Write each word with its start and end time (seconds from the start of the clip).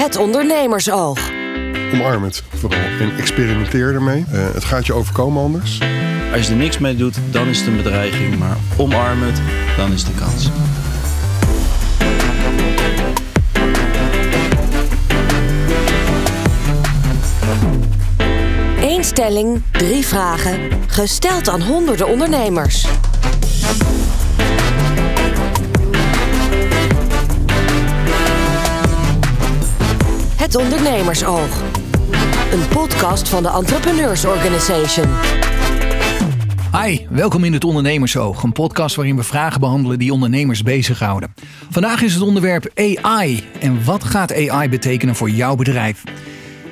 Het 0.00 0.16
ondernemersoog. 0.16 1.30
Omarm 1.92 2.22
het 2.22 2.42
vooral 2.54 2.80
en 3.00 3.16
experimenteer 3.16 3.94
ermee. 3.94 4.24
Uh, 4.32 4.54
het 4.54 4.64
gaat 4.64 4.86
je 4.86 4.92
overkomen 4.92 5.42
anders. 5.42 5.80
Als 6.32 6.46
je 6.46 6.52
er 6.52 6.58
niks 6.58 6.78
mee 6.78 6.96
doet, 6.96 7.18
dan 7.30 7.46
is 7.46 7.58
het 7.58 7.66
een 7.66 7.76
bedreiging. 7.76 8.38
Maar 8.38 8.56
omarm 8.76 9.22
het, 9.22 9.40
dan 9.76 9.92
is 9.92 10.04
de 10.04 10.12
kans. 10.12 10.48
Eén 18.80 19.04
stelling, 19.04 19.62
drie 19.70 20.06
vragen, 20.06 20.58
gesteld 20.86 21.48
aan 21.48 21.62
honderden 21.62 22.08
ondernemers. 22.08 22.86
Het 30.40 30.56
Ondernemersoog. 30.56 31.62
Een 32.52 32.68
podcast 32.68 33.28
van 33.28 33.42
de 33.42 33.48
Entrepreneurs 33.48 34.24
Organization. 34.24 35.06
Hi, 36.72 37.06
welkom 37.10 37.44
in 37.44 37.52
het 37.52 37.64
Ondernemersoog. 37.64 38.42
Een 38.42 38.52
podcast 38.52 38.96
waarin 38.96 39.16
we 39.16 39.22
vragen 39.22 39.60
behandelen 39.60 39.98
die 39.98 40.12
ondernemers 40.12 40.62
bezighouden. 40.62 41.34
Vandaag 41.70 42.02
is 42.02 42.14
het 42.14 42.22
onderwerp 42.22 42.70
AI. 42.74 43.44
En 43.60 43.84
wat 43.84 44.04
gaat 44.04 44.48
AI 44.48 44.68
betekenen 44.68 45.14
voor 45.14 45.30
jouw 45.30 45.54
bedrijf? 45.54 46.02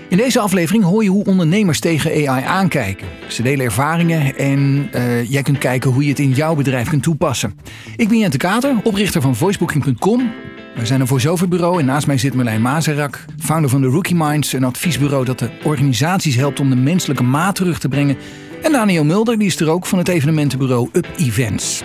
In 0.08 0.16
deze 0.16 0.40
aflevering 0.40 0.84
hoor 0.84 1.02
je 1.02 1.10
hoe 1.10 1.24
ondernemers 1.24 1.80
tegen 1.80 2.28
AI 2.28 2.44
aankijken. 2.44 3.06
Ze 3.26 3.42
delen 3.42 3.64
ervaringen 3.64 4.36
en 4.36 4.90
uh, 4.94 5.30
jij 5.30 5.42
kunt 5.42 5.58
kijken 5.58 5.90
hoe 5.90 6.02
je 6.02 6.08
het 6.08 6.18
in 6.18 6.32
jouw 6.32 6.54
bedrijf 6.54 6.88
kunt 6.88 7.02
toepassen. 7.02 7.58
Ik 7.96 8.08
ben 8.08 8.18
Jente 8.18 8.36
Kater, 8.36 8.76
oprichter 8.82 9.20
van 9.20 9.36
voicebooking.com. 9.36 10.32
We 10.78 10.86
zijn 10.86 11.00
een 11.00 11.06
voice 11.06 11.48
bureau 11.48 11.80
en 11.80 11.84
naast 11.84 12.06
mij 12.06 12.18
zit 12.18 12.34
Merlijn 12.34 12.62
Mazerak, 12.62 13.24
founder 13.38 13.70
van 13.70 13.80
de 13.80 13.86
Rookie 13.86 14.16
Minds, 14.16 14.52
een 14.52 14.64
adviesbureau 14.64 15.24
dat 15.24 15.38
de 15.38 15.50
organisaties 15.62 16.34
helpt 16.34 16.60
om 16.60 16.70
de 16.70 16.76
menselijke 16.76 17.22
maat 17.22 17.54
terug 17.54 17.78
te 17.78 17.88
brengen. 17.88 18.16
En 18.62 18.72
Daniel 18.72 19.04
Mulder, 19.04 19.38
die 19.38 19.46
is 19.46 19.60
er 19.60 19.70
ook 19.70 19.86
van 19.86 19.98
het 19.98 20.08
evenementenbureau 20.08 20.88
Up 20.92 21.06
Events. 21.16 21.82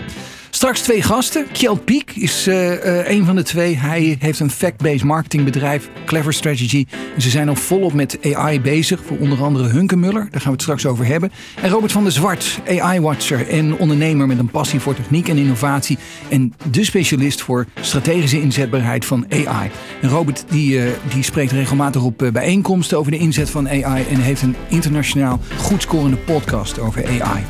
Straks 0.53 0.81
twee 0.81 1.01
gasten. 1.01 1.47
Kjeld 1.51 1.85
Piek 1.85 2.11
is 2.15 2.47
uh, 2.47 2.71
uh, 2.71 3.09
een 3.09 3.25
van 3.25 3.35
de 3.35 3.43
twee. 3.43 3.77
Hij 3.77 4.17
heeft 4.19 4.39
een 4.39 4.49
fact-based 4.49 5.03
marketingbedrijf, 5.03 5.89
Clever 6.05 6.33
Strategy. 6.33 6.85
Ze 7.17 7.29
zijn 7.29 7.49
al 7.49 7.55
volop 7.55 7.93
met 7.93 8.19
AI 8.33 8.61
bezig, 8.61 9.01
voor 9.05 9.17
onder 9.17 9.43
andere 9.43 9.67
Hunkemuller. 9.67 10.27
Daar 10.29 10.41
gaan 10.41 10.49
we 10.49 10.51
het 10.51 10.61
straks 10.61 10.85
over 10.85 11.05
hebben. 11.05 11.31
En 11.61 11.69
Robert 11.69 11.91
van 11.91 12.03
der 12.03 12.11
Zwart, 12.11 12.59
AI-watcher 12.67 13.49
en 13.49 13.77
ondernemer 13.77 14.27
met 14.27 14.39
een 14.39 14.49
passie 14.49 14.79
voor 14.79 14.95
techniek 14.95 15.29
en 15.29 15.37
innovatie. 15.37 15.97
En 16.29 16.53
de 16.71 16.83
specialist 16.83 17.41
voor 17.41 17.65
strategische 17.81 18.41
inzetbaarheid 18.41 19.05
van 19.05 19.25
AI. 19.29 19.71
En 20.01 20.09
Robert 20.09 20.45
die, 20.49 20.77
uh, 20.77 20.91
die 21.13 21.23
spreekt 21.23 21.51
regelmatig 21.51 22.03
op 22.03 22.29
bijeenkomsten 22.33 22.97
over 22.97 23.11
de 23.11 23.17
inzet 23.17 23.49
van 23.49 23.69
AI. 23.69 24.05
En 24.09 24.19
heeft 24.19 24.41
een 24.41 24.55
internationaal 24.67 25.39
goed 25.57 25.81
scorende 25.81 26.17
podcast 26.17 26.79
over 26.79 27.05
AI. 27.05 27.43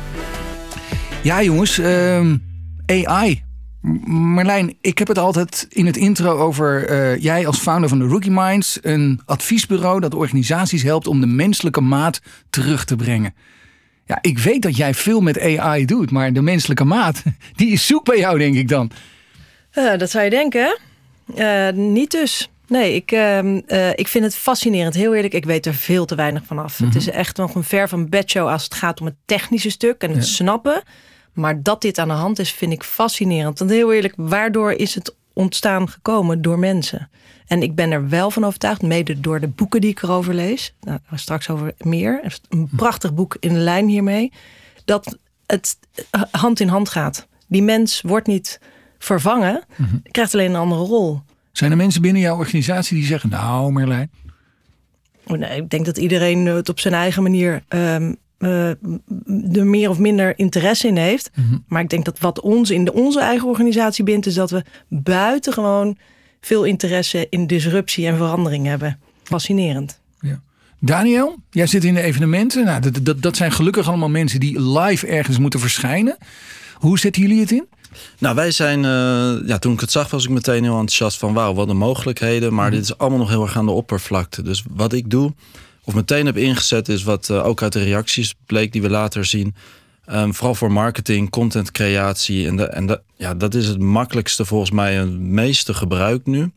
Ja 1.22 1.42
jongens... 1.42 1.78
Ehm, 1.78 2.34
AI. 2.86 3.42
Marlijn, 4.06 4.76
ik 4.80 4.98
heb 4.98 5.08
het 5.08 5.18
altijd 5.18 5.66
in 5.70 5.86
het 5.86 5.96
intro 5.96 6.38
over 6.38 6.90
uh, 6.90 7.22
jij 7.22 7.46
als 7.46 7.58
founder 7.58 7.88
van 7.88 7.98
de 7.98 8.04
Rookie 8.04 8.30
Minds, 8.30 8.78
een 8.82 9.20
adviesbureau 9.24 10.00
dat 10.00 10.14
organisaties 10.14 10.82
helpt 10.82 11.06
om 11.06 11.20
de 11.20 11.26
menselijke 11.26 11.80
maat 11.80 12.20
terug 12.50 12.84
te 12.84 12.96
brengen. 12.96 13.34
Ja, 14.06 14.18
ik 14.20 14.38
weet 14.38 14.62
dat 14.62 14.76
jij 14.76 14.94
veel 14.94 15.20
met 15.20 15.58
AI 15.58 15.84
doet, 15.84 16.10
maar 16.10 16.32
de 16.32 16.42
menselijke 16.42 16.84
maat, 16.84 17.22
die 17.56 17.70
is 17.70 17.86
zoek 17.86 18.04
bij 18.04 18.18
jou, 18.18 18.38
denk 18.38 18.54
ik 18.54 18.68
dan. 18.68 18.90
Uh, 19.74 19.98
dat 19.98 20.10
zou 20.10 20.24
je 20.24 20.30
denken. 20.30 20.78
Uh, 21.36 21.70
niet 21.70 22.10
dus. 22.10 22.48
Nee, 22.66 22.94
ik, 22.94 23.12
ehm, 23.12 23.60
ik 23.94 24.08
vind 24.08 24.24
het 24.24 24.36
fascinerend. 24.36 24.94
Heel 24.94 25.14
eerlijk, 25.14 25.34
ik 25.34 25.44
weet 25.44 25.66
er 25.66 25.74
veel 25.74 26.04
te 26.04 26.14
weinig 26.14 26.42
van 26.44 26.58
af. 26.58 26.78
Het 26.78 26.88
mhm. 26.88 26.96
is 26.96 27.10
echt 27.10 27.36
nog 27.36 27.54
een 27.54 27.64
ver 27.64 27.88
van 27.88 28.08
bedshow 28.08 28.48
als 28.48 28.64
het 28.64 28.74
gaat 28.74 29.00
om 29.00 29.06
het 29.06 29.16
technische 29.24 29.70
stuk 29.70 30.02
en 30.02 30.10
het 30.10 30.26
snappen. 30.26 30.82
Maar 31.34 31.62
dat 31.62 31.80
dit 31.80 31.98
aan 31.98 32.08
de 32.08 32.14
hand 32.14 32.38
is, 32.38 32.52
vind 32.52 32.72
ik 32.72 32.82
fascinerend. 32.82 33.58
Want 33.58 33.70
heel 33.70 33.92
eerlijk, 33.92 34.14
waardoor 34.16 34.72
is 34.72 34.94
het 34.94 35.14
ontstaan 35.32 35.88
gekomen? 35.88 36.42
Door 36.42 36.58
mensen. 36.58 37.10
En 37.46 37.62
ik 37.62 37.74
ben 37.74 37.90
er 37.90 38.08
wel 38.08 38.30
van 38.30 38.44
overtuigd, 38.44 38.82
mede 38.82 39.20
door 39.20 39.40
de 39.40 39.48
boeken 39.48 39.80
die 39.80 39.90
ik 39.90 40.02
erover 40.02 40.34
lees. 40.34 40.74
Nou, 40.80 40.98
straks 41.14 41.50
over 41.50 41.74
meer. 41.78 42.38
Een 42.48 42.68
prachtig 42.76 43.14
boek 43.14 43.36
in 43.40 43.52
de 43.52 43.58
lijn 43.58 43.88
hiermee. 43.88 44.32
Dat 44.84 45.18
het 45.46 45.78
hand 46.30 46.60
in 46.60 46.68
hand 46.68 46.88
gaat. 46.88 47.26
Die 47.46 47.62
mens 47.62 48.00
wordt 48.00 48.26
niet 48.26 48.60
vervangen, 48.98 49.64
mm 49.76 50.02
krijgt 50.10 50.34
alleen 50.34 50.50
een 50.50 50.60
andere 50.60 50.80
rol. 50.80 51.20
Zijn 51.52 51.70
er 51.70 51.76
mensen 51.76 52.02
binnen 52.02 52.22
jouw 52.22 52.36
organisatie 52.36 52.96
die 52.96 53.06
zeggen: 53.06 53.30
Nou, 53.30 53.72
Merlijn. 53.72 54.10
Oh, 55.26 55.38
nee, 55.38 55.60
ik 55.60 55.70
denk 55.70 55.84
dat 55.84 55.96
iedereen 55.96 56.46
het 56.46 56.68
op 56.68 56.80
zijn 56.80 56.94
eigen 56.94 57.22
manier 57.22 57.62
um, 57.68 58.16
uh, 58.44 59.58
er 59.58 59.66
meer 59.66 59.90
of 59.90 59.98
minder 59.98 60.38
interesse 60.38 60.86
in 60.86 60.96
heeft. 60.96 61.30
Mhm. 61.34 61.58
Maar 61.66 61.82
ik 61.82 61.88
denk 61.88 62.04
dat 62.04 62.18
wat 62.18 62.40
ons 62.40 62.70
in 62.70 62.84
de, 62.84 62.92
onze 62.92 63.20
eigen 63.20 63.48
organisatie 63.48 64.04
bindt, 64.04 64.26
is 64.26 64.34
dat 64.34 64.50
we 64.50 64.64
buitengewoon 64.88 65.96
veel 66.40 66.64
interesse 66.64 67.26
in 67.30 67.46
disruptie 67.46 68.06
en 68.06 68.16
verandering 68.16 68.66
hebben. 68.66 68.98
Fascinerend. 69.22 70.00
Ja. 70.20 70.40
Daniel, 70.80 71.36
jij 71.50 71.66
zit 71.66 71.84
in 71.84 71.94
de 71.94 72.02
evenementen. 72.02 72.64
Nou, 72.64 72.80
dat, 72.80 72.98
dat, 73.02 73.22
dat 73.22 73.36
zijn 73.36 73.52
gelukkig 73.52 73.88
allemaal 73.88 74.08
mensen 74.08 74.40
die 74.40 74.60
live 74.60 75.06
ergens 75.06 75.38
moeten 75.38 75.60
verschijnen. 75.60 76.16
Hoe 76.74 76.98
zetten 76.98 77.22
jullie 77.22 77.40
het 77.40 77.50
in? 77.50 77.66
Nou, 78.18 78.34
wij 78.34 78.50
zijn, 78.50 78.78
uh, 78.78 79.48
ja, 79.48 79.58
toen 79.58 79.72
ik 79.72 79.80
het 79.80 79.90
zag, 79.90 80.10
was 80.10 80.24
ik 80.24 80.30
meteen 80.30 80.62
heel 80.62 80.72
enthousiast 80.72 81.18
van 81.18 81.34
wauw, 81.34 81.54
wat 81.54 81.68
een 81.68 81.76
mogelijkheden. 81.76 82.54
Maar 82.54 82.66
mhm. 82.66 82.74
dit 82.74 82.84
is 82.84 82.98
allemaal 82.98 83.18
nog 83.18 83.28
heel 83.28 83.42
erg 83.42 83.56
aan 83.56 83.66
de 83.66 83.72
oppervlakte. 83.72 84.42
Dus 84.42 84.64
wat 84.70 84.92
ik 84.92 85.10
doe, 85.10 85.32
of 85.84 85.94
meteen 85.94 86.26
heb 86.26 86.36
ingezet, 86.36 86.88
is 86.88 87.02
wat 87.02 87.28
uh, 87.28 87.46
ook 87.46 87.62
uit 87.62 87.72
de 87.72 87.82
reacties 87.82 88.34
bleek 88.46 88.72
die 88.72 88.82
we 88.82 88.90
later 88.90 89.24
zien. 89.24 89.54
Um, 90.12 90.34
vooral 90.34 90.54
voor 90.54 90.72
marketing, 90.72 91.30
contentcreatie. 91.30 92.46
En, 92.46 92.56
de, 92.56 92.64
en 92.64 92.86
de, 92.86 93.00
ja, 93.16 93.34
dat 93.34 93.54
is 93.54 93.66
het 93.66 93.78
makkelijkste 93.78 94.44
volgens 94.44 94.70
mij 94.70 94.98
en 94.98 95.00
het 95.00 95.18
meeste 95.18 95.74
gebruikt 95.74 96.26
nu. 96.26 96.52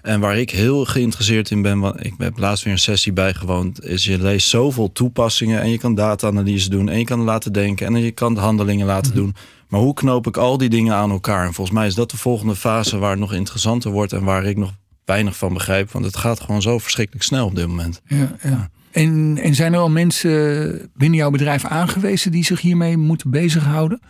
En 0.00 0.20
waar 0.20 0.38
ik 0.38 0.50
heel 0.50 0.84
geïnteresseerd 0.84 1.50
in 1.50 1.62
ben, 1.62 1.78
want 1.78 2.04
ik 2.04 2.14
heb 2.18 2.38
laatst 2.38 2.64
weer 2.64 2.72
een 2.72 2.78
sessie 2.78 3.12
bijgewoond, 3.12 3.84
is 3.84 4.04
je 4.04 4.22
leest 4.22 4.48
zoveel 4.48 4.92
toepassingen 4.92 5.60
en 5.60 5.70
je 5.70 5.78
kan 5.78 5.94
data-analyse 5.94 6.70
doen 6.70 6.88
en 6.88 6.98
je 6.98 7.04
kan 7.04 7.20
laten 7.20 7.52
denken 7.52 7.86
en 7.86 8.02
je 8.02 8.10
kan 8.10 8.34
de 8.34 8.40
handelingen 8.40 8.86
laten 8.86 9.12
mhm. 9.12 9.20
doen. 9.20 9.34
Maar 9.68 9.80
hoe 9.80 9.94
knoop 9.94 10.26
ik 10.26 10.36
al 10.36 10.58
die 10.58 10.68
dingen 10.68 10.94
aan 10.94 11.10
elkaar? 11.10 11.46
En 11.46 11.54
volgens 11.54 11.76
mij 11.76 11.86
is 11.86 11.94
dat 11.94 12.10
de 12.10 12.16
volgende 12.16 12.56
fase 12.56 12.98
waar 12.98 13.10
het 13.10 13.18
nog 13.18 13.32
interessanter 13.32 13.90
wordt 13.90 14.12
en 14.12 14.24
waar 14.24 14.44
ik 14.44 14.56
nog 14.56 14.72
weinig 15.08 15.36
van 15.36 15.52
begrijp. 15.52 15.90
Want 15.90 16.04
het 16.04 16.16
gaat 16.16 16.40
gewoon 16.40 16.62
zo 16.62 16.78
verschrikkelijk 16.78 17.24
snel 17.24 17.46
op 17.46 17.54
dit 17.54 17.66
moment. 17.66 18.00
Ja, 18.06 18.36
ja. 18.42 18.70
En, 18.90 19.38
en 19.42 19.54
zijn 19.54 19.72
er 19.72 19.78
al 19.78 19.90
mensen 19.90 20.90
binnen 20.94 21.18
jouw 21.18 21.30
bedrijf 21.30 21.64
aangewezen 21.64 22.30
die 22.30 22.44
zich 22.44 22.60
hiermee 22.60 22.96
moeten 22.96 23.30
bezighouden? 23.30 24.00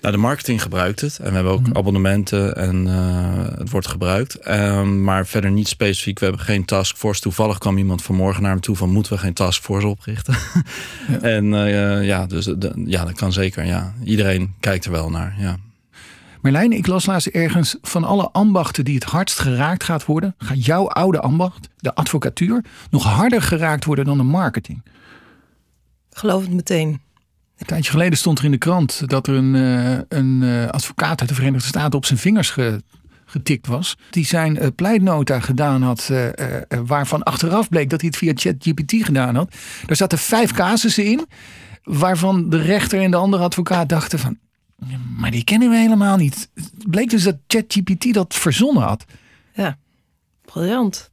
Nou, 0.00 0.14
de 0.14 0.20
marketing 0.20 0.62
gebruikt 0.62 1.00
het. 1.00 1.18
En 1.18 1.28
we 1.28 1.34
hebben 1.34 1.52
ook 1.52 1.66
mhm. 1.66 1.76
abonnementen 1.76 2.56
en 2.56 2.86
uh, 2.86 3.58
het 3.58 3.70
wordt 3.70 3.86
gebruikt. 3.86 4.48
Um, 4.48 5.02
maar 5.02 5.26
verder 5.26 5.50
niet 5.50 5.68
specifiek. 5.68 6.18
We 6.18 6.24
hebben 6.24 6.44
geen 6.44 6.64
taskforce. 6.64 7.20
Toevallig 7.20 7.58
kwam 7.58 7.78
iemand 7.78 8.02
vanmorgen 8.02 8.42
naar 8.42 8.54
me 8.54 8.60
toe 8.60 8.76
van... 8.76 8.90
moeten 8.90 9.12
we 9.12 9.18
geen 9.18 9.32
taskforce 9.32 9.86
oprichten? 9.86 10.34
Ja. 11.08 11.18
en 11.36 11.52
uh, 11.52 12.06
ja, 12.06 12.26
dus 12.26 12.44
de, 12.44 12.72
ja, 12.86 13.04
dat 13.04 13.14
kan 13.14 13.32
zeker. 13.32 13.64
Ja. 13.64 13.94
Iedereen 14.04 14.54
kijkt 14.60 14.84
er 14.84 14.90
wel 14.90 15.10
naar. 15.10 15.34
Ja. 15.38 15.56
Merlijn, 16.46 16.72
ik 16.72 16.86
las 16.86 17.06
laatst 17.06 17.26
ergens 17.26 17.76
van 17.82 18.04
alle 18.04 18.30
ambachten 18.30 18.84
die 18.84 18.94
het 18.94 19.04
hardst 19.04 19.38
geraakt 19.38 19.84
gaat 19.84 20.04
worden, 20.04 20.34
gaat 20.38 20.64
jouw 20.64 20.88
oude 20.88 21.20
ambacht, 21.20 21.68
de 21.76 21.94
advocatuur, 21.94 22.64
nog 22.90 23.04
harder 23.04 23.42
geraakt 23.42 23.84
worden 23.84 24.04
dan 24.04 24.16
de 24.16 24.22
marketing. 24.22 24.82
Geloof 26.10 26.42
het 26.42 26.52
meteen. 26.52 27.00
Een 27.56 27.66
tijdje 27.66 27.90
geleden 27.90 28.18
stond 28.18 28.38
er 28.38 28.44
in 28.44 28.50
de 28.50 28.58
krant 28.58 29.08
dat 29.08 29.26
er 29.26 29.34
een, 29.34 29.54
uh, 29.54 29.98
een 30.08 30.42
uh, 30.42 30.66
advocaat 30.66 31.20
uit 31.20 31.28
de 31.28 31.34
Verenigde 31.34 31.66
Staten 31.66 31.98
op 31.98 32.04
zijn 32.04 32.18
vingers 32.18 32.50
ge, 32.50 32.82
getikt 33.24 33.66
was. 33.66 33.96
Die 34.10 34.26
zijn 34.26 34.62
uh, 34.62 34.66
pleitnota 34.74 35.40
gedaan 35.40 35.82
had, 35.82 36.10
waarvan 36.86 37.22
achteraf 37.22 37.68
bleek 37.68 37.90
dat 37.90 38.00
hij 38.00 38.08
het 38.08 38.18
via 38.18 38.32
ChatGPT 38.34 39.04
gedaan 39.04 39.34
had. 39.34 39.54
Daar 39.86 39.96
zaten 39.96 40.18
vijf 40.18 40.52
casussen 40.52 41.04
in, 41.04 41.26
waarvan 41.82 42.50
de 42.50 42.62
rechter 42.62 43.00
en 43.00 43.10
de 43.10 43.16
andere 43.16 43.42
advocaat 43.42 43.88
dachten 43.88 44.18
van 44.18 44.38
maar 45.18 45.30
die 45.30 45.44
kennen 45.44 45.70
we 45.70 45.76
helemaal 45.76 46.16
niet. 46.16 46.48
Het 46.54 46.90
bleek 46.90 47.10
dus 47.10 47.22
dat 47.22 47.36
ChatGPT 47.46 48.14
dat 48.14 48.34
verzonnen 48.34 48.82
had. 48.82 49.04
Ja, 49.54 49.78
briljant. 50.44 51.10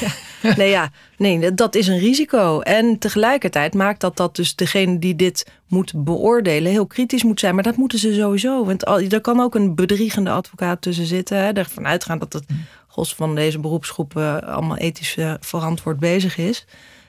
Nee, 0.56 0.70
ja, 0.70 0.90
nee, 1.16 1.54
dat 1.54 1.74
is 1.74 1.86
een 1.86 1.98
risico. 1.98 2.60
En 2.60 2.98
tegelijkertijd 2.98 3.74
maakt 3.74 4.00
dat 4.00 4.16
dat 4.16 4.36
dus 4.36 4.54
degene 4.54 4.98
die 4.98 5.16
dit 5.16 5.50
moet 5.68 5.92
beoordelen 5.96 6.70
heel 6.70 6.86
kritisch 6.86 7.22
moet 7.22 7.40
zijn. 7.40 7.54
Maar 7.54 7.62
dat 7.62 7.76
moeten 7.76 7.98
ze 7.98 8.14
sowieso. 8.14 8.64
Want 8.64 8.86
er 9.12 9.20
kan 9.20 9.40
ook 9.40 9.54
een 9.54 9.74
bedriegende 9.74 10.30
advocaat 10.30 10.82
tussen 10.82 11.06
zitten. 11.06 11.38
Hè, 11.38 11.52
ervan 11.52 11.86
uitgaan 11.86 12.18
dat 12.18 12.32
het 12.32 12.44
gos 12.86 13.14
van 13.14 13.34
deze 13.34 13.58
beroepsgroepen 13.58 14.44
allemaal 14.44 14.76
ethisch 14.76 15.16
eh, 15.16 15.34
verantwoord 15.40 15.98
bezig 15.98 16.38
is. 16.38 16.66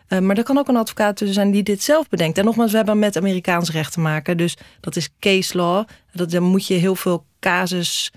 Uh, 0.09 0.19
maar 0.19 0.37
er 0.37 0.43
kan 0.43 0.57
ook 0.57 0.67
een 0.67 0.75
advocaat 0.75 1.17
tussen 1.17 1.35
zijn 1.35 1.51
die 1.51 1.63
dit 1.63 1.83
zelf 1.83 2.09
bedenkt. 2.09 2.37
En 2.37 2.45
nogmaals, 2.45 2.71
we 2.71 2.77
hebben 2.77 2.99
met 2.99 3.17
Amerikaans 3.17 3.71
recht 3.71 3.93
te 3.93 3.99
maken. 3.99 4.37
Dus 4.37 4.57
dat 4.79 4.95
is 4.95 5.09
case 5.19 5.57
law. 5.57 5.85
Dat, 6.11 6.31
dan 6.31 6.43
moet 6.43 6.67
je 6.67 6.73
heel 6.73 6.95
veel 6.95 7.25
casus, 7.39 8.11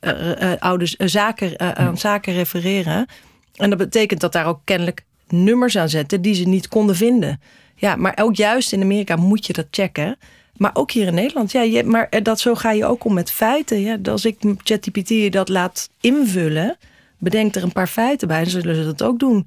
uh, 0.00 0.52
oude 0.58 0.94
zaken, 0.96 1.76
aan 1.76 1.98
zaken 1.98 2.32
refereren. 2.32 3.06
En 3.54 3.70
dat 3.70 3.78
betekent 3.78 4.20
dat 4.20 4.32
daar 4.32 4.46
ook 4.46 4.60
kennelijk 4.64 5.04
nummers 5.28 5.76
aan 5.76 5.88
zetten 5.88 6.22
die 6.22 6.34
ze 6.34 6.44
niet 6.44 6.68
konden 6.68 6.96
vinden. 6.96 7.40
Ja, 7.74 7.96
maar 7.96 8.18
ook 8.20 8.36
juist 8.36 8.72
in 8.72 8.82
Amerika 8.82 9.16
moet 9.16 9.46
je 9.46 9.52
dat 9.52 9.66
checken. 9.70 10.16
Maar 10.56 10.70
ook 10.74 10.90
hier 10.90 11.06
in 11.06 11.14
Nederland. 11.14 11.52
Ja, 11.52 11.62
je, 11.62 11.84
maar 11.84 12.22
dat, 12.22 12.40
zo 12.40 12.54
ga 12.54 12.72
je 12.72 12.84
ook 12.84 13.04
om 13.04 13.14
met 13.14 13.30
feiten. 13.30 13.80
Ja, 13.80 13.98
als 14.10 14.24
ik 14.24 14.36
ChatGPT 14.62 15.32
dat 15.32 15.48
laat 15.48 15.90
invullen, 16.00 16.76
bedenk 17.18 17.54
er 17.54 17.62
een 17.62 17.72
paar 17.72 17.86
feiten 17.86 18.28
bij, 18.28 18.42
dan 18.42 18.50
zullen 18.50 18.74
ze 18.74 18.84
dat 18.84 19.02
ook 19.02 19.18
doen. 19.18 19.46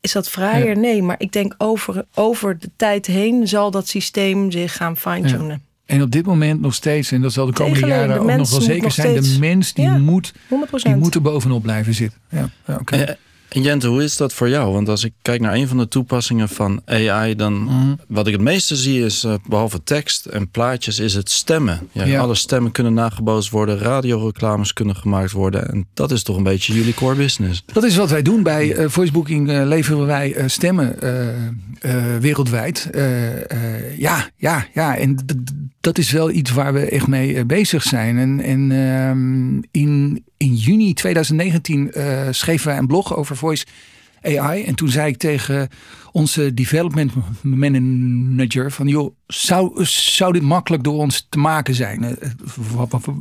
Is 0.00 0.12
dat 0.12 0.28
fraaier? 0.30 0.78
Nee, 0.78 1.02
maar 1.02 1.16
ik 1.18 1.32
denk 1.32 1.54
over, 1.58 2.04
over 2.14 2.58
de 2.58 2.70
tijd 2.76 3.06
heen 3.06 3.48
zal 3.48 3.70
dat 3.70 3.88
systeem 3.88 4.50
zich 4.50 4.76
gaan 4.76 4.96
fine-tunen. 4.96 5.62
En 5.86 6.02
op 6.02 6.10
dit 6.10 6.26
moment 6.26 6.60
nog 6.60 6.74
steeds, 6.74 7.12
en 7.12 7.20
dat 7.20 7.32
zal 7.32 7.46
de 7.46 7.52
komende 7.52 7.86
jaren 7.86 8.14
de 8.14 8.20
ook 8.20 8.26
nog 8.36 8.50
wel 8.50 8.60
zeker 8.60 8.82
nog 8.82 8.92
zijn, 8.92 9.22
de 9.22 9.36
mens 9.40 9.72
die, 9.72 9.84
Ja, 9.84 9.98
moet, 9.98 10.32
100%. 10.32 10.36
die 10.82 10.96
moet 10.96 11.14
er 11.14 11.22
bovenop 11.22 11.62
blijven 11.62 11.94
zitten. 11.94 12.18
Ja, 12.30 12.50
ja, 12.66 12.74
oké. 12.74 13.16
En, 13.48 13.56
en 13.56 13.62
Jente, 13.62 13.86
hoe 13.86 14.02
is 14.02 14.16
dat 14.16 14.32
voor 14.32 14.48
jou? 14.48 14.72
Want 14.72 14.88
als 14.88 15.04
ik 15.04 15.12
kijk 15.22 15.40
naar 15.40 15.54
een 15.54 15.68
van 15.68 15.76
de 15.78 15.88
toepassingen 15.88 16.48
van 16.48 16.80
AI, 16.84 17.34
dan 17.34 17.62
Mhm. 17.62 17.94
wat 18.08 18.26
ik 18.26 18.32
het 18.32 18.42
meeste 18.42 18.76
zie 18.76 19.04
is, 19.04 19.24
eh, 19.24 19.34
behalve 19.48 19.82
tekst 19.84 20.26
en 20.26 20.48
plaatjes, 20.50 20.98
is 20.98 21.14
het 21.14 21.30
stemmen. 21.30 21.88
Ja, 21.92 22.04
Ja. 22.04 22.20
Alle 22.20 22.34
stemmen 22.34 22.72
kunnen 22.72 22.94
nagebootst 22.94 23.50
worden, 23.50 23.78
radioreclames 23.78 24.72
kunnen 24.72 24.96
gemaakt 24.96 25.32
worden. 25.32 25.68
En 25.70 25.86
dat 25.94 26.10
is 26.10 26.22
toch 26.22 26.36
een 26.36 26.42
beetje 26.42 26.74
jullie 26.74 26.94
core 26.94 27.14
business. 27.14 27.62
Dat 27.72 27.84
is 27.84 27.96
wat 27.96 28.10
wij 28.10 28.22
doen. 28.22 28.42
Bij 28.42 28.74
eh 28.74 28.88
Voicebooking 28.88 29.50
eh, 29.50 29.66
leveren 29.66 30.06
wij 30.06 30.42
stemmen 30.46 30.96
wereldwijd. 32.20 32.90
Ja, 33.96 34.28
ja, 34.36 34.66
ja. 34.74 34.96
En 34.96 35.16
dat 35.80 35.98
is 35.98 36.10
wel 36.10 36.30
iets 36.30 36.50
waar 36.50 36.72
we 36.72 36.80
echt 36.80 37.06
mee 37.06 37.44
bezig 37.44 37.82
zijn. 37.82 38.18
En, 38.18 38.40
en 38.40 38.70
ehm, 38.72 39.62
in, 39.82 40.24
in 40.38 40.54
juni 40.54 40.94
2019 40.94 41.92
eh, 41.92 42.26
schreven 42.30 42.66
wij 42.66 42.78
een 42.78 42.86
blog 42.86 43.16
over 43.16 43.36
Voice 43.36 43.66
AI. 44.22 44.64
En 44.64 44.74
toen 44.74 44.88
zei 44.88 45.08
ik 45.08 45.16
tegen 45.16 45.68
onze 46.12 46.54
development 46.54 47.12
manager 47.42 48.72
van... 48.72 48.88
joh, 48.88 49.14
zou, 49.26 49.84
zou 49.84 50.32
dit 50.32 50.42
makkelijk 50.42 50.84
door 50.84 50.98
ons 50.98 51.26
te 51.28 51.38
maken 51.38 51.74
zijn? 51.74 52.04
Eh, 52.04 52.28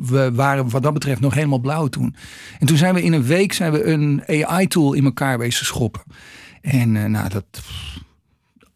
We 0.05 0.31
waren 0.33 0.69
wat 0.69 0.83
dat 0.83 0.93
betreft 0.93 1.21
nog 1.21 1.33
helemaal 1.33 1.59
blauw 1.59 1.87
toen. 1.87 2.15
En 2.59 2.67
toen 2.67 2.77
zijn 2.77 2.93
we 2.93 3.03
in 3.03 3.13
een 3.13 3.23
week 3.23 3.53
zijn 3.53 3.71
we 3.71 3.83
een 3.83 4.23
AI-tool 4.27 4.93
in 4.93 5.05
elkaar 5.05 5.37
wezen 5.37 5.65
schoppen. 5.65 6.01
En 6.61 6.95
eh, 6.95 7.05
nou, 7.05 7.29
dat... 7.29 7.45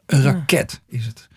Een 0.05 0.21
raket 0.21 0.81
is 0.87 1.05
het. 1.05 1.29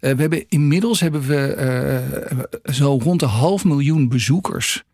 Eh, 0.00 0.12
we 0.14 0.20
hebben 0.20 0.44
inmiddels 0.48 1.00
hebben 1.00 1.26
we 1.26 1.54
eh, 1.54 2.72
zo 2.74 2.98
rond 3.02 3.20
de 3.20 3.26
half 3.26 3.64
miljoen 3.64 4.08
bezoekers 4.08 4.84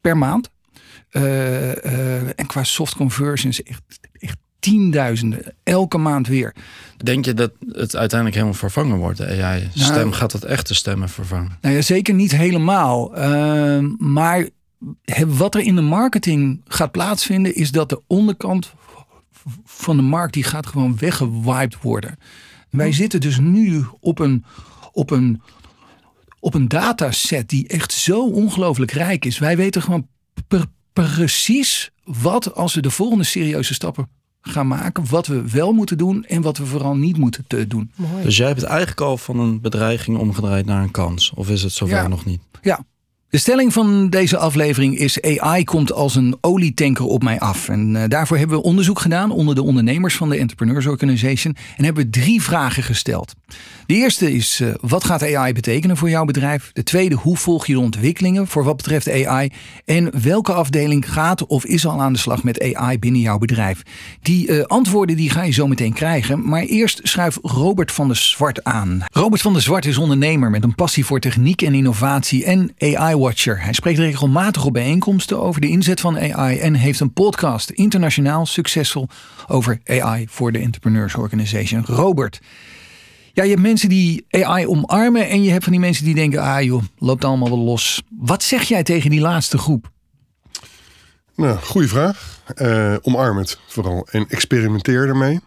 per 0.00 0.16
maand. 0.16 0.50
Eh, 1.10 1.84
eh, 1.84 2.28
en 2.36 2.46
qua 2.46 2.64
soft 2.64 2.94
conversions 2.94 3.62
echt, 3.62 3.82
echt 4.12 4.36
tienduizenden. 4.58 5.54
Elke 5.62 5.98
maand 5.98 6.26
weer. 6.26 6.54
Denk 6.96 7.24
je 7.24 7.34
dat 7.34 7.52
het 7.66 7.96
uiteindelijk 7.96 8.34
helemaal 8.34 8.58
vervangen 8.58 8.96
wordt, 8.96 9.18
de 9.18 9.42
AI-stem? 9.42 9.94
Nou- 9.94 10.12
gaat 10.12 10.32
dat 10.32 10.44
echte 10.44 10.74
stemmen 10.74 11.08
vervangen? 11.08 11.58
Nou 11.60 11.74
ja, 11.74 11.82
zeker 11.82 12.14
niet 12.14 12.36
helemaal. 12.36 13.16
Ehm, 13.16 13.88
maar 13.98 14.48
wat 15.26 15.54
er 15.54 15.60
in 15.60 15.74
de 15.74 15.80
marketing 15.82 16.60
gaat 16.64 16.92
plaatsvinden, 16.92 17.54
is 17.54 17.70
dat 17.70 17.88
de 17.88 18.02
onderkant 18.06 18.74
van 19.64 19.96
de 19.96 20.02
markt 20.02 20.34
die 20.34 20.44
gaat 20.44 20.66
gewoon 20.66 20.98
weggewiped 20.98 21.80
worden. 21.82 22.18
Wij 22.70 22.92
zitten 22.92 23.20
dus 23.20 23.38
nu 23.38 23.84
op 24.00 24.18
een, 24.18 24.44
op 24.92 25.10
een, 25.10 25.42
op 26.40 26.54
een 26.54 26.68
dataset 26.68 27.48
die 27.48 27.68
echt 27.68 27.92
zo 27.92 28.26
ongelooflijk 28.26 28.90
rijk 28.90 29.24
is. 29.24 29.38
Wij 29.38 29.56
weten 29.56 29.82
gewoon 29.82 30.08
precies 31.04 31.90
wat 32.04 32.54
als 32.54 32.74
we 32.74 32.80
de 32.80 32.90
volgende 32.90 33.24
serieuze 33.24 33.74
stappen 33.74 34.08
gaan 34.40 34.66
maken, 34.66 35.08
wat 35.08 35.26
we 35.26 35.50
wel 35.50 35.72
moeten 35.72 35.98
doen 35.98 36.24
en 36.24 36.42
wat 36.42 36.58
we 36.58 36.66
vooral 36.66 36.96
niet 36.96 37.16
moeten 37.16 37.44
te 37.46 37.66
doen. 37.66 37.90
Dus 38.22 38.36
jij 38.36 38.46
hebt 38.46 38.60
het 38.60 38.70
eigenlijk 38.70 39.00
al 39.00 39.16
van 39.16 39.38
een 39.40 39.60
bedreiging 39.60 40.18
omgedraaid 40.18 40.66
naar 40.66 40.82
een 40.82 40.90
kans? 40.90 41.32
Of 41.34 41.48
is 41.50 41.62
het 41.62 41.72
zover 41.72 41.96
Ja. 41.96 42.08
nog 42.08 42.24
niet? 42.24 42.40
Ja. 42.62 42.84
De 43.30 43.38
stelling 43.38 43.72
van 43.72 44.10
deze 44.10 44.36
aflevering 44.36 44.98
is: 44.98 45.22
AI 45.22 45.64
komt 45.64 45.92
als 45.92 46.14
een 46.14 46.36
olietanker 46.40 47.04
op 47.04 47.22
mij 47.22 47.40
af. 47.40 47.68
En 47.68 47.96
eh, 47.96 48.08
daarvoor 48.08 48.38
hebben 48.38 48.56
we 48.56 48.62
onderzoek 48.62 49.00
gedaan 49.00 49.30
onder 49.30 49.54
de 49.54 49.62
ondernemers 49.62 50.16
van 50.16 50.28
de 50.28 50.36
Entrepreneurs 50.36 50.86
Organization. 50.86 51.56
En 51.76 51.84
hebben 51.84 52.04
we 52.04 52.10
drie 52.10 52.42
vragen 52.42 52.82
gesteld. 52.82 53.34
De 53.86 53.94
eerste 53.94 54.32
is: 54.32 54.60
eh, 54.60 54.68
wat 54.80 55.04
gaat 55.04 55.34
AI 55.34 55.52
betekenen 55.52 55.96
voor 55.96 56.10
jouw 56.10 56.24
bedrijf? 56.24 56.70
De 56.72 56.82
tweede: 56.82 57.14
hoe 57.14 57.36
volg 57.36 57.66
je 57.66 57.72
de 57.72 57.80
ontwikkelingen 57.80 58.46
voor 58.46 58.64
wat 58.64 58.76
betreft 58.76 59.10
AI? 59.10 59.50
En 59.84 60.22
welke 60.22 60.52
afdeling 60.52 61.12
gaat 61.12 61.46
of 61.46 61.64
is 61.64 61.86
al 61.86 62.00
aan 62.00 62.12
de 62.12 62.18
slag 62.18 62.42
met 62.42 62.74
AI 62.74 62.98
binnen 62.98 63.20
jouw 63.20 63.38
bedrijf? 63.38 63.82
Die 64.22 64.48
eh, 64.48 64.64
antwoorden 64.64 65.16
die 65.16 65.30
ga 65.30 65.42
je 65.42 65.52
zo 65.52 65.66
meteen 65.66 65.92
krijgen. 65.92 66.48
Maar 66.48 66.62
eerst 66.62 67.00
schuif 67.02 67.38
Robert 67.42 67.92
van 67.92 68.06
der 68.06 68.16
Zwart 68.16 68.64
aan. 68.64 69.04
Robert 69.12 69.42
van 69.42 69.52
der 69.52 69.62
Zwart 69.62 69.86
is 69.86 69.98
ondernemer 69.98 70.50
met 70.50 70.64
een 70.64 70.74
passie 70.74 71.04
voor 71.04 71.20
techniek 71.20 71.62
en 71.62 71.74
innovatie 71.74 72.44
en 72.44 72.70
Hij 73.58 73.72
spreekt 73.72 73.98
regelmatig 73.98 74.64
op 74.64 74.72
bijeenkomsten 74.72 75.42
over 75.42 75.60
de 75.60 75.68
inzet 75.68 76.00
van 76.00 76.18
AI 76.18 76.58
en 76.58 76.74
heeft 76.74 77.00
een 77.00 77.12
podcast 77.12 77.70
internationaal 77.70 78.46
succesvol 78.46 79.08
over 79.46 79.80
AI 79.84 80.26
voor 80.28 80.52
de 80.52 80.58
Entrepreneurs 80.58 81.14
Organization. 81.14 81.84
Robert, 81.84 82.40
ja, 83.32 83.42
je 83.42 83.50
hebt 83.50 83.62
mensen 83.62 83.88
die 83.88 84.26
AI 84.30 84.66
omarmen 84.66 85.28
en 85.28 85.42
je 85.42 85.50
hebt 85.50 85.64
van 85.64 85.72
die 85.72 85.80
mensen 85.80 86.04
die 86.04 86.14
denken, 86.14 86.40
ah 86.40 86.62
joh, 86.62 86.82
loopt 86.98 87.24
allemaal 87.24 87.48
wel 87.48 87.58
los. 87.58 88.02
Wat 88.18 88.42
zeg 88.42 88.62
jij 88.62 88.82
tegen 88.82 89.10
die 89.10 89.20
laatste 89.20 89.58
groep? 89.58 89.90
Nou, 91.36 91.58
goede 91.58 91.88
vraag. 91.88 92.40
Eh, 92.54 92.94
omarm 93.02 93.36
het 93.36 93.58
vooral 93.66 94.08
en 94.10 94.28
experimenteer 94.28 95.08
ermee. 95.08 95.40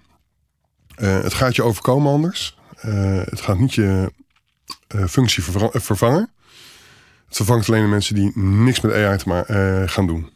Eh, 0.96 1.22
het 1.22 1.34
gaat 1.34 1.56
je 1.56 1.64
overkomen 1.64 2.12
anders. 2.12 2.58
Eh, 2.76 3.22
het 3.24 3.42
gaat 3.42 3.60
niet 3.60 3.74
je 3.74 4.12
functie 5.08 5.44
vervangen. 5.72 6.30
Het 7.30 7.38
vervangt 7.38 7.70
alleen 7.70 7.82
de 7.82 7.88
mensen 7.88 8.16
die 8.16 8.38
niks 8.38 8.82
met 8.82 8.94
AI 8.94 9.18
te 9.18 9.34
eh, 9.34 9.94
gaan 9.94 10.08
doen. 10.08 10.30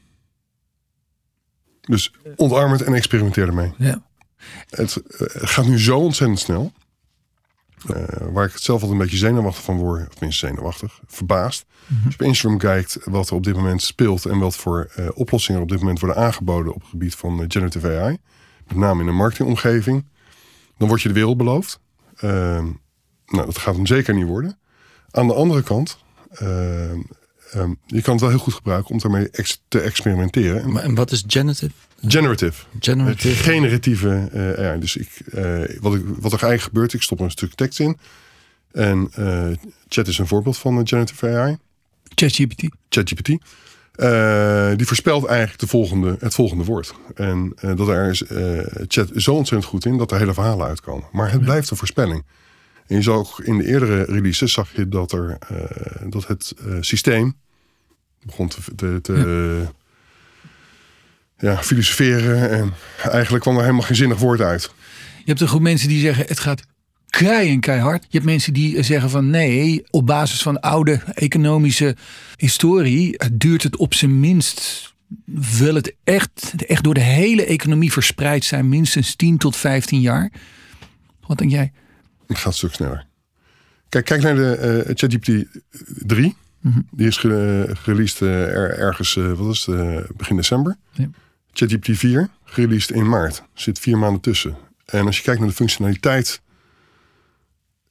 Dus 1.82 2.14
omarm 2.36 2.72
het 2.72 2.82
en 2.82 2.94
experimenteer 2.94 3.48
ermee. 3.48 3.74
Ja. 3.78 4.04
Het, 4.70 4.96
eh, 4.96 5.20
het 5.20 5.50
gaat 5.50 5.66
nu 5.66 5.80
zo 5.80 6.00
ontzettend 6.00 6.40
snel. 6.40 6.72
Eh, 7.88 8.04
waar 8.32 8.46
ik 8.46 8.54
het 8.54 8.62
zelf 8.62 8.82
altijd 8.82 9.00
een 9.00 9.06
beetje 9.06 9.26
zenuwachtig 9.26 9.64
van 9.64 9.78
word. 9.78 10.08
Of 10.08 10.14
tenminste 10.14 10.48
zenuwachtig. 10.48 11.00
Verbaasd. 11.08 11.66
Als 11.88 12.14
je 12.14 12.20
op 12.20 12.22
Instagram 12.22 12.60
kijkt 12.60 12.98
wat 13.04 13.30
er 13.30 13.36
op 13.36 13.44
dit 13.44 13.56
moment 13.56 13.82
speelt. 13.82 14.26
En 14.26 14.40
wat 14.40 14.56
voor 14.56 14.92
oplossingen 15.14 15.58
er 15.58 15.64
op 15.64 15.72
dit 15.72 15.80
moment 15.80 16.00
worden 16.00 16.18
aangeboden 16.18 16.74
op 16.74 16.82
het 16.82 16.90
gebied 16.90 17.16
van 17.16 17.46
generative 17.48 18.00
AI. 18.00 18.18
Met 18.68 18.78
name 18.78 19.00
in 19.00 19.06
de 19.06 19.12
marketingomgeving. 19.12 20.06
Dan 20.78 20.88
wordt 20.88 21.04
je 21.04 21.08
de 21.08 21.14
wereld 21.14 21.38
beloofd. 21.38 21.80
Ehm, 22.16 22.66
nou, 23.26 23.46
dat 23.46 23.58
gaat 23.58 23.76
hem 23.76 23.86
zeker 23.86 24.14
niet 24.14 24.28
worden. 24.28 24.58
Aan 25.12 25.28
de 25.28 25.34
andere 25.34 25.64
kant. 25.64 26.04
Ehm, 26.34 27.00
ehm, 27.52 27.74
je 27.86 28.02
kan 28.02 28.12
het 28.14 28.22
wel 28.22 28.30
heel 28.30 28.40
goed 28.40 28.54
gebruiken 28.54 28.92
om 28.92 29.00
daarmee 29.00 29.30
ex- 29.30 29.62
te 29.68 29.80
experimenteren. 29.80 30.62
En 30.62 30.72
Maar, 30.72 30.84
en 30.84 30.96
wat 30.96 31.12
is 31.12 31.24
generative? 31.28 31.74
generative. 32.08 32.64
Generative? 32.80 33.44
Generatieve 33.44 34.30
eh, 34.32 34.66
AI. 34.68 34.80
Dus 34.80 34.96
ik, 34.96 35.10
eh, 35.32 35.44
wat, 35.80 35.96
ik, 35.96 36.02
wat 36.06 36.34
er 36.34 36.44
eigenlijk 36.44 36.62
gebeurt, 36.62 36.94
ik 36.94 37.02
stop 37.02 37.18
er 37.20 37.26
een 37.26 37.32
stuk 37.32 37.54
tekst 37.54 37.80
in. 37.80 37.98
En 38.72 39.08
eh, 39.14 39.48
chat 39.88 40.08
is 40.08 40.18
een 40.18 40.28
voorbeeld 40.28 40.58
van 40.58 40.88
generative 40.88 41.28
AI. 41.28 41.58
ChatGPT. 42.16 42.64
ChatGPT. 42.90 43.28
Die 44.78 44.88
voorspelt 44.88 45.26
eigenlijk 45.26 45.60
de 45.60 45.68
volgende, 45.68 46.16
het 46.20 46.34
volgende 46.34 46.64
woord. 46.64 46.94
En 47.16 47.54
dat 47.76 47.88
er 47.88 48.10
is 48.10 48.24
chat 48.88 49.10
zo 49.16 49.34
ontzettend 49.34 49.72
goed 49.72 49.86
in 49.86 49.98
dat 49.98 50.12
er 50.12 50.18
hele 50.18 50.34
verhalen 50.34 50.68
uitkomen. 50.68 51.08
Maar 51.12 51.32
het 51.32 51.42
blijft 51.42 51.70
een 51.70 51.78
voorspelling. 51.78 52.24
En 52.88 52.96
je 52.96 53.02
zag 53.02 53.16
ook 53.16 53.40
in 53.40 53.58
de 53.58 53.66
eerdere 53.66 54.04
releases 54.04 54.54
zag 54.54 54.76
je 54.76 54.90
dat, 54.90 55.12
er, 55.12 55.38
eh, 55.50 56.10
dat 56.10 56.28
het 56.28 56.54
eh, 56.58 56.78
systeem 56.80 57.34
begon 58.26 58.48
te, 58.48 58.60
te, 58.76 59.00
te 59.02 59.68
ja, 61.38 61.64
filosoferen. 61.64 62.50
En 62.50 62.74
eigenlijk 63.12 63.44
kwam 63.44 63.56
er 63.56 63.62
helemaal 63.62 63.82
geen 63.82 63.96
zinnig 63.96 64.20
woord 64.20 64.42
uit. 64.42 64.72
Je 65.18 65.30
hebt 65.30 65.42
een 65.42 65.48
groep 65.48 65.62
mensen 65.62 65.88
die 65.88 66.00
zeggen 66.00 66.26
het 66.28 66.40
gaat 66.40 66.64
keien 67.10 67.60
keihard. 67.60 68.04
Je 68.04 68.18
hebt 68.18 68.26
mensen 68.26 68.54
die 68.54 68.84
zeggen 68.84 69.10
van 69.10 69.30
nee, 69.30 69.84
op 69.90 70.06
basis 70.06 70.42
van 70.42 70.60
oude 70.60 71.02
economische 71.14 71.96
historie 72.36 73.18
duurt 73.34 73.64
het 73.64 73.78
op 73.78 73.94
zijn 73.94 74.20
minst 74.20 74.92
wil 75.58 75.76
het 75.76 75.96
echt, 76.04 76.54
echt 76.68 76.84
door 76.84 76.94
de 76.94 77.00
hele 77.00 77.46
economie 77.46 77.92
verspreid 77.92 78.46
zijn, 78.46 78.70
minstens 78.70 79.16
10 79.16 79.38
tot 79.38 79.56
15 79.56 80.02
jaar. 80.02 80.32
Wat 81.28 81.38
denk 81.38 81.52
jij? 81.52 81.72
Het 82.28 82.38
gaat 82.38 82.46
een 82.46 82.54
stuk 82.54 82.74
sneller. 82.74 83.06
Kijk, 83.90 84.06
kijk 84.06 84.22
naar 84.22 84.36
de 84.36 84.56
eh, 84.56 84.96
ChatGPT 84.96 85.46
3. 85.86 86.36
Die 86.92 87.08
is 87.08 87.18
ge- 87.18 87.70
gereleased 87.74 88.22
eh, 88.22 88.30
er, 88.48 88.78
ergens, 88.78 89.16
eh, 89.18 89.32
wat 89.32 89.54
is 89.54 89.66
het, 89.66 89.76
eh, 89.76 89.98
begin 90.16 90.36
december. 90.36 90.78
Ja. 90.92 91.10
ChatGPT 91.52 91.98
4, 91.98 92.30
gereleased 92.44 92.92
in 92.96 93.10
maart. 93.10 93.44
Zit 93.54 93.80
vier 93.80 93.98
maanden 93.98 94.22
tussen. 94.22 94.58
En 94.86 95.06
als 95.06 95.18
je 95.18 95.24
kijkt 95.24 95.40
naar 95.40 95.50
de 95.50 95.56
functionaliteit, 95.56 96.42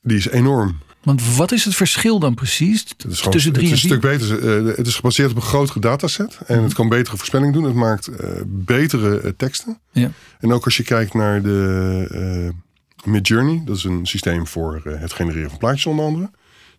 die 0.01 0.17
is 0.17 0.29
enorm 0.29 0.79
Want 1.03 1.37
wat 1.37 1.53
is 1.53 1.65
het 1.65 1.75
verschil 1.75 2.19
dan 2.19 2.35
precies 2.35 2.81
Het 2.97 3.05
is, 3.13 3.17
gewoon, 3.19 3.33
tussen 3.33 3.51
het 3.53 3.61
drie 3.61 3.73
is 3.73 3.85
en 3.85 3.91
een 3.91 3.97
stuk 4.01 4.11
beter. 4.19 4.69
eh, 4.69 4.77
het 4.77 4.87
is 4.87 4.95
gebaseerd 4.95 5.31
op 5.31 5.37
een 5.37 5.43
grotere 5.43 5.81
dataset. 5.81 6.39
En 6.47 6.63
het 6.63 6.73
kan 6.75 6.89
betere 6.89 7.17
voorspelling 7.17 7.53
doen. 7.53 7.65
Het 7.65 7.75
maakt 7.75 8.07
eh, 8.09 8.31
betere 8.47 9.21
eh, 9.21 9.31
teksten. 9.37 9.79
Ja. 9.93 10.11
En 10.41 10.53
ook 10.53 10.65
als 10.65 10.77
je 10.77 10.83
kijkt 10.83 11.15
naar 11.15 11.43
de 11.43 12.07
eh 12.11 12.55
Midjourney. 13.05 13.63
Dat 13.65 13.77
is 13.77 13.85
een 13.85 14.07
systeem 14.07 14.47
voor 14.47 14.83
eh, 14.85 15.01
het 15.01 15.13
genereren 15.13 15.51
van 15.51 15.59
plaatjes 15.59 15.87
onder 15.87 16.05
andere. 16.05 16.31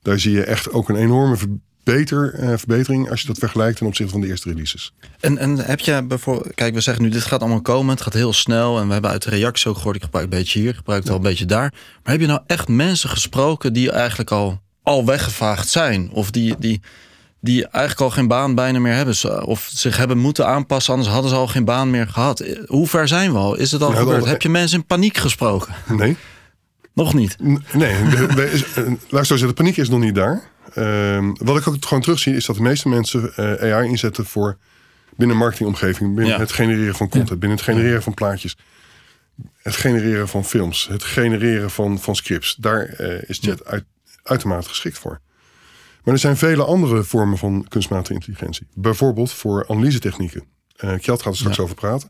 Daar 0.01 0.19
zie 0.19 0.31
je 0.31 0.43
echt 0.43 0.71
ook 0.71 0.89
een 0.89 0.95
enorme 0.95 1.37
eh, 1.83 2.53
verbetering. 2.57 3.09
Als 3.09 3.21
je 3.21 3.27
dat 3.27 3.37
vergelijkt 3.37 3.77
ten 3.77 3.87
opzichte 3.87 4.11
van 4.11 4.21
de 4.21 4.27
eerste 4.27 4.49
releases. 4.49 4.93
En, 5.19 5.37
en 5.37 5.57
heb 5.57 5.79
je 5.79 6.03
bijvoorbeeld, 6.03 6.55
kijk, 6.55 6.73
we 6.73 6.81
zeggen 6.81 7.03
nu, 7.03 7.09
dit 7.09 7.21
gaat 7.23 7.39
allemaal 7.39 7.61
komen, 7.61 7.93
het 7.93 8.03
gaat 8.03 8.13
heel 8.13 8.33
snel. 8.33 8.79
En 8.79 8.87
we 8.87 8.93
hebben 8.93 9.11
uit 9.11 9.23
de 9.23 9.29
reacties 9.29 9.67
ook 9.67 9.77
gehoord, 9.77 9.95
ik 9.95 10.03
gebruik 10.03 10.25
een 10.25 10.37
beetje 10.37 10.59
hier, 10.59 10.69
ik 10.69 10.75
gebruik 10.75 11.01
het 11.01 11.09
al 11.09 11.15
een 11.15 11.21
beetje 11.21 11.45
daar. 11.45 11.71
Maar 11.71 12.13
heb 12.13 12.21
je 12.21 12.27
nou 12.27 12.41
echt 12.47 12.67
mensen 12.67 13.09
gesproken 13.09 13.73
die 13.73 13.91
eigenlijk 13.91 14.31
al, 14.31 14.61
al 14.83 15.05
weggevaagd 15.05 15.69
zijn? 15.69 16.09
Of 16.11 16.31
die, 16.31 16.55
die, 16.59 16.81
die 17.43 17.67
eigenlijk 17.67 18.01
al 18.01 18.09
geen 18.09 18.27
baan 18.27 18.55
bijna 18.55 18.79
meer 18.79 18.93
hebben? 18.93 19.45
Of 19.45 19.69
zich 19.73 19.97
hebben 19.97 20.17
moeten 20.17 20.47
aanpassen, 20.47 20.93
anders 20.93 21.12
hadden 21.12 21.29
ze 21.31 21.35
al 21.38 21.47
geen 21.47 21.65
baan 21.65 21.89
meer 21.89 22.07
gehad. 22.07 22.39
Eh, 22.39 22.59
Hoe 22.67 22.88
ver 22.88 23.07
zijn 23.07 23.31
we 23.31 23.38
al? 23.38 23.55
Is 23.55 23.71
het 23.71 23.81
al 23.81 23.91
Nou, 23.91 24.03
gebeurd? 24.03 24.25
Heb 24.25 24.41
je 24.41 24.50
mensen 24.50 24.79
in 24.79 24.85
paniek 24.85 25.17
gesproken? 25.17 25.73
Nee. 25.97 26.17
Nog 26.93 27.13
niet. 27.13 27.38
N- 27.43 27.63
Nee, 27.73 27.93
eh, 27.93 28.83
laat 29.09 29.25
zo 29.25 29.35
zeggen, 29.35 29.47
de 29.47 29.53
paniek 29.53 29.77
is 29.77 29.89
nog 29.89 30.00
niet 30.00 30.15
daar. 30.15 30.43
Ehm, 30.73 31.31
wat 31.38 31.57
ik 31.57 31.67
ook 31.67 31.75
gewoon 31.85 32.03
terugzie, 32.03 32.35
is 32.35 32.45
dat 32.45 32.55
de 32.55 32.62
meeste 32.62 32.89
mensen 32.89 33.33
eh, 33.35 33.73
AI 33.73 33.88
inzetten 33.89 34.25
voor 34.25 34.57
binnen 35.17 35.38
marketingomgeving, 35.38 36.15
binnen 36.15 36.33
Ja. 36.33 36.39
het 36.39 36.51
genereren 36.51 36.95
van 36.95 37.09
content, 37.09 37.39
binnen 37.39 37.57
het 37.57 37.67
genereren 37.67 38.03
van 38.03 38.13
plaatjes, 38.13 38.57
het 39.62 39.75
genereren 39.75 40.27
van 40.27 40.45
films, 40.45 40.88
het 40.91 41.03
genereren 41.03 41.69
van, 41.71 42.00
van 42.00 42.15
scripts. 42.15 42.55
Daar 42.55 42.83
eh, 42.85 43.29
is 43.29 43.39
chat 43.41 43.65
uit, 43.65 43.83
uitermate 44.23 44.69
geschikt 44.69 44.97
voor. 44.97 45.19
Maar 46.03 46.13
er 46.13 46.19
zijn 46.19 46.38
vele 46.38 46.63
andere 46.63 47.03
vormen 47.03 47.38
van 47.38 47.65
kunstmatige 47.69 48.13
intelligentie. 48.13 48.67
Bijvoorbeeld 48.74 49.31
voor 49.31 49.65
analysetechnieken. 49.67 50.43
Eh 50.75 51.00
Kjeld 51.00 51.22
gaat 51.22 51.31
er 51.31 51.39
straks 51.39 51.60
over 51.60 51.75
praten. 51.75 52.10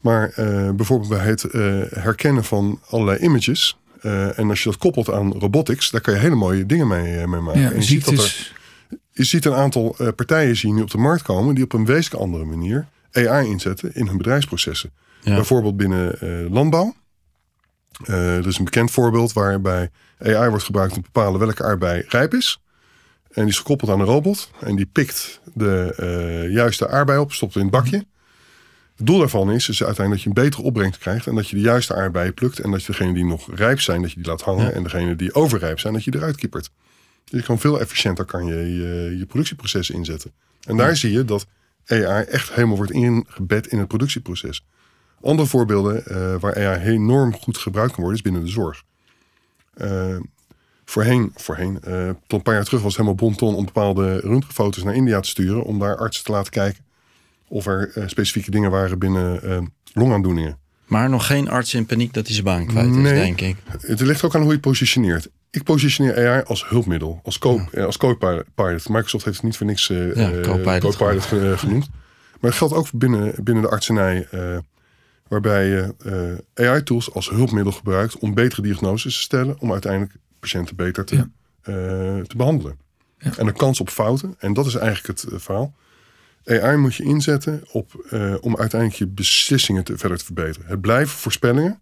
Maar 0.00 0.30
eh, 0.30 0.70
bijvoorbeeld 0.70 1.10
bij 1.10 1.24
het 1.24 1.44
eh, 1.44 1.80
herkennen 1.90 2.44
van 2.44 2.80
allerlei 2.88 3.18
images. 3.18 3.78
en 4.00 4.48
als 4.48 4.62
je 4.62 4.68
dat 4.70 4.78
koppelt 4.78 5.10
aan 5.10 5.32
robotics, 5.32 5.90
daar 5.90 6.00
kan 6.00 6.14
je 6.14 6.20
hele 6.20 6.34
mooie 6.34 6.66
dingen 6.66 6.88
mee, 6.88 7.26
mee 7.26 7.40
maken. 7.40 7.60
Ja, 7.60 7.70
en 7.70 7.76
je, 7.76 7.82
ziet 7.82 8.04
dat 8.04 8.14
er, 8.14 8.20
ziektes. 8.20 8.54
je 9.10 9.24
ziet 9.24 9.44
een 9.44 9.54
aantal 9.54 9.96
partijen 10.16 10.56
zie 10.56 10.68
je 10.68 10.74
nu 10.74 10.82
op 10.82 10.90
de 10.90 10.98
markt 10.98 11.22
komen 11.22 11.54
die 11.54 11.64
op 11.64 11.72
een 11.72 11.84
wezenlijk 11.84 12.22
andere 12.22 12.44
manier 12.44 12.86
AI 13.12 13.48
inzetten 13.48 13.94
in 13.94 14.06
hun 14.06 14.16
bedrijfsprocessen. 14.16 14.90
Ja. 15.20 15.34
Bijvoorbeeld 15.34 15.76
binnen 15.76 16.18
landbouw. 16.52 16.94
Er 18.04 18.46
is 18.46 18.58
een 18.58 18.64
bekend 18.64 18.90
voorbeeld 18.90 19.32
waarbij 19.32 19.90
AI 20.18 20.48
wordt 20.48 20.64
gebruikt 20.64 20.96
om 20.96 21.02
te 21.02 21.10
bepalen 21.12 21.40
welke 21.40 21.64
aardbei 21.64 22.04
rijp 22.08 22.34
is. 22.34 22.60
En 23.38 23.44
die 23.44 23.52
is 23.52 23.58
gekoppeld 23.58 23.90
aan 23.90 24.00
een 24.00 24.06
robot. 24.06 24.50
En 24.60 24.76
die 24.76 24.86
pikt 24.86 25.40
de 25.54 25.94
eh, 25.96 26.52
juiste 26.52 26.88
aardbei 26.88 27.18
op, 27.18 27.32
stopt 27.32 27.54
in 27.54 27.60
het 27.60 27.70
bakje. 27.70 27.96
Het 28.96 29.06
doel 29.06 29.18
daarvan 29.18 29.50
is, 29.50 29.68
is 29.68 29.84
uiteindelijk 29.84 30.24
dat 30.24 30.34
je 30.34 30.40
een 30.40 30.48
betere 30.48 30.62
opbrengst 30.62 31.00
krijgt. 31.00 31.26
En 31.26 31.34
dat 31.34 31.48
je 31.48 31.56
de 31.56 31.62
juiste 31.62 31.94
aardbeien 31.94 32.34
plukt. 32.34 32.58
En 32.58 32.70
dat 32.70 32.84
je 32.84 32.92
degene 32.92 33.12
die 33.12 33.24
nog 33.24 33.54
rijp 33.54 33.80
zijn, 33.80 34.02
dat 34.02 34.10
je 34.10 34.16
die 34.16 34.26
laat 34.26 34.40
hangen. 34.40 34.74
En 34.74 34.82
degene 34.82 35.16
die 35.16 35.34
overrijp 35.34 35.78
zijn, 35.78 35.92
dat 35.92 36.04
je 36.04 36.14
eruit 36.14 36.36
kiepert. 36.36 36.70
Dus 37.24 37.40
je 37.40 37.46
kan 37.46 37.58
veel 37.58 37.80
efficiënter 37.80 38.24
kan 38.24 38.46
je, 38.46 38.54
je 38.54 39.18
je 39.18 39.26
productieprocessen 39.26 39.94
inzetten. 39.94 40.32
En 40.66 40.76
daar 40.76 40.96
zie 40.96 41.12
je 41.12 41.24
dat 41.24 41.46
AI 41.86 42.24
echt 42.24 42.52
helemaal 42.52 42.76
wordt 42.76 42.92
ingebed 42.92 43.66
in 43.66 43.78
het 43.78 43.88
productieproces. 43.88 44.64
Andere 45.20 45.48
voorbeelden 45.48 46.06
eh, 46.06 46.34
waar 46.40 46.66
AI 46.66 46.92
enorm 46.92 47.34
goed 47.34 47.58
gebruikt 47.58 47.92
kan 47.92 48.02
worden, 48.02 48.18
is 48.18 48.30
binnen 48.30 48.44
de 48.44 48.50
zorg. 48.50 48.82
Eh, 49.74 50.16
voorheen, 50.90 51.32
voorheen 51.34 51.78
eh, 51.82 52.08
tot 52.08 52.38
een 52.38 52.42
paar 52.42 52.54
jaar 52.54 52.64
terug 52.64 52.82
was 52.82 52.96
het 52.96 53.00
helemaal 53.06 53.28
bonton 53.28 53.54
om 53.54 53.64
bepaalde 53.64 54.20
röntgenfoto's 54.20 54.82
naar 54.84 54.94
India 54.94 55.20
te 55.20 55.28
sturen. 55.28 55.62
Om 55.64 55.78
daar 55.78 55.96
artsen 55.96 56.24
te 56.24 56.32
laten 56.32 56.52
kijken 56.52 56.84
of 57.48 57.66
er 57.66 57.90
eh, 57.94 58.02
specifieke 58.06 58.50
dingen 58.50 58.70
waren 58.70 58.98
binnen 58.98 59.42
eh, 59.42 59.58
longaandoeningen. 59.92 60.58
Maar 60.86 61.10
nog 61.10 61.26
geen 61.26 61.48
arts 61.48 61.74
in 61.74 61.86
paniek 61.86 62.12
dat 62.14 62.24
hij 62.24 62.32
zijn 62.32 62.44
baan 62.46 62.66
kwijt 62.66 62.88
is, 62.90 62.94
Nee. 62.96 63.14
denk 63.14 63.40
ik. 63.40 63.56
Het 63.80 64.00
ligt 64.00 64.22
ook 64.24 64.34
aan 64.34 64.40
hoe 64.40 64.48
je 64.48 64.56
het 64.56 64.64
positioneert. 64.66 65.28
Ik 65.50 65.62
positioneer 65.62 66.28
AI 66.28 66.42
als 66.46 66.68
hulpmiddel, 66.68 67.20
als 67.24 67.38
co- 67.38 67.64
als 67.76 67.96
co-pilot. 67.96 68.88
Microsoft 68.88 69.24
heeft 69.24 69.36
het 69.36 69.42
niet 69.46 69.56
voor 69.56 69.66
niks 69.66 69.86
Ja, 69.86 70.40
co-pilot 70.42 70.96
co-pilot 70.96 71.24
ge- 71.24 71.54
genoemd. 71.56 71.88
Maar 72.40 72.50
het 72.50 72.54
geldt 72.58 72.74
ook 72.74 72.86
binnen, 72.92 73.34
binnen 73.42 73.62
de 73.62 73.70
artsenij, 73.70 74.28
waarbij 75.28 75.66
je 75.66 75.94
AI-tools 76.54 77.12
als 77.14 77.28
hulpmiddel 77.30 77.72
gebruikt 77.72 78.18
om 78.18 78.34
betere 78.34 78.62
diagnoses 78.62 79.14
te 79.14 79.20
stellen, 79.22 79.56
om 79.60 79.72
uiteindelijk 79.72 80.14
patiënten 80.40 80.76
beter 80.76 81.04
te, 81.04 81.16
Ja. 81.16 81.28
eh, 81.62 81.72
te 82.24 82.36
behandelen. 82.36 82.78
En 83.18 83.46
de 83.46 83.52
kans 83.52 83.80
op 83.80 83.90
fouten, 83.90 84.34
en 84.38 84.52
dat 84.52 84.66
is 84.66 84.74
eigenlijk 84.74 85.20
het 85.20 85.32
eh, 85.32 85.38
verhaal. 85.38 85.74
AI 86.44 86.76
moet 86.76 86.94
je 86.94 87.02
inzetten 87.04 87.62
op, 87.72 88.06
eh, 88.10 88.34
om 88.40 88.56
uiteindelijk 88.56 88.98
je 89.00 89.06
beslissingen 89.06 89.84
te, 89.84 89.98
verder 89.98 90.18
te 90.18 90.24
verbeteren. 90.24 90.68
Het 90.68 90.80
blijven 90.80 91.18
voorspellingen. 91.18 91.80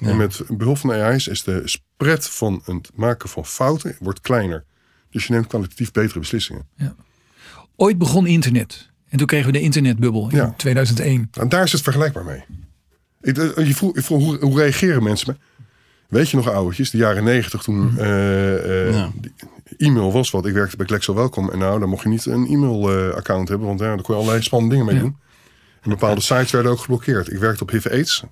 En 0.00 0.16
met 0.16 0.40
behulp 0.48 0.78
van 0.78 0.92
AI 0.92 1.14
is 1.16 1.42
de 1.42 1.62
spread 1.64 2.30
van 2.30 2.62
het 2.64 2.90
maken 2.94 3.28
van 3.28 3.44
fouten 3.46 3.96
wordt 4.00 4.20
kleiner. 4.20 4.64
Dus 5.10 5.26
je 5.26 5.32
neemt 5.32 5.46
kwalitatief 5.46 5.90
betere 5.92 6.18
beslissingen. 6.18 6.66
Ooit 7.76 7.98
begon 7.98 8.26
internet. 8.26 8.90
En 9.08 9.18
toen 9.18 9.26
kregen 9.26 9.46
we 9.46 9.52
de 9.52 9.60
internetbubbel 9.60 10.30
in 10.30 10.36
Ja. 10.36 10.54
2001. 10.56 11.28
En 11.32 11.48
daar 11.48 11.62
is 11.62 11.72
het 11.72 11.82
vergelijkbaar 11.82 12.24
mee. 12.24 12.44
Ik, 13.20 13.36
je 13.36 13.74
vroeg, 13.74 13.96
ik 13.96 14.04
vroeg 14.04 14.22
hoe, 14.24 14.38
hoe 14.38 14.58
reageren 14.60 15.02
mensen? 15.02 15.38
Weet 16.08 16.30
je 16.30 16.36
nog, 16.36 16.48
oudertjes, 16.50 16.90
de 16.90 16.98
jaren 16.98 17.24
negentig 17.24 17.62
toen 17.62 17.98
eh, 17.98 18.86
eh, 18.88 18.94
Ja. 18.94 19.10
die 19.14 19.32
e-mail 19.76 20.12
was 20.12 20.30
wat. 20.30 20.46
Ik 20.46 20.52
werkte 20.54 20.76
bij 20.76 20.86
Glexo 20.86 21.14
Welkom. 21.14 21.50
En 21.50 21.58
nou, 21.58 21.80
dan 21.80 21.88
mocht 21.88 22.02
je 22.02 22.08
niet 22.08 22.26
een 22.26 22.46
e-mail-account 22.46 23.48
hebben. 23.48 23.66
Want 23.66 23.80
ja, 23.80 23.86
daar 23.86 24.02
kon 24.02 24.14
je 24.14 24.20
allerlei 24.20 24.42
spannende 24.44 24.74
dingen 24.74 24.92
mee 24.92 25.00
doen. 25.02 25.16
En 25.82 25.90
bepaalde 25.90 26.20
sites 26.20 26.50
werden 26.50 26.72
ook 26.72 26.78
geblokkeerd. 26.78 27.32
Ik 27.32 27.38
werkte 27.38 27.62
op 27.62 27.70
HIV-AIDS. 27.70 28.22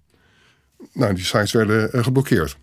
Nou, 0.93 1.15
die 1.15 1.25
sites 1.25 1.53
werden 1.53 1.93
eh, 1.93 2.03
geblokkeerd. 2.05 2.57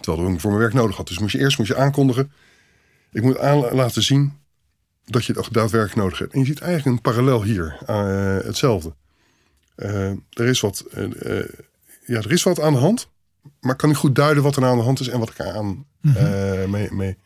Terwijl 0.00 0.32
ik 0.32 0.40
voor 0.40 0.50
mijn 0.50 0.62
werk 0.62 0.74
nodig 0.74 0.96
had. 0.96 1.08
Dus 1.08 1.18
moest 1.18 1.32
je 1.32 1.38
eerst 1.38 1.58
moest 1.58 1.70
je 1.70 1.76
aankondigen. 1.76 2.32
Ik 3.12 3.22
moet 3.22 3.38
aan 3.38 3.58
laten 3.58 4.02
zien 4.02 4.32
dat 5.04 5.24
je 5.24 5.32
het 5.32 5.48
daadwerkelijk 5.52 5.96
nodig 6.00 6.18
hebt. 6.18 6.32
En 6.32 6.40
je 6.40 6.46
ziet 6.46 6.60
eigenlijk 6.60 6.96
een 6.96 7.02
parallel 7.12 7.42
hier. 7.42 7.76
eh, 7.86 8.36
hetzelfde. 8.44 8.94
Eh, 9.74 10.10
er, 10.10 10.46
is 10.46 10.60
wat, 10.60 10.84
eh, 10.90 11.38
eh, 11.38 11.48
ja, 12.06 12.16
er 12.18 12.32
is 12.32 12.42
wat 12.42 12.60
aan 12.60 12.72
de 12.72 12.78
hand. 12.78 13.08
Maar 13.60 13.72
ik 13.72 13.78
kan 13.78 13.88
niet 13.88 13.98
goed 13.98 14.14
duiden 14.14 14.42
wat 14.42 14.54
er 14.54 14.60
nou 14.60 14.72
aan 14.72 14.78
de 14.78 14.84
hand 14.84 15.00
is. 15.00 15.08
En 15.08 15.18
wat 15.18 15.30
ik 15.30 15.40
aan 15.40 15.86
eh, 16.00 16.64
mee, 16.64 16.92
mee, 16.92 17.16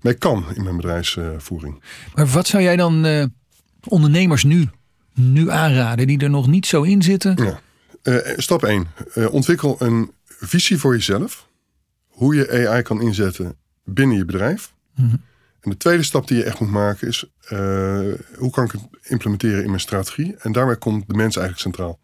mee 0.00 0.14
kan 0.14 0.44
in 0.54 0.62
mijn 0.62 0.76
bedrijfsvoering. 0.76 1.82
Maar 2.14 2.26
wat 2.26 2.46
zou 2.46 2.62
jij 2.62 2.76
dan 2.76 3.04
eh, 3.04 3.24
ondernemers 3.84 4.44
nu, 4.44 4.68
nu 5.14 5.50
aanraden 5.50 6.06
die 6.06 6.18
er 6.18 6.30
nog 6.30 6.46
niet 6.46 6.66
zo 6.66 6.82
in 6.82 7.02
zitten? 7.02 7.36
Ja. 7.44 7.60
Eh, 8.02 8.32
stap 8.36 8.64
1. 8.64 8.86
ontwikkel 9.30 9.76
een 9.78 10.12
visie 10.26 10.78
voor 10.78 10.94
jezelf. 10.94 11.48
Hoe 12.06 12.34
je 12.34 12.68
AI 12.68 12.82
kan 12.82 13.00
inzetten 13.00 13.56
binnen 13.84 14.16
je 14.16 14.24
bedrijf. 14.24 14.72
En 15.60 15.70
de 15.70 15.76
tweede 15.76 16.02
stap 16.02 16.28
die 16.28 16.36
je 16.36 16.44
echt 16.44 16.60
moet 16.60 16.70
maken 16.70 17.08
is... 17.08 17.24
hoe 18.36 18.50
kan 18.50 18.64
ik 18.64 18.72
het 18.72 18.80
implementeren 19.02 19.62
in 19.62 19.68
mijn 19.68 19.80
strategie? 19.80 20.36
En 20.36 20.52
daarbij 20.52 20.76
komt 20.76 21.08
de 21.08 21.14
mens 21.14 21.36
eigenlijk 21.36 21.58
centraal. 21.58 21.98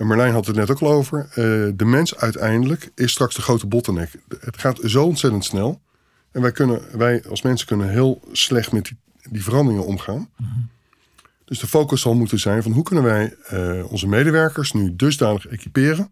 En 0.00 0.06
Marlijn 0.06 0.32
had 0.32 0.46
het 0.46 0.56
net 0.56 0.70
ook 0.70 0.80
al 0.80 0.92
over. 0.92 1.26
eh, 1.28 1.34
de 1.74 1.84
mens 1.84 2.16
uiteindelijk 2.16 2.90
is 2.94 3.12
straks 3.12 3.34
de 3.34 3.42
grote 3.42 3.66
bottleneck. 3.66 4.10
Het 4.40 4.58
gaat 4.58 4.78
zo 4.84 5.04
ontzettend 5.04 5.44
snel. 5.44 5.80
En 6.32 6.42
wij, 6.42 6.52
kunnen, 6.52 6.98
wij 6.98 7.24
als 7.28 7.42
mensen 7.42 7.66
kunnen 7.66 7.88
heel 7.88 8.20
slecht 8.32 8.72
met 8.72 8.84
die, 8.84 8.96
die 9.30 9.42
veranderingen 9.42 9.86
omgaan. 9.86 10.28
Dus 11.44 11.58
de 11.58 11.66
focus 11.66 12.00
zal 12.00 12.14
moeten 12.14 12.38
zijn 12.38 12.62
van 12.62 12.72
hoe 12.72 12.82
kunnen 12.82 13.04
wij 13.04 13.34
eh, 13.46 13.92
onze 13.92 14.06
medewerkers 14.06 14.72
nu 14.72 14.96
dusdanig 14.96 15.46
equiperen 15.46 16.10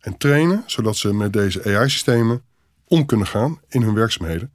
en 0.00 0.16
trainen, 0.16 0.62
zodat 0.66 0.96
ze 0.96 1.14
met 1.14 1.32
deze 1.32 1.64
AI-systemen 1.64 2.42
om 2.84 3.06
kunnen 3.06 3.26
gaan 3.26 3.60
in 3.68 3.82
hun 3.82 3.94
werkzaamheden. 3.94 4.52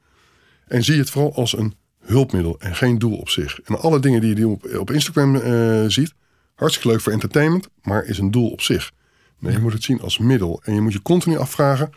En 0.68 0.84
zie 0.84 0.98
het 0.98 1.10
vooral 1.10 1.36
als 1.36 1.58
een 1.58 1.76
hulpmiddel 2.00 2.60
en 2.60 2.76
geen 2.76 3.00
doel 3.00 3.18
op 3.18 3.30
zich. 3.30 3.62
En 3.62 3.80
alle 3.82 4.00
dingen 4.00 4.22
die 4.22 4.36
je 4.36 4.48
op, 4.48 4.76
op 4.78 4.92
Instagram 4.92 5.36
eh, 5.36 5.84
ziet, 5.88 6.14
hartstikke 6.62 6.90
leuk 6.90 7.02
voor 7.02 7.12
entertainment, 7.12 7.68
maar 7.82 8.06
is 8.06 8.18
een 8.18 8.32
doel 8.32 8.50
op 8.50 8.62
zich. 8.62 8.92
Nee, 9.40 9.54
je 9.54 9.60
moet 9.60 9.74
het 9.74 9.84
zien 9.84 10.02
als 10.02 10.18
middel. 10.18 10.62
En 10.64 10.74
je 10.74 10.82
moet 10.82 10.94
je 10.94 11.02
continu 11.02 11.38
afvragen, 11.38 11.90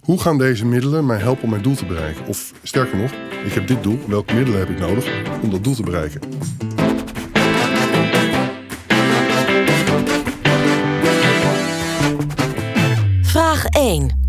hoe 0.00 0.20
gaan 0.20 0.38
deze 0.38 0.66
middelen 0.66 1.06
mij 1.06 1.18
helpen 1.18 1.44
om 1.44 1.50
mijn 1.50 1.62
doel 1.62 1.74
te 1.74 1.86
bereiken? 1.86 2.26
Of 2.26 2.52
sterker 2.62 2.98
nog, 2.98 3.10
ik 3.44 3.52
heb 3.52 3.66
dit 3.66 3.82
doel, 3.82 3.98
welke 4.06 4.34
middelen 4.34 4.58
heb 4.58 4.68
ik 4.68 4.78
nodig 4.78 5.06
om 5.42 5.50
dat 5.50 5.64
doel 5.64 5.74
te 5.74 5.82
bereiken? 5.82 6.20
Vraag 13.22 13.64
1. 13.64 14.27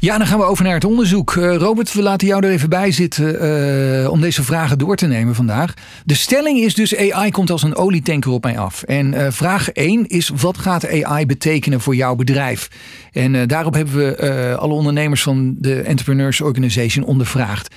Ja, 0.00 0.18
dan 0.18 0.26
gaan 0.26 0.38
we 0.38 0.44
over 0.44 0.64
naar 0.64 0.74
het 0.74 0.84
onderzoek. 0.84 1.34
Uh, 1.34 1.56
Robert, 1.56 1.92
we 1.92 2.02
laten 2.02 2.26
jou 2.26 2.44
er 2.44 2.50
even 2.50 2.68
bij 2.68 2.92
zitten 2.92 3.44
uh, 3.44 4.10
om 4.10 4.20
deze 4.20 4.42
vragen 4.42 4.78
door 4.78 4.96
te 4.96 5.06
nemen 5.06 5.34
vandaag. 5.34 5.74
De 6.04 6.14
stelling 6.14 6.58
is 6.58 6.74
dus 6.74 6.96
AI 6.96 7.30
komt 7.30 7.50
als 7.50 7.62
een 7.62 7.76
olietanker 7.76 8.30
op 8.30 8.42
mij 8.42 8.58
af. 8.58 8.82
En 8.82 9.12
uh, 9.12 9.26
vraag 9.30 9.70
1 9.70 10.06
is 10.06 10.28
wat 10.28 10.58
gaat 10.58 11.02
AI 11.02 11.26
betekenen 11.26 11.80
voor 11.80 11.94
jouw 11.94 12.14
bedrijf? 12.14 12.70
En 13.12 13.46
daarop 13.46 13.74
hebben 13.74 13.94
we 13.94 14.56
alle 14.56 14.72
ondernemers 14.72 15.22
van 15.22 15.54
de 15.58 15.80
Entrepreneurs 15.80 16.40
Organization 16.40 17.04
ondervraagd. 17.04 17.74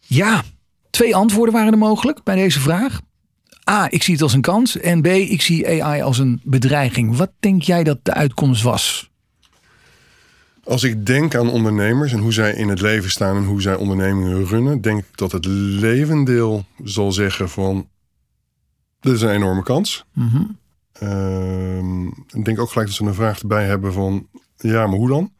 Ja, 0.00 0.42
twee 0.90 1.16
antwoorden 1.16 1.54
waren 1.54 1.72
er 1.72 1.78
mogelijk 1.78 2.22
bij 2.22 2.36
deze 2.36 2.60
vraag. 2.60 3.00
A, 3.70 3.90
ik 3.90 4.02
zie 4.02 4.14
het 4.14 4.22
als 4.22 4.32
een 4.32 4.40
kans. 4.40 4.78
En 4.78 5.00
B, 5.00 5.06
ik 5.06 5.42
zie 5.42 5.82
AI 5.82 6.02
als 6.02 6.18
een 6.18 6.40
bedreiging. 6.44 7.16
Wat 7.16 7.30
denk 7.40 7.62
jij 7.62 7.84
dat 7.84 7.98
de 8.02 8.14
uitkomst 8.14 8.62
was? 8.62 9.10
Als 10.66 10.82
ik 10.82 11.06
denk 11.06 11.34
aan 11.34 11.50
ondernemers 11.50 12.12
en 12.12 12.18
hoe 12.18 12.32
zij 12.32 12.52
in 12.54 12.68
het 12.68 12.80
leven 12.80 13.10
staan 13.10 13.36
en 13.36 13.44
hoe 13.44 13.60
zij 13.60 13.74
ondernemingen 13.74 14.46
runnen, 14.46 14.80
denk 14.80 14.98
ik 14.98 15.16
dat 15.16 15.32
het 15.32 15.44
levendeel 15.44 16.64
zal 16.84 17.12
zeggen 17.12 17.48
van 17.48 17.88
dit 19.00 19.14
is 19.14 19.22
een 19.22 19.30
enorme 19.30 19.62
kans. 19.62 20.04
Mm 20.12 20.58
ik 22.32 22.44
denk 22.44 22.58
ook 22.58 22.68
gelijk 22.68 22.88
dat 22.88 22.96
ze 22.96 23.04
een 23.04 23.14
vraag 23.14 23.40
erbij 23.40 23.66
hebben 23.66 23.92
van 23.92 24.28
ja, 24.56 24.86
maar 24.86 24.96
hoe 24.96 25.08
dan? 25.08 25.32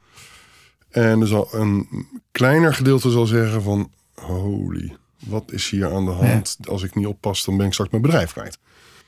En 0.88 1.20
er 1.20 1.26
zal 1.26 1.48
een 1.54 1.88
kleiner 2.32 2.74
gedeelte 2.74 3.10
zal 3.10 3.26
zeggen 3.26 3.62
van 3.62 3.90
holy, 4.14 4.96
wat 5.24 5.52
is 5.52 5.70
hier 5.70 5.94
aan 5.94 6.04
de 6.04 6.10
hand? 6.10 6.58
Als 6.68 6.82
ik 6.82 6.94
niet 6.94 7.06
oppas, 7.06 7.44
dan 7.44 7.56
ben 7.56 7.66
ik 7.66 7.72
straks 7.72 7.90
mijn 7.90 8.02
bedrijf 8.02 8.32
kwijt. 8.32 8.58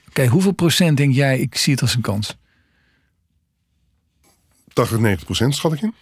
Oké, 0.09 0.27
hoeveel 0.27 0.53
procent 0.53 0.97
denk 0.97 1.15
jij, 1.15 1.39
ik 1.39 1.55
zie 1.57 1.73
het 1.73 1.83
als 1.83 1.95
een 1.95 2.01
kans? 2.01 2.37
80, 4.73 4.99
90 4.99 5.25
procent 5.25 5.55
schat 5.55 5.73
ik 5.73 5.83
in. 5.83 5.95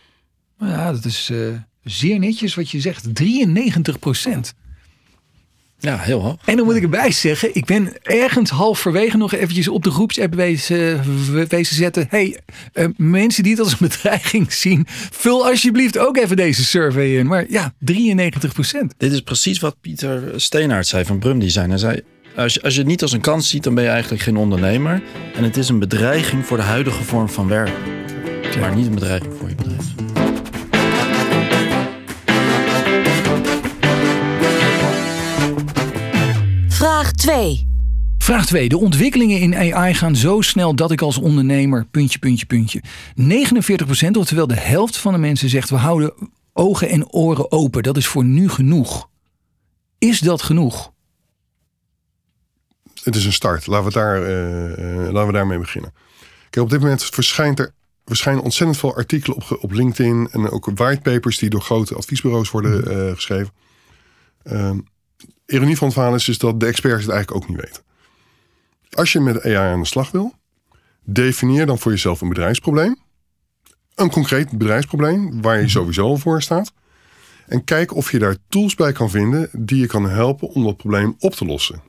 Ja, 0.58 0.92
dat 0.92 1.04
is 1.04 1.30
uh, 1.32 1.48
zeer 1.84 2.18
netjes 2.18 2.54
wat 2.54 2.70
je 2.70 2.80
zegt. 2.80 3.14
93 3.14 3.98
procent. 3.98 4.54
Ja, 5.78 5.98
heel 5.98 6.20
hoog. 6.20 6.36
En 6.44 6.56
dan 6.56 6.64
moet 6.64 6.74
ik 6.74 6.82
erbij 6.82 7.10
zeggen, 7.10 7.54
ik 7.54 7.64
ben 7.64 7.92
ergens 8.02 8.50
halverwege 8.50 9.16
nog 9.16 9.32
eventjes 9.32 9.68
op 9.68 9.84
de 9.84 9.90
groepsapp 9.90 10.34
wezen, 10.34 11.02
wezen 11.48 11.76
zetten. 11.76 12.06
hey, 12.08 12.40
uh, 12.74 12.86
mensen 12.96 13.42
die 13.42 13.52
het 13.52 13.60
als 13.60 13.72
een 13.72 13.88
bedreiging 13.88 14.52
zien, 14.52 14.86
vul 15.10 15.46
alsjeblieft 15.46 15.98
ook 15.98 16.16
even 16.16 16.36
deze 16.36 16.64
survey 16.64 17.16
in. 17.16 17.26
Maar 17.26 17.44
ja, 17.48 17.74
93 17.78 18.52
procent. 18.52 18.94
Dit 18.96 19.12
is 19.12 19.20
precies 19.20 19.58
wat 19.58 19.76
Pieter 19.80 20.40
Steenaert 20.40 20.86
zei 20.86 21.04
van 21.04 21.18
Brum 21.18 21.38
Design. 21.38 21.68
Hij 21.68 21.78
zei, 21.78 22.00
als 22.36 22.54
je, 22.54 22.62
als 22.62 22.72
je 22.72 22.78
het 22.78 22.88
niet 22.88 23.02
als 23.02 23.12
een 23.12 23.20
kans 23.20 23.48
ziet, 23.48 23.62
dan 23.62 23.74
ben 23.74 23.84
je 23.84 23.90
eigenlijk 23.90 24.22
geen 24.22 24.36
ondernemer. 24.36 25.02
En 25.34 25.44
het 25.44 25.56
is 25.56 25.68
een 25.68 25.78
bedreiging 25.78 26.46
voor 26.46 26.56
de 26.56 26.62
huidige 26.62 27.02
vorm 27.02 27.28
van 27.28 27.48
werk. 27.48 27.72
Maar 28.60 28.74
niet 28.74 28.86
een 28.86 28.94
bedreiging 28.94 29.34
voor 29.38 29.48
je 29.48 29.54
bedrijf. 29.54 30.05
2. 37.26 37.68
Vraag 38.18 38.46
2. 38.46 38.68
De 38.68 38.78
ontwikkelingen 38.78 39.40
in 39.40 39.74
AI 39.74 39.94
gaan 39.94 40.16
zo 40.16 40.40
snel 40.40 40.74
dat 40.74 40.90
ik 40.90 41.02
als 41.02 41.18
ondernemer. 41.18 41.86
puntje, 41.90 42.18
puntje, 42.18 42.46
puntje. 42.46 42.82
49%, 44.06 44.10
oftewel 44.12 44.46
de 44.46 44.54
helft 44.54 44.96
van 44.96 45.12
de 45.12 45.18
mensen 45.18 45.48
zegt 45.48 45.70
we 45.70 45.76
houden 45.76 46.12
ogen 46.52 46.88
en 46.88 47.12
oren 47.12 47.52
open. 47.52 47.82
Dat 47.82 47.96
is 47.96 48.06
voor 48.06 48.24
nu 48.24 48.48
genoeg. 48.48 49.08
Is 49.98 50.20
dat 50.20 50.42
genoeg? 50.42 50.92
Het 53.02 53.16
is 53.16 53.24
een 53.24 53.32
start. 53.32 53.66
Laten 53.66 53.86
we, 53.86 53.92
daar, 53.92 54.20
uh, 54.20 55.12
laten 55.12 55.26
we 55.26 55.32
daarmee 55.32 55.58
beginnen. 55.58 55.92
Kijk, 56.50 56.64
op 56.64 56.70
dit 56.70 56.80
moment 56.80 57.04
verschijnt 57.04 57.58
er 57.58 57.72
verschijnen 58.04 58.42
ontzettend 58.42 58.78
veel 58.78 58.96
artikelen 58.96 59.36
op, 59.36 59.58
op 59.60 59.72
LinkedIn 59.72 60.28
en 60.32 60.50
ook 60.50 60.70
whitepapers 60.74 61.38
die 61.38 61.50
door 61.50 61.62
grote 61.62 61.94
adviesbureaus 61.94 62.50
worden 62.50 63.06
uh, 63.08 63.14
geschreven. 63.14 63.52
Uh, 64.44 64.70
ironie 65.46 65.76
van 65.76 65.86
het 65.86 65.96
verhaal 65.96 66.14
is, 66.14 66.28
is 66.28 66.38
dat 66.38 66.60
de 66.60 66.66
experts 66.66 67.04
het 67.04 67.12
eigenlijk 67.12 67.42
ook 67.42 67.48
niet 67.48 67.60
weten. 67.60 67.82
Als 68.90 69.12
je 69.12 69.20
met 69.20 69.44
AI 69.44 69.56
aan 69.56 69.80
de 69.80 69.86
slag 69.86 70.10
wil, 70.10 70.34
definieer 71.04 71.66
dan 71.66 71.78
voor 71.78 71.92
jezelf 71.92 72.20
een 72.20 72.28
bedrijfsprobleem. 72.28 72.96
Een 73.94 74.10
concreet 74.10 74.50
bedrijfsprobleem 74.50 75.42
waar 75.42 75.60
je 75.60 75.68
sowieso 75.68 76.06
al 76.06 76.16
voor 76.16 76.42
staat. 76.42 76.72
En 77.46 77.64
kijk 77.64 77.94
of 77.94 78.12
je 78.12 78.18
daar 78.18 78.36
tools 78.48 78.74
bij 78.74 78.92
kan 78.92 79.10
vinden 79.10 79.48
die 79.52 79.80
je 79.80 79.86
kan 79.86 80.08
helpen 80.08 80.48
om 80.48 80.64
dat 80.64 80.76
probleem 80.76 81.16
op 81.18 81.34
te 81.34 81.44
lossen. 81.44 81.82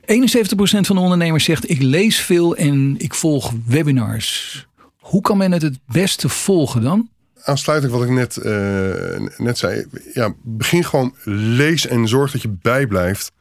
van 0.80 0.96
de 0.96 1.02
ondernemers 1.02 1.44
zegt 1.44 1.70
ik 1.70 1.82
lees 1.82 2.20
veel 2.20 2.56
en 2.56 2.94
ik 2.98 3.14
volg 3.14 3.52
webinars. 3.66 4.66
Hoe 4.98 5.20
kan 5.20 5.36
men 5.36 5.52
het 5.52 5.62
het 5.62 5.78
beste 5.86 6.28
volgen 6.28 6.82
dan? 6.82 7.08
Aansluitend 7.42 7.92
wat 7.92 8.02
ik 8.02 8.10
net, 8.10 8.36
uh, 8.36 9.28
net 9.36 9.58
zei. 9.58 9.86
Ja, 10.12 10.34
begin 10.42 10.84
gewoon 10.84 11.14
lees 11.24 11.86
en 11.86 12.08
zorg 12.08 12.32
dat 12.32 12.42
je 12.42 12.56
bijblijft 12.62 13.32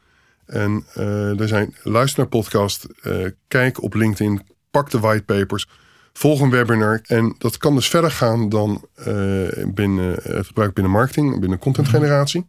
en 0.47 0.85
uh, 0.97 1.39
er 1.39 1.47
zijn, 1.47 1.75
luister 1.83 2.19
naar 2.19 2.29
podcast, 2.29 2.87
uh, 3.03 3.27
kijk 3.47 3.83
op 3.83 3.93
LinkedIn, 3.93 4.41
pak 4.71 4.89
de 4.89 4.99
whitepapers, 4.99 5.67
volg 6.13 6.41
een 6.41 6.49
webinar. 6.49 7.01
En 7.05 7.35
dat 7.37 7.57
kan 7.57 7.75
dus 7.75 7.89
verder 7.89 8.11
gaan 8.11 8.49
dan 8.49 8.87
uh, 9.07 9.47
binnen 9.73 10.19
het 10.23 10.47
gebruik 10.47 10.73
binnen 10.73 10.93
marketing, 10.93 11.39
binnen 11.39 11.59
contentgeneratie. 11.59 12.47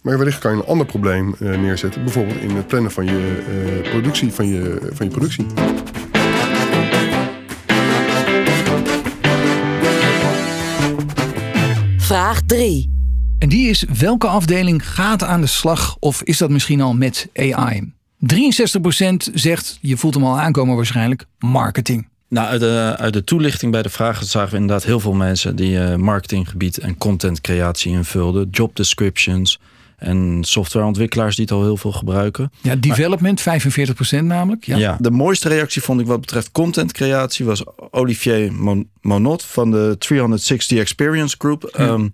Maar 0.00 0.18
wellicht 0.18 0.38
kan 0.38 0.52
je 0.52 0.62
een 0.62 0.68
ander 0.68 0.86
probleem 0.86 1.34
neerzetten, 1.38 2.04
bijvoorbeeld 2.04 2.40
in 2.40 2.56
het 2.56 2.66
plannen 2.66 2.90
van 2.90 3.04
je 3.04 3.80
productie, 3.90 4.32
van 4.32 4.46
je, 4.46 4.90
van 4.92 5.06
je 5.06 5.12
productie. 5.12 5.46
Vraag 11.98 12.42
3. 12.46 12.97
En 13.38 13.48
die 13.48 13.68
is 13.68 13.84
welke 13.98 14.26
afdeling 14.26 14.88
gaat 14.88 15.22
aan 15.22 15.40
de 15.40 15.46
slag 15.46 15.96
of 15.98 16.22
is 16.22 16.38
dat 16.38 16.50
misschien 16.50 16.80
al 16.80 16.94
met 16.94 17.28
AI? 17.34 17.92
63% 18.34 19.32
zegt, 19.34 19.78
je 19.80 19.96
voelt 19.96 20.14
hem 20.14 20.24
al 20.24 20.40
aankomen 20.40 20.76
waarschijnlijk, 20.76 21.24
marketing. 21.38 22.08
Nou, 22.28 22.48
uit 22.48 22.60
de, 22.60 22.94
uit 22.98 23.12
de 23.12 23.24
toelichting 23.24 23.72
bij 23.72 23.82
de 23.82 23.88
vragen 23.88 24.26
zagen 24.26 24.50
we 24.50 24.56
inderdaad 24.56 24.84
heel 24.84 25.00
veel 25.00 25.12
mensen 25.12 25.56
die 25.56 25.72
uh, 25.72 25.94
marketinggebied 25.94 26.78
en 26.78 26.96
contentcreatie 26.98 27.92
invulden. 27.92 28.48
Job 28.50 28.76
descriptions 28.76 29.58
en 29.96 30.38
softwareontwikkelaars 30.40 31.36
die 31.36 31.44
het 31.44 31.54
al 31.54 31.62
heel 31.62 31.76
veel 31.76 31.92
gebruiken. 31.92 32.52
Ja, 32.62 32.76
development, 32.76 33.40
45% 33.40 33.44
namelijk. 34.22 34.64
Ja. 34.64 34.76
ja. 34.76 34.96
de 35.00 35.10
mooiste 35.10 35.48
reactie 35.48 35.82
vond 35.82 36.00
ik 36.00 36.06
wat 36.06 36.20
betreft 36.20 36.52
contentcreatie 36.52 37.44
was 37.44 37.62
Olivier 37.90 38.52
Monot 39.00 39.44
van 39.44 39.70
de 39.70 39.96
360 39.98 40.78
Experience 40.78 41.34
Group. 41.38 41.70
Ja. 41.76 41.86
Um, 41.86 42.12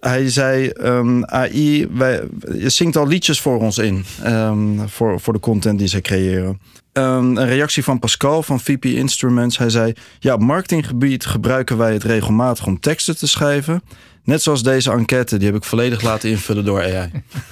hij 0.00 0.28
zei, 0.28 0.70
um, 0.80 1.24
AI, 1.24 1.88
wij, 1.92 2.22
je 2.58 2.68
zingt 2.68 2.96
al 2.96 3.06
liedjes 3.06 3.40
voor 3.40 3.60
ons 3.60 3.78
in. 3.78 4.04
Um, 4.26 4.88
voor, 4.88 5.20
voor 5.20 5.32
de 5.32 5.40
content 5.40 5.78
die 5.78 5.88
zij 5.88 6.00
creëren. 6.00 6.60
Um, 6.92 7.36
een 7.36 7.46
reactie 7.46 7.84
van 7.84 7.98
Pascal 7.98 8.42
van 8.42 8.60
VP 8.60 8.84
Instruments. 8.84 9.58
Hij 9.58 9.70
zei, 9.70 9.92
ja, 10.18 10.34
op 10.34 10.40
marketinggebied 10.40 11.26
gebruiken 11.26 11.76
wij 11.76 11.92
het 11.92 12.04
regelmatig 12.04 12.66
om 12.66 12.80
teksten 12.80 13.16
te 13.16 13.26
schrijven. 13.26 13.82
Net 14.24 14.42
zoals 14.42 14.62
deze 14.62 14.90
enquête, 14.90 15.36
die 15.36 15.46
heb 15.46 15.56
ik 15.56 15.64
volledig 15.64 16.02
laten 16.02 16.30
invullen 16.30 16.64
door 16.64 16.82
AI. 16.82 17.10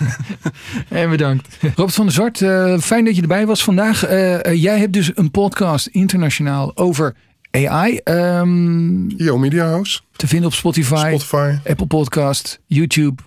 en 0.88 1.10
bedankt. 1.10 1.48
Robert 1.60 1.94
van 1.94 2.04
der 2.04 2.14
Zwart, 2.14 2.40
uh, 2.40 2.78
fijn 2.78 3.04
dat 3.04 3.16
je 3.16 3.22
erbij 3.22 3.46
was 3.46 3.64
vandaag. 3.64 4.10
Uh, 4.10 4.32
uh, 4.32 4.62
jij 4.62 4.78
hebt 4.78 4.92
dus 4.92 5.10
een 5.14 5.30
podcast 5.30 5.86
internationaal 5.86 6.76
over 6.76 7.14
AI. 7.54 8.00
Um, 8.04 9.10
Yo 9.16 9.38
Media 9.38 9.66
House. 9.66 10.00
Te 10.16 10.26
vinden 10.26 10.46
op 10.48 10.54
Spotify, 10.54 10.94
Spotify. 10.94 11.56
Apple 11.68 11.86
Podcast, 11.86 12.60
YouTube. 12.66 13.22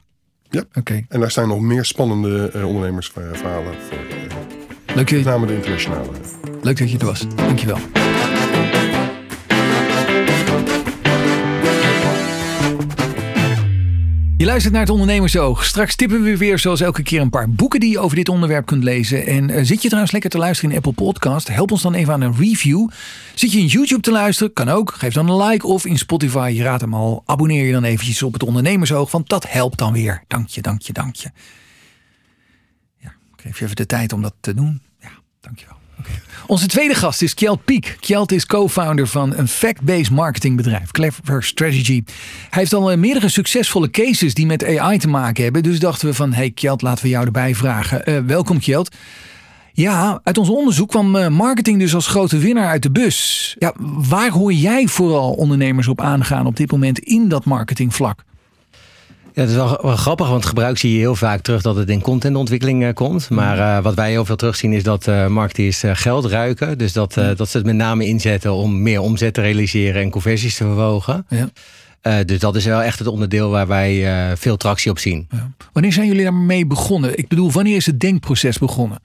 Ja. 0.49 0.63
Oké. 0.73 1.05
En 1.09 1.19
daar 1.19 1.31
staan 1.31 1.47
nog 1.47 1.59
meer 1.59 1.85
spannende 1.85 2.51
uh, 2.55 2.65
ondernemersverhalen 2.67 3.73
voor. 3.89 3.97
Uh, 4.09 4.95
Leuk 4.95 5.11
met 5.11 5.23
name 5.23 5.45
de 5.45 5.55
internationale. 5.55 6.07
Leuk 6.61 6.77
dat 6.77 6.91
je 6.91 6.97
er 6.97 7.05
was. 7.05 7.35
Dankjewel. 7.35 7.77
Je 14.38 14.45
luistert 14.45 14.73
naar 14.73 14.82
het 14.82 14.91
Ondernemersoog. 14.91 15.65
Straks 15.65 15.95
tippen 15.95 16.21
we 16.21 16.38
weer 16.38 16.60
zoals 16.60 16.82
elke 16.82 17.04
keer 17.04 17.21
een 17.21 17.30
paar 17.30 17.50
boeken 17.50 17.80
die 17.80 17.89
je 17.89 18.00
over 18.00 18.15
dit 18.15 18.30
onderwerp 18.30 18.65
kunt 18.65 18.84
lezen. 18.84 19.26
En 19.26 19.50
uh, 19.50 19.56
zit 19.63 19.82
je 19.82 19.88
trouwens 19.88 20.12
lekker 20.12 20.30
te 20.30 20.38
luisteren 20.38 20.71
in 20.71 20.78
Apple 20.78 20.91
Podcast? 20.91 21.47
Help 21.47 21.71
ons 21.71 21.82
dan 21.82 21.93
even 21.93 22.13
aan 22.13 22.21
een 22.21 22.36
review. 22.36 22.89
Zit 23.36 23.52
je 23.52 23.60
in 23.60 23.65
YouTube 23.65 24.02
te 24.02 24.12
luisteren? 24.12 24.54
Kan 24.54 24.69
ook. 24.69 24.93
Geef 24.93 25.13
dan 25.13 25.30
een 25.30 25.47
like 25.47 25.67
of 25.67 25.86
in 25.86 25.97
Spotify. 25.97 26.52
Je 26.56 26.63
raadt 26.63 26.82
hem 26.82 26.93
al. 26.93 27.23
Abonneer 27.26 27.65
je 27.65 27.71
dan 27.71 27.84
eventjes 27.84 28.23
op 28.23 28.34
het 28.34 28.43
Ondernemersoog, 28.43 29.12
want 29.12 29.30
dat 29.30 29.50
helpt 29.50 29.78
dan 29.78 29.93
weer. 29.93 30.23
Dank 30.28 30.47
je, 30.47 30.62
dank 30.62 30.82
je, 30.82 30.93
dank 30.93 31.15
je. 31.15 31.32
Ja, 32.97 33.10
ik 33.10 33.41
geef 33.41 33.60
je 33.60 33.63
even 33.63 33.76
de 33.76 33.86
tijd 33.86 34.13
om 34.13 34.21
dat 34.21 34.34
te 34.39 34.54
doen. 34.54 34.82
Ja, 35.00 35.12
dank 35.39 35.60
je 35.60 35.65
wel. 35.65 35.76
Okay. 35.76 35.87
Onze 36.47 36.67
tweede 36.67 36.93
gast 36.93 37.21
is 37.21 37.33
Kjeld 37.33 37.65
Piek. 37.65 37.97
Kjeld 37.99 38.31
is 38.31 38.45
co-founder 38.45 39.07
van 39.07 39.33
een 39.36 39.47
fact-based 39.47 40.12
marketingbedrijf, 40.12 40.91
Clever 40.91 41.43
Strategy. 41.43 42.03
Hij 42.49 42.60
heeft 42.62 42.73
al 42.73 42.97
meerdere 42.97 43.29
succesvolle 43.29 43.89
cases 43.89 44.33
die 44.33 44.45
met 44.45 44.77
AI 44.77 44.97
te 44.97 45.07
maken 45.07 45.43
hebben. 45.43 45.63
Dus 45.63 45.79
dachten 45.79 46.07
we 46.07 46.13
van, 46.13 46.33
hey 46.33 46.51
Kjeld, 46.51 46.81
laten 46.81 47.03
we 47.03 47.10
jou 47.10 47.25
erbij 47.25 47.55
vragen. 47.55 48.10
Uh, 48.10 48.19
welkom 48.25 48.60
Kjeld. 48.60 48.95
Ja, 49.73 50.19
uit 50.23 50.38
ons 50.38 50.49
onderzoek 50.49 50.89
kwam 50.89 51.33
marketing 51.33 51.79
dus 51.79 51.95
als 51.95 52.07
grote 52.07 52.38
winnaar 52.38 52.67
uit 52.67 52.83
de 52.83 52.91
bus. 52.91 53.55
Ja, 53.60 53.73
waar 54.10 54.29
hoor 54.29 54.53
jij 54.53 54.88
vooral 54.88 55.31
ondernemers 55.31 55.88
op 55.88 56.01
aangaan 56.01 56.45
op 56.45 56.55
dit 56.55 56.71
moment 56.71 56.99
in 56.99 57.27
dat 57.27 57.45
marketingvlak? 57.45 58.23
Ja, 59.38 59.43
dat 59.43 59.52
is 59.52 59.58
wel, 59.58 59.80
wel 59.82 59.95
grappig, 59.95 60.30
want 60.30 60.45
gebruik 60.45 60.78
zie 60.78 60.91
je 60.91 60.97
heel 60.97 61.15
vaak 61.15 61.41
terug 61.41 61.62
dat 61.62 61.76
het 61.76 61.89
in 61.89 62.02
contentontwikkeling 62.02 62.84
uh, 62.84 62.93
komt. 62.93 63.30
Maar 63.30 63.58
uh, 63.58 63.84
wat 63.84 63.93
wij 63.93 64.10
heel 64.10 64.26
veel 64.26 64.36
terugzien 64.36 64.73
is 64.73 64.84
dat 64.84 65.08
uh, 65.08 65.28
marketeers 65.28 65.84
geld 65.86 66.26
ruiken. 66.26 66.78
Dus 66.78 66.93
dat, 66.93 67.13
dat 67.13 67.50
ze 67.50 67.58
het 67.58 67.65
met 67.65 67.76
name 67.76 68.06
inzetten 68.06 68.54
om 68.54 68.82
meer 68.82 69.02
omzet 69.02 69.34
te 69.34 69.41
realiseren 69.41 70.02
en 70.02 70.10
conversies 70.10 70.56
te 70.56 70.63
verhogen. 70.63 71.26
Ja. 71.30 72.23
dus 72.23 72.39
dat 72.39 72.56
is 72.56 72.65
wel 72.65 72.82
echt 72.82 73.00
het 73.00 73.08
onderdeel 73.08 73.50
waar 73.50 73.67
wij 73.67 74.06
veel 74.38 74.58
tractie 74.58 74.91
op 74.91 75.00
zien. 75.00 75.28
Ja. 75.32 75.52
Wanneer 75.73 75.93
zijn 75.93 76.08
jullie 76.08 76.23
daarmee 76.23 76.65
begonnen? 76.65 77.17
Ik 77.17 77.28
bedoel, 77.28 77.52
wanneer 77.52 77.76
is 77.76 77.86
het 77.86 78.00
denkproces 78.00 78.58
begonnen? 78.58 79.00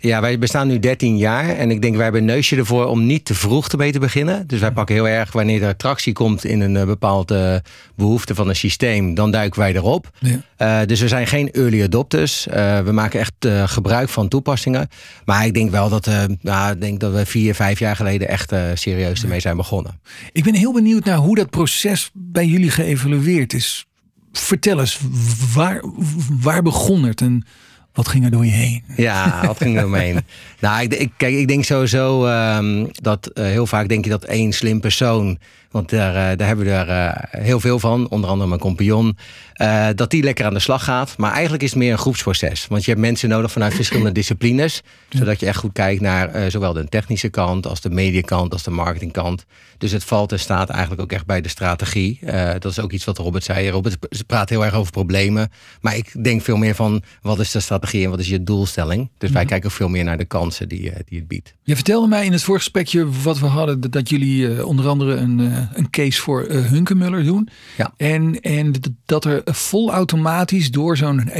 Ja, 0.00 0.20
wij 0.20 0.38
bestaan 0.38 0.68
nu 0.68 0.78
13 0.78 1.16
jaar 1.16 1.48
en 1.48 1.70
ik 1.70 1.82
denk 1.82 1.94
wij 1.94 2.02
hebben 2.02 2.20
een 2.20 2.26
neusje 2.26 2.56
ervoor 2.56 2.86
om 2.86 3.06
niet 3.06 3.24
te 3.24 3.34
vroeg 3.34 3.68
ermee 3.68 3.92
te 3.92 3.98
beginnen. 3.98 4.46
Dus 4.46 4.60
wij 4.60 4.72
pakken 4.72 4.94
heel 4.94 5.08
erg 5.08 5.32
wanneer 5.32 5.62
er 5.62 5.76
tractie 5.76 6.12
komt 6.12 6.44
in 6.44 6.60
een 6.60 6.86
bepaalde 6.86 7.62
behoefte 7.96 8.34
van 8.34 8.48
een 8.48 8.56
systeem, 8.56 9.14
dan 9.14 9.30
duiken 9.30 9.60
wij 9.60 9.74
erop. 9.74 10.10
Ja. 10.18 10.80
Uh, 10.80 10.86
dus 10.86 11.00
we 11.00 11.08
zijn 11.08 11.26
geen 11.26 11.50
early 11.50 11.82
adopters. 11.82 12.46
Uh, 12.46 12.80
we 12.80 12.92
maken 12.92 13.20
echt 13.20 13.32
uh, 13.46 13.68
gebruik 13.68 14.08
van 14.08 14.28
toepassingen. 14.28 14.88
Maar 15.24 15.46
ik 15.46 15.54
denk 15.54 15.70
wel 15.70 15.88
dat, 15.88 16.10
nou, 16.40 16.72
ik 16.72 16.80
denk 16.80 17.00
dat 17.00 17.12
we 17.12 17.26
vier, 17.26 17.54
vijf 17.54 17.78
jaar 17.78 17.96
geleden 17.96 18.28
echt 18.28 18.52
serieus 18.74 19.22
ermee 19.22 19.40
zijn 19.40 19.56
begonnen. 19.56 20.00
Ik 20.32 20.44
ben 20.44 20.54
heel 20.54 20.72
benieuwd 20.72 21.04
naar 21.04 21.16
hoe 21.16 21.36
dat 21.36 21.50
proces 21.50 22.10
bij 22.12 22.46
jullie 22.46 22.70
geëvalueerd 22.70 23.52
is. 23.52 23.86
Vertel 24.32 24.80
eens, 24.80 24.98
waar, 25.54 25.82
waar 26.40 26.62
begon 26.62 27.04
het 27.04 27.20
en 27.20 27.44
wat 27.98 28.08
ging 28.08 28.24
er 28.24 28.30
door 28.30 28.44
je 28.44 28.50
heen? 28.50 28.84
Ja, 28.96 29.46
wat 29.46 29.56
ging 29.56 29.74
er 29.74 29.80
door 29.80 29.90
me 29.90 29.98
heen? 29.98 30.20
nou, 30.60 30.82
ik, 30.82 30.94
ik, 30.94 31.10
kijk, 31.16 31.34
ik 31.34 31.48
denk 31.48 31.64
sowieso 31.64 32.26
um, 32.26 32.88
dat 32.92 33.30
uh, 33.34 33.44
heel 33.44 33.66
vaak 33.66 33.88
denk 33.88 34.04
je 34.04 34.10
dat 34.10 34.24
één 34.24 34.52
slim 34.52 34.80
persoon 34.80 35.38
want 35.70 35.90
daar, 35.90 36.30
eh, 36.30 36.36
daar 36.36 36.46
hebben 36.46 36.64
we 36.64 36.70
er 36.70 36.88
eh, 36.88 37.42
heel 37.42 37.60
veel 37.60 37.78
van. 37.78 38.08
Onder 38.08 38.30
andere 38.30 38.48
mijn 38.48 38.60
compagnon. 38.60 39.16
Uh, 39.56 39.86
dat 39.94 40.10
die 40.10 40.22
lekker 40.22 40.44
aan 40.44 40.54
de 40.54 40.60
slag 40.60 40.84
gaat. 40.84 41.16
Maar 41.16 41.32
eigenlijk 41.32 41.62
is 41.62 41.70
het 41.70 41.78
meer 41.78 41.92
een 41.92 41.98
groepsproces. 41.98 42.66
Want 42.66 42.84
je 42.84 42.90
hebt 42.90 43.02
mensen 43.02 43.28
nodig 43.28 43.52
vanuit 43.52 43.74
verschillende 43.74 44.12
disciplines. 44.20 44.82
Zodat 45.08 45.40
je 45.40 45.46
echt 45.46 45.58
goed 45.58 45.72
kijkt 45.72 46.00
naar 46.00 46.50
zowel 46.50 46.72
de 46.72 46.88
technische 46.88 47.28
kant 47.28 47.66
als 47.66 47.80
de 47.80 47.90
mediakant 47.90 48.52
als 48.52 48.62
de 48.62 48.70
marketingkant. 48.70 49.44
Dus 49.78 49.92
het 49.92 50.04
valt 50.04 50.32
en 50.32 50.40
staat 50.40 50.68
eigenlijk 50.70 51.00
ook 51.00 51.12
echt 51.12 51.26
bij 51.26 51.40
de 51.40 51.48
strategie. 51.48 52.18
dat 52.58 52.64
is 52.64 52.80
ook 52.80 52.92
iets 52.92 53.04
wat 53.04 53.18
Robert 53.18 53.44
zei. 53.44 53.70
Robert 53.70 53.96
praat 54.26 54.48
heel 54.48 54.64
erg 54.64 54.74
over 54.74 54.92
problemen. 54.92 55.50
Maar 55.80 55.96
ik 55.96 56.24
denk 56.24 56.42
veel 56.42 56.56
meer 56.56 56.74
van 56.74 57.02
wat 57.22 57.40
is 57.40 57.50
de 57.50 57.60
strategie 57.60 58.04
en 58.04 58.10
wat 58.10 58.18
is 58.18 58.28
je 58.28 58.42
doelstelling. 58.42 59.10
Dus 59.18 59.30
wij 59.30 59.42
mhm. 59.42 59.50
kijken 59.50 59.70
veel 59.70 59.88
meer 59.88 60.04
naar 60.04 60.18
de 60.18 60.24
kansen 60.24 60.68
die, 60.68 60.92
die 61.08 61.18
het 61.18 61.28
biedt. 61.28 61.54
Je 61.62 61.74
vertelde 61.74 62.08
mij 62.08 62.24
in 62.24 62.32
het 62.32 62.42
voorgesprekje 62.42 63.10
wat 63.22 63.38
we 63.38 63.46
hadden. 63.46 63.80
Dat 63.80 64.08
jullie 64.08 64.66
onder 64.66 64.88
andere 64.88 65.14
een 65.14 65.67
een 65.72 65.90
case 65.90 66.20
voor 66.20 66.46
uh, 66.46 66.64
Hunkemuller 66.64 67.24
doen. 67.24 67.48
Ja. 67.76 67.92
En, 67.96 68.40
en 68.40 68.74
dat 69.04 69.24
er 69.24 69.42
volautomatisch 69.44 70.70
door 70.70 70.96
zo'n 70.96 71.30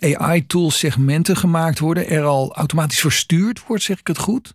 AI-tool 0.00 0.70
segmenten 0.70 1.36
gemaakt 1.36 1.78
worden. 1.78 2.08
Er 2.08 2.24
al 2.24 2.54
automatisch 2.54 3.00
verstuurd 3.00 3.66
wordt, 3.66 3.82
zeg 3.82 3.98
ik 3.98 4.06
het 4.06 4.18
goed? 4.18 4.54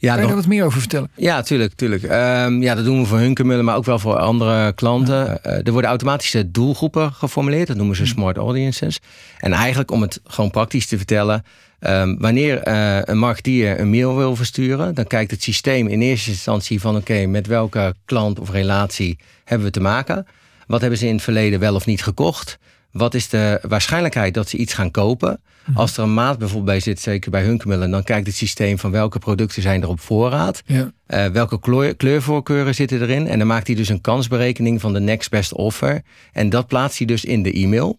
Ja, 0.00 0.12
kan 0.12 0.22
je 0.22 0.26
daar 0.26 0.36
wat 0.36 0.46
meer 0.46 0.64
over 0.64 0.80
vertellen? 0.80 1.10
Ja, 1.14 1.42
tuurlijk. 1.42 1.74
tuurlijk. 1.74 2.02
Um, 2.02 2.62
ja, 2.62 2.74
dat 2.74 2.84
doen 2.84 3.00
we 3.00 3.06
voor 3.06 3.18
Hunkemuller, 3.18 3.64
maar 3.64 3.76
ook 3.76 3.84
wel 3.84 3.98
voor 3.98 4.16
andere 4.16 4.72
klanten. 4.72 5.40
Uh, 5.46 5.66
er 5.66 5.72
worden 5.72 5.90
automatische 5.90 6.50
doelgroepen 6.50 7.12
geformuleerd. 7.12 7.66
Dat 7.66 7.76
noemen 7.76 7.96
ze 7.96 8.02
hmm. 8.02 8.12
smart 8.12 8.36
audiences. 8.36 8.98
En 9.38 9.52
eigenlijk 9.52 9.90
om 9.90 10.02
het 10.02 10.20
gewoon 10.24 10.50
praktisch 10.50 10.86
te 10.86 10.96
vertellen... 10.96 11.44
Um, 11.80 12.18
wanneer 12.18 12.68
uh, 12.68 12.98
een 13.02 13.18
marketeer 13.18 13.80
een 13.80 13.90
mail 13.90 14.16
wil 14.16 14.36
versturen, 14.36 14.94
dan 14.94 15.06
kijkt 15.06 15.30
het 15.30 15.42
systeem 15.42 15.86
in 15.86 16.00
eerste 16.00 16.30
instantie 16.30 16.80
van 16.80 16.96
oké, 16.96 17.26
met 17.26 17.46
welke 17.46 17.94
klant 18.04 18.38
of 18.38 18.50
relatie 18.50 19.18
hebben 19.44 19.66
we 19.66 19.72
te 19.72 19.80
maken? 19.80 20.26
Wat 20.66 20.80
hebben 20.80 20.98
ze 20.98 21.06
in 21.06 21.14
het 21.14 21.22
verleden 21.22 21.60
wel 21.60 21.74
of 21.74 21.86
niet 21.86 22.02
gekocht? 22.02 22.58
Wat 22.92 23.14
is 23.14 23.28
de 23.28 23.58
waarschijnlijkheid 23.68 24.34
dat 24.34 24.48
ze 24.48 24.56
iets 24.56 24.72
gaan 24.72 24.90
kopen? 24.90 25.40
Mhm. 25.64 25.78
Als 25.78 25.96
er 25.96 26.02
een 26.02 26.14
maat 26.14 26.38
bijvoorbeeld 26.38 26.70
bij 26.70 26.80
zit, 26.80 27.00
zeker 27.00 27.30
bij 27.30 27.42
Hunkemullen, 27.42 27.90
dan 27.90 28.02
kijkt 28.02 28.26
het 28.26 28.36
systeem 28.36 28.78
van 28.78 28.90
welke 28.90 29.18
producten 29.18 29.62
zijn 29.62 29.82
er 29.82 29.88
op 29.88 30.00
voorraad. 30.00 30.62
Ja. 30.66 30.92
Uh, 31.08 31.26
welke 31.26 31.60
kleur, 31.60 31.96
kleurvoorkeuren 31.96 32.74
zitten 32.74 33.02
erin. 33.02 33.26
En 33.26 33.38
dan 33.38 33.46
maakt 33.46 33.66
hij 33.66 33.76
dus 33.76 33.88
een 33.88 34.00
kansberekening 34.00 34.80
van 34.80 34.92
de 34.92 35.00
next 35.00 35.30
best 35.30 35.52
offer. 35.52 36.02
En 36.32 36.48
dat 36.48 36.66
plaatst 36.66 36.98
hij 36.98 37.06
dus 37.06 37.24
in 37.24 37.42
de 37.42 37.52
e-mail. 37.52 37.98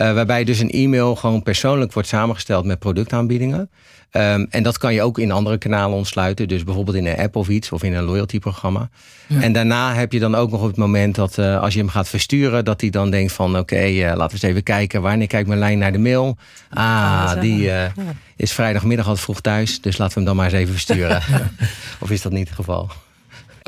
Uh, 0.00 0.12
waarbij 0.12 0.44
dus 0.44 0.58
een 0.58 0.70
e-mail 0.70 1.16
gewoon 1.16 1.42
persoonlijk 1.42 1.92
wordt 1.92 2.08
samengesteld 2.08 2.64
met 2.64 2.78
productaanbiedingen. 2.78 3.70
Um, 4.12 4.46
en 4.50 4.62
dat 4.62 4.78
kan 4.78 4.94
je 4.94 5.02
ook 5.02 5.18
in 5.18 5.30
andere 5.30 5.58
kanalen 5.58 5.96
ontsluiten. 5.96 6.48
Dus 6.48 6.64
bijvoorbeeld 6.64 6.96
in 6.96 7.06
een 7.06 7.16
app 7.16 7.36
of 7.36 7.48
iets 7.48 7.72
of 7.72 7.82
in 7.82 7.94
een 7.94 8.04
loyalty 8.04 8.38
programma. 8.38 8.88
Ja. 9.26 9.40
En 9.40 9.52
daarna 9.52 9.94
heb 9.94 10.12
je 10.12 10.18
dan 10.18 10.34
ook 10.34 10.50
nog 10.50 10.60
op 10.60 10.66
het 10.66 10.76
moment 10.76 11.14
dat 11.14 11.38
uh, 11.38 11.60
als 11.60 11.74
je 11.74 11.78
hem 11.80 11.88
gaat 11.88 12.08
versturen, 12.08 12.64
dat 12.64 12.80
hij 12.80 12.90
dan 12.90 13.10
denkt 13.10 13.32
van 13.32 13.50
oké, 13.50 13.58
okay, 13.58 13.92
uh, 13.92 14.06
laten 14.06 14.26
we 14.26 14.32
eens 14.32 14.42
even 14.42 14.62
kijken. 14.62 15.02
Wanneer 15.02 15.26
kijkt 15.26 15.48
mijn 15.48 15.60
lijn 15.60 15.78
naar 15.78 15.92
de 15.92 15.98
mail? 15.98 16.36
Ah, 16.70 17.40
die 17.40 17.62
ja. 17.62 17.92
is 18.36 18.52
vrijdagmiddag 18.52 19.08
al 19.08 19.16
vroeg 19.16 19.40
thuis. 19.40 19.80
Dus 19.80 19.98
laten 19.98 20.14
we 20.14 20.20
hem 20.20 20.28
dan 20.28 20.36
maar 20.36 20.52
eens 20.52 20.60
even 20.60 20.72
versturen. 20.72 21.22
of 22.02 22.10
is 22.10 22.22
dat 22.22 22.32
niet 22.32 22.46
het 22.46 22.56
geval? 22.56 22.90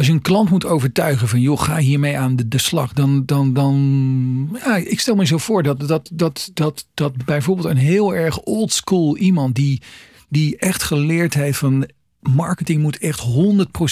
Als 0.01 0.09
je 0.09 0.15
een 0.15 0.23
klant 0.23 0.51
moet 0.51 0.67
overtuigen 0.67 1.29
van 1.29 1.41
joh, 1.41 1.61
ga 1.61 1.77
hiermee 1.77 2.19
aan 2.19 2.37
de, 2.37 2.49
de 2.49 2.59
slag, 2.59 2.93
dan, 2.93 3.27
dan, 3.27 3.53
dan 3.53 4.59
ja, 4.65 4.77
ik 4.77 5.01
stel 5.01 5.15
me 5.15 5.27
zo 5.27 5.39
voor 5.39 5.63
dat, 5.63 5.89
dat, 5.89 6.11
dat, 6.13 6.51
dat, 6.55 6.87
dat 6.95 7.25
bijvoorbeeld 7.25 7.69
een 7.69 7.77
heel 7.77 8.15
erg 8.15 8.41
old 8.41 8.73
school 8.73 9.17
iemand 9.17 9.55
die, 9.55 9.83
die 10.29 10.57
echt 10.57 10.83
geleerd 10.83 11.35
heeft 11.35 11.59
van 11.59 11.89
marketing 12.21 12.83
moet 12.83 12.99
echt 12.99 13.25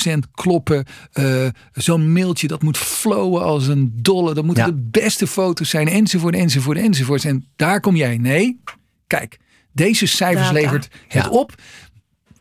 100% 0.07 0.19
kloppen. 0.35 0.87
Uh, 1.15 1.47
Zo'n 1.73 2.13
mailtje 2.13 2.49
dat 2.49 2.63
moet 2.63 2.79
flowen 2.79 3.43
als 3.43 3.67
een 3.67 3.93
dolle. 3.95 4.35
Dat 4.35 4.45
moeten 4.45 4.65
de 4.65 4.89
beste 5.01 5.27
foto's 5.27 5.71
zijn 5.71 5.89
enzovoort, 5.89 6.35
enzovoort, 6.35 6.79
enzovoort. 6.79 7.25
En 7.25 7.47
daar 7.57 7.81
kom 7.81 7.97
jij. 7.97 8.19
Nee, 8.19 8.61
kijk, 9.07 9.39
deze 9.73 10.07
cijfers 10.07 10.51
levert 10.51 10.89
het 11.09 11.25
ja. 11.25 11.31
op. 11.31 11.55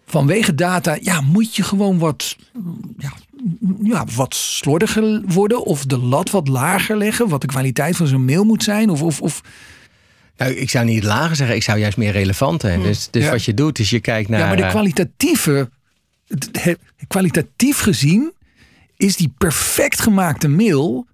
Vanwege 0.05 0.55
data, 0.55 0.97
ja, 1.01 1.21
moet 1.21 1.55
je 1.55 1.63
gewoon 1.63 1.97
wat 1.97 2.35
ja, 2.97 3.13
ja, 3.83 4.05
wat 4.15 4.35
slordiger 4.35 5.21
worden 5.25 5.63
of 5.63 5.85
de 5.85 5.97
lat 5.97 6.29
wat 6.29 6.47
lager 6.47 6.97
leggen, 6.97 7.27
wat 7.29 7.41
de 7.41 7.47
kwaliteit 7.47 7.95
van 7.95 8.07
zo'n 8.07 8.25
mail 8.25 8.43
moet 8.43 8.63
zijn? 8.63 8.89
Of, 8.89 9.01
of, 9.01 9.21
of... 9.21 9.41
Nou, 10.37 10.51
ik 10.51 10.69
zou 10.69 10.85
niet 10.85 11.03
lager 11.03 11.35
zeggen, 11.35 11.55
ik 11.55 11.63
zou 11.63 11.79
juist 11.79 11.97
meer 11.97 12.11
relevant 12.11 12.61
zijn. 12.61 12.79
Hmm. 12.79 12.83
Dus, 12.83 13.07
dus 13.11 13.29
wat 13.29 13.43
je 13.43 13.53
doet, 13.53 13.79
is 13.79 13.89
je 13.89 13.99
kijkt 13.99 14.29
naar. 14.29 14.39
Ja, 14.39 14.47
maar 14.47 14.57
de 14.57 14.63
eh, 14.63 14.69
kwalitatieve, 14.69 15.69
kwalitatief 17.07 17.79
gezien, 17.79 18.33
is 18.97 19.15
die 19.15 19.33
perfect 19.37 20.01
gemaakte 20.01 20.47
mail 20.47 21.07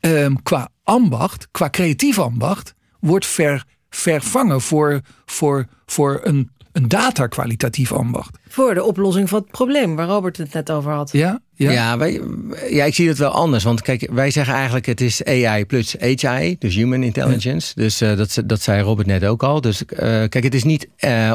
um, 0.00 0.42
qua 0.42 0.68
ambacht, 0.82 1.48
qua 1.50 1.70
creatief 1.70 2.18
ambacht, 2.18 2.74
wordt 3.00 3.26
ver, 3.26 3.64
vervangen 3.90 4.60
voor, 4.60 5.00
voor, 5.24 5.66
voor 5.86 6.20
een 6.22 6.50
een 6.74 6.88
data-kwalitatief 6.88 7.92
ambacht. 7.92 8.38
Voor 8.48 8.74
de 8.74 8.84
oplossing 8.84 9.28
van 9.28 9.40
het 9.40 9.50
probleem 9.50 9.96
waar 9.96 10.06
Robert 10.06 10.36
het 10.36 10.52
net 10.52 10.70
over 10.70 10.92
had. 10.92 11.12
Ja, 11.12 11.40
ja. 11.54 11.70
Ja, 11.70 11.98
wij, 11.98 12.20
ja, 12.68 12.84
ik 12.84 12.94
zie 12.94 13.08
het 13.08 13.18
wel 13.18 13.30
anders. 13.30 13.64
Want 13.64 13.82
kijk, 13.82 14.08
wij 14.12 14.30
zeggen 14.30 14.54
eigenlijk 14.54 14.86
het 14.86 15.00
is 15.00 15.24
AI 15.24 15.64
plus 15.64 15.96
HI, 15.98 16.56
dus 16.58 16.74
Human 16.74 17.02
Intelligence. 17.02 17.72
Dus 17.74 18.02
uh, 18.02 18.16
dat, 18.16 18.42
dat 18.44 18.62
zei 18.62 18.82
Robert 18.82 19.06
net 19.06 19.24
ook 19.24 19.42
al. 19.42 19.60
Dus 19.60 19.82
uh, 19.82 19.98
kijk, 19.98 20.42
het 20.42 20.54
is 20.54 20.64
niet 20.64 20.88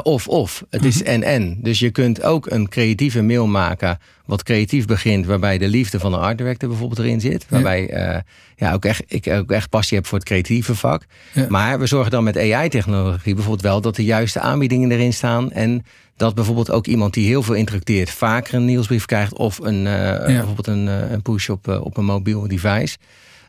of-of. 0.03 0.63
het 0.69 0.85
is 0.85 1.03
en-en. 1.03 1.49
Mhm. 1.49 1.61
Dus 1.61 1.79
je 1.79 1.89
kunt 1.89 2.23
ook 2.23 2.51
een 2.51 2.69
creatieve 2.69 3.21
mail 3.21 3.47
maken 3.47 3.99
wat 4.25 4.43
creatief 4.43 4.85
begint, 4.85 5.25
waarbij 5.25 5.57
de 5.57 5.67
liefde 5.67 5.99
van 5.99 6.11
de 6.11 6.17
art 6.17 6.37
director 6.37 6.69
bijvoorbeeld 6.69 6.99
erin 6.99 7.21
zit. 7.21 7.45
Waarbij 7.49 7.87
ja. 7.87 8.23
Ja, 8.59 8.73
ook 8.73 8.85
echt, 8.85 9.03
ik 9.07 9.27
ook 9.27 9.51
echt 9.51 9.69
passie 9.69 9.97
heb 9.97 10.05
voor 10.05 10.17
het 10.17 10.27
creatieve 10.27 10.75
vak. 10.75 11.05
Maar 11.49 11.79
we 11.79 11.85
zorgen 11.85 12.11
dan 12.11 12.23
met 12.23 12.37
AI-technologie 12.37 13.33
bijvoorbeeld 13.33 13.61
wel 13.65 13.81
dat 13.81 13.95
de 13.95 14.03
juiste 14.03 14.39
aanbiedingen 14.39 14.91
erin 14.91 15.13
staan. 15.13 15.51
En 15.51 15.85
dat 16.19 16.35
bijvoorbeeld 16.35 16.71
ook 16.71 16.87
iemand 16.87 17.13
die 17.13 17.27
heel 17.27 17.43
veel 17.43 17.53
interacteert 17.53 18.09
vaker 18.09 18.53
een 18.53 18.65
nieuwsbrief 18.65 19.05
krijgt 19.05 19.33
of 19.33 19.59
een, 19.59 19.85
uh, 19.85 19.93
ja. 19.93 20.25
bijvoorbeeld 20.25 20.67
een, 20.67 20.85
uh, 20.87 21.11
een, 21.11 21.21
push 21.21 21.49
op, 21.49 21.67
uh, 21.67 21.85
op 21.85 21.97
een 21.97 22.05
mobiel 22.05 22.47
device. 22.47 22.97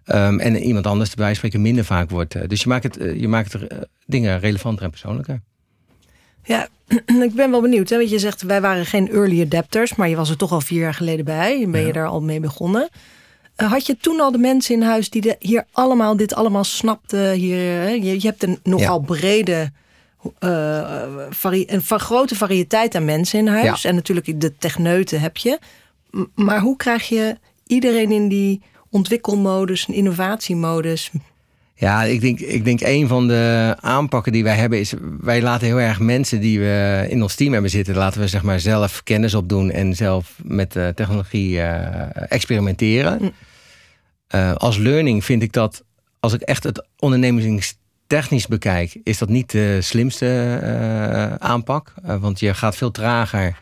Um, 0.06 0.40
en 0.40 0.56
iemand 0.56 0.86
anders 0.86 1.10
erbij 1.10 1.34
spreken 1.34 1.62
minder 1.62 1.84
vaak 1.84 2.10
wordt. 2.10 2.48
dus 2.48 2.62
je 2.62 2.68
maakt, 2.68 2.84
het, 2.84 3.20
je 3.20 3.28
maakt 3.28 3.52
er 3.52 3.86
dingen 4.06 4.40
relevanter 4.40 4.84
en 4.84 4.90
persoonlijker. 4.90 5.40
Ja, 6.44 6.68
ik 7.28 7.34
ben 7.34 7.50
wel 7.50 7.60
benieuwd. 7.60 7.88
Hè? 7.88 7.96
Want 7.96 8.10
je 8.10 8.18
zegt, 8.18 8.42
wij 8.42 8.60
waren 8.60 8.86
geen 8.86 9.10
early 9.10 9.42
adapters, 9.42 9.94
maar 9.94 10.08
je 10.08 10.16
was 10.16 10.30
er 10.30 10.36
toch 10.36 10.52
al 10.52 10.60
vier 10.60 10.80
jaar 10.80 10.94
geleden 10.94 11.24
bij. 11.24 11.62
En 11.62 11.70
ben 11.70 11.86
je 11.86 11.92
daar 11.92 12.06
al 12.06 12.20
mee 12.20 12.40
begonnen. 12.40 12.88
Had 13.56 13.86
je 13.86 13.96
toen 13.96 14.20
al 14.20 14.32
de 14.32 14.38
mensen 14.38 14.74
in 14.74 14.82
huis 14.82 15.10
die 15.10 15.22
de, 15.22 15.36
hier 15.38 15.64
allemaal, 15.72 16.16
dit 16.16 16.34
allemaal 16.34 16.64
snapten? 16.64 17.32
Hier, 17.32 17.88
je, 17.88 18.20
je 18.20 18.26
hebt 18.26 18.42
een 18.42 18.58
nogal 18.62 19.00
brede 19.00 19.70
uh, 20.40 21.64
een 21.66 21.82
grote 21.82 22.34
variëteit 22.34 22.94
aan 22.94 23.04
mensen 23.04 23.38
in 23.38 23.46
huis. 23.46 23.84
En 23.84 23.94
natuurlijk 23.94 24.40
de 24.40 24.56
techneuten 24.56 25.20
heb 25.20 25.36
je. 25.36 25.58
Maar 26.34 26.60
hoe 26.60 26.76
krijg 26.76 27.08
je 27.08 27.36
iedereen 27.66 28.12
in 28.12 28.28
die 28.28 28.62
ontwikkelmodus, 28.90 29.86
innovatiemodus? 29.86 31.10
Ja, 31.74 32.02
ik 32.02 32.20
denk, 32.20 32.40
ik 32.40 32.64
denk 32.64 32.80
een 32.80 33.08
van 33.08 33.28
de 33.28 33.76
aanpakken 33.80 34.32
die 34.32 34.42
wij 34.42 34.56
hebben 34.56 34.78
is... 34.78 34.94
wij 35.20 35.42
laten 35.42 35.66
heel 35.66 35.80
erg 35.80 36.00
mensen 36.00 36.40
die 36.40 36.58
we 36.58 37.06
in 37.08 37.22
ons 37.22 37.34
team 37.34 37.52
hebben 37.52 37.70
zitten... 37.70 37.94
laten 37.94 38.20
we 38.20 38.28
zeg 38.28 38.42
maar 38.42 38.60
zelf 38.60 39.02
kennis 39.02 39.34
opdoen 39.34 39.70
en 39.70 39.96
zelf 39.96 40.38
met 40.42 40.72
de 40.72 40.92
technologie 40.94 41.56
uh, 41.56 42.32
experimenteren. 42.32 43.32
Uh, 44.34 44.54
als 44.54 44.76
learning 44.76 45.24
vind 45.24 45.42
ik 45.42 45.52
dat 45.52 45.84
als 46.20 46.32
ik 46.32 46.40
echt 46.40 46.64
het 46.64 46.86
ondernemingstechnisch 48.10 48.46
bekijk, 48.46 49.00
is 49.04 49.18
dat 49.18 49.28
niet 49.28 49.50
de 49.50 49.78
slimste 49.80 50.58
eh, 50.62 51.34
aanpak. 51.34 51.94
Uh, 52.06 52.16
want 52.16 52.40
je 52.40 52.54
gaat 52.54 52.76
veel 52.76 52.90
trager 52.90 53.56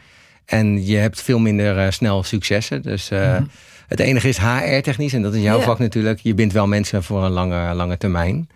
en 0.45 0.87
je 0.87 0.97
hebt 0.97 1.23
veel 1.23 1.39
minder 1.39 1.77
uh, 1.77 1.91
snel 1.91 2.23
successen. 2.23 2.83
Dus 2.83 3.09
mhm. 3.09 3.45
het 3.89 4.01
enige 4.01 4.29
is 4.29 4.39
HR-technisch, 4.39 5.13
en 5.13 5.23
dat 5.23 5.35
is 5.35 5.43
jouw 5.43 5.61
vak 5.61 5.79
natuurlijk. 5.79 6.21
Je 6.23 6.35
bindt 6.35 6.53
wel 6.53 6.67
mensen 6.67 7.03
voor 7.03 7.25
een 7.25 7.31
lange, 7.31 7.75
lange 7.75 7.99
termijn. 7.99 8.49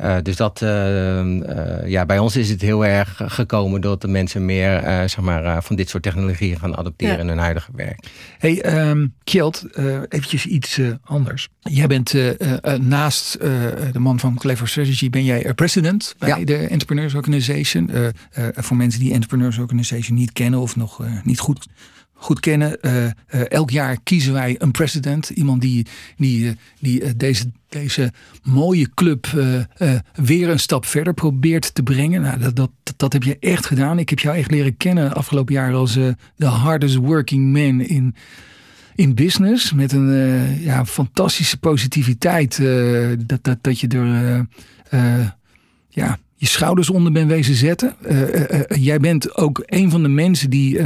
Uh, 0.00 0.16
dus 0.22 0.36
dat, 0.36 0.60
uh, 0.62 0.68
uh, 1.24 1.86
ja, 1.86 2.06
bij 2.06 2.18
ons 2.18 2.36
is 2.36 2.50
het 2.50 2.60
heel 2.60 2.86
erg 2.86 3.20
gekomen 3.24 3.80
dat 3.80 4.00
de 4.00 4.08
mensen 4.08 4.44
meer 4.44 4.80
zeg 5.08 5.20
maar, 5.20 5.62
van 5.62 5.76
dit 5.76 5.88
soort 5.88 6.02
technologieën 6.02 6.58
gaan 6.58 6.76
adopteren 6.76 7.18
in 7.18 7.28
hun 7.28 7.38
huidige 7.38 7.70
werk. 7.74 8.06
Hey, 8.38 8.88
um, 8.88 9.14
Kjeld, 9.24 9.64
eventjes 10.08 10.46
iets 10.46 10.80
anders. 11.04 11.48
Jij 11.60 11.86
bent 11.86 12.14
naast 12.80 13.38
de 13.92 13.98
man 13.98 14.20
van 14.20 14.34
Clever 14.34 14.68
Strategy, 14.68 15.10
ben 15.10 15.24
jij 15.24 15.54
president 15.54 16.14
bij 16.18 16.28
ja. 16.28 16.44
de 16.44 16.56
Entrepreneurs 16.56 17.14
Organization. 17.14 17.90
voor 18.54 18.76
mensen 18.76 19.00
die 19.00 19.12
Entrepreneurs 19.12 19.58
Organization 19.58 20.18
niet 20.18 20.32
kennen 20.32 20.60
of 20.60 20.76
nog 20.76 21.02
niet 21.24 21.38
goed 21.38 21.66
goed 22.24 22.40
kennen. 22.40 22.78
Uh, 22.80 23.04
uh, 23.04 23.10
elk 23.48 23.70
jaar 23.70 23.98
kiezen 24.02 24.32
wij 24.32 24.54
een 24.58 24.70
president. 24.70 25.28
Iemand 25.28 25.60
die, 25.60 25.86
die, 26.16 26.44
uh, 26.44 26.52
die 26.80 27.16
deze, 27.16 27.50
deze 27.68 28.12
mooie 28.42 28.88
club 28.94 29.26
weer 30.14 30.48
een 30.48 30.58
stap 30.58 30.86
verder 30.86 31.14
probeert 31.14 31.74
te 31.74 31.82
brengen. 31.82 32.22
Nou, 32.22 32.38
dat, 32.38 32.56
dat, 32.56 32.70
dat 32.96 33.12
heb 33.12 33.22
je 33.22 33.36
echt 33.40 33.66
gedaan. 33.66 33.98
Ik 33.98 34.08
heb 34.08 34.18
jou 34.18 34.36
echt 34.36 34.50
leren 34.50 34.76
kennen 34.76 35.14
afgelopen 35.14 35.54
jaar 35.54 35.74
als 35.74 35.92
de 36.36 36.46
hardest 36.46 36.94
working 36.94 37.52
man 37.52 37.80
in, 37.80 38.14
in 38.94 39.14
business. 39.14 39.72
Met 39.72 39.92
een 39.92 40.60
ja, 40.60 40.86
fantastische 40.86 41.58
positiviteit. 41.58 42.56
dat, 43.26 43.44
dat, 43.44 43.58
dat 43.60 43.80
je 43.80 43.88
er 43.88 44.46
ja, 45.88 46.18
je 46.34 46.46
schouders 46.46 46.90
onder 46.90 47.12
ben 47.12 47.26
wezen 47.26 47.54
zetten. 47.54 47.96
Uh, 48.02 48.50
uh, 48.50 48.60
jij 48.68 48.98
bent 48.98 49.36
ook 49.36 49.62
een 49.64 49.90
van 49.90 50.02
de 50.02 50.08
mensen 50.08 50.50
die 50.50 50.78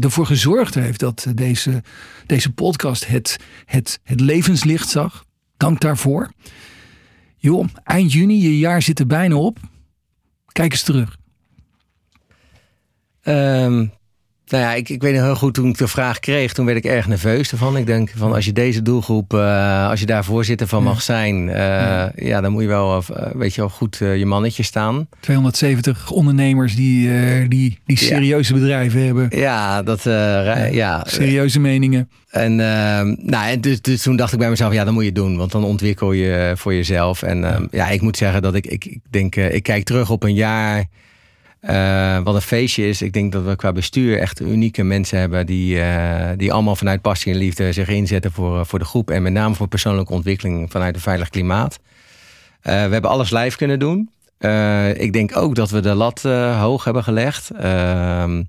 ervoor 0.00 0.26
gezorgd 0.26 0.74
heeft 0.74 1.00
dat 1.00 1.26
deze, 1.34 1.82
deze 2.26 2.52
podcast 2.52 3.06
het, 3.06 3.36
het, 3.64 4.00
het 4.02 4.20
levenslicht 4.20 4.88
zag. 4.88 5.24
Dank 5.56 5.80
daarvoor. 5.80 6.30
Joh, 7.36 7.68
eind 7.84 8.12
juni, 8.12 8.42
je 8.42 8.58
jaar 8.58 8.82
zit 8.82 8.98
er 8.98 9.06
bijna 9.06 9.34
op. 9.34 9.58
Kijk 10.52 10.72
eens 10.72 10.82
terug. 10.82 11.16
Um, 13.22 13.92
nou 14.50 14.62
ja, 14.62 14.74
ik, 14.74 14.88
ik 14.88 15.02
weet 15.02 15.14
nog 15.14 15.22
heel 15.22 15.36
goed 15.36 15.54
toen 15.54 15.68
ik 15.68 15.78
de 15.78 15.88
vraag 15.88 16.18
kreeg, 16.18 16.52
toen 16.52 16.66
werd 16.66 16.78
ik 16.78 16.84
erg 16.84 17.06
nerveus 17.06 17.50
ervan. 17.50 17.76
Ik 17.76 17.86
denk 17.86 18.10
van 18.16 18.32
als 18.34 18.44
je 18.44 18.52
deze 18.52 18.82
doelgroep, 18.82 19.34
uh, 19.34 19.88
als 19.88 20.00
je 20.00 20.06
daar 20.06 20.24
voorzitter 20.24 20.66
van 20.66 20.82
mag 20.82 21.02
zijn, 21.02 21.48
uh, 21.48 22.04
ja. 22.14 22.40
dan 22.40 22.52
moet 22.52 22.62
je 22.62 22.68
wel, 22.68 23.02
uh, 23.10 23.26
weet 23.34 23.54
je 23.54 23.60
wel, 23.60 23.70
goed 23.70 23.96
je 23.96 24.26
mannetje 24.26 24.62
staan. 24.62 25.08
270 25.20 26.10
ondernemers 26.10 26.76
die, 26.76 27.48
die, 27.48 27.78
die 27.86 27.98
serieuze 27.98 28.54
ja. 28.54 28.60
bedrijven 28.60 29.04
hebben. 29.04 29.26
Ja, 29.30 29.82
dat, 29.82 30.02
ja. 30.72 31.04
Serieuze 31.06 31.60
meningen. 31.60 32.10
En, 32.30 32.60
ehm, 32.60 33.14
nou, 33.18 33.50
en 33.50 33.60
dus, 33.60 33.80
dus, 33.80 34.02
toen 34.02 34.16
dacht 34.16 34.32
ik 34.32 34.38
bij 34.38 34.50
mezelf, 34.50 34.72
ja, 34.72 34.84
dan 34.84 34.94
moet 34.94 35.04
je 35.04 35.12
doen. 35.12 35.36
Want 35.36 35.52
dan 35.52 35.64
ontwikkel 35.64 36.12
je 36.12 36.52
voor 36.56 36.74
jezelf. 36.74 37.22
En 37.22 37.38
ja, 37.38 37.66
ja 37.70 37.88
ik 37.88 38.00
moet 38.00 38.16
zeggen 38.16 38.42
dat 38.42 38.54
ik, 38.54 38.66
ik, 38.66 38.84
ik 38.84 39.00
denk, 39.10 39.36
ik 39.36 39.62
kijk 39.62 39.84
terug 39.84 40.10
op 40.10 40.22
een 40.22 40.34
jaar 40.34 40.84
uh, 41.62 42.18
wat 42.22 42.34
een 42.34 42.40
feestje 42.40 42.88
is. 42.88 43.02
Ik 43.02 43.12
denk 43.12 43.32
dat 43.32 43.44
we 43.44 43.56
qua 43.56 43.72
bestuur 43.72 44.18
echt 44.18 44.40
unieke 44.40 44.82
mensen 44.82 45.18
hebben 45.18 45.46
die, 45.46 45.76
uh, 45.76 46.28
die 46.36 46.52
allemaal 46.52 46.76
vanuit 46.76 47.00
passie 47.00 47.32
en 47.32 47.38
liefde 47.38 47.72
zich 47.72 47.88
inzetten 47.88 48.32
voor, 48.32 48.58
eh, 48.58 48.64
voor 48.64 48.78
de 48.78 48.84
groep. 48.84 49.10
En 49.10 49.22
met 49.22 49.32
name 49.32 49.54
voor 49.54 49.68
persoonlijke 49.68 50.12
ontwikkeling 50.12 50.70
vanuit 50.70 50.94
een 50.94 51.00
veilig 51.00 51.30
klimaat. 51.30 51.78
we 52.62 52.70
hebben 52.70 53.10
alles 53.10 53.30
live 53.30 53.56
kunnen 53.56 53.78
doen. 53.78 54.10
ik 54.96 55.12
denk 55.12 55.36
ook 55.36 55.54
dat 55.54 55.70
we 55.70 55.80
de 55.80 55.94
lat 55.94 56.22
hoog 56.58 56.84
hebben 56.84 57.04
gelegd. 57.04 57.50
Ehm, 57.50 58.42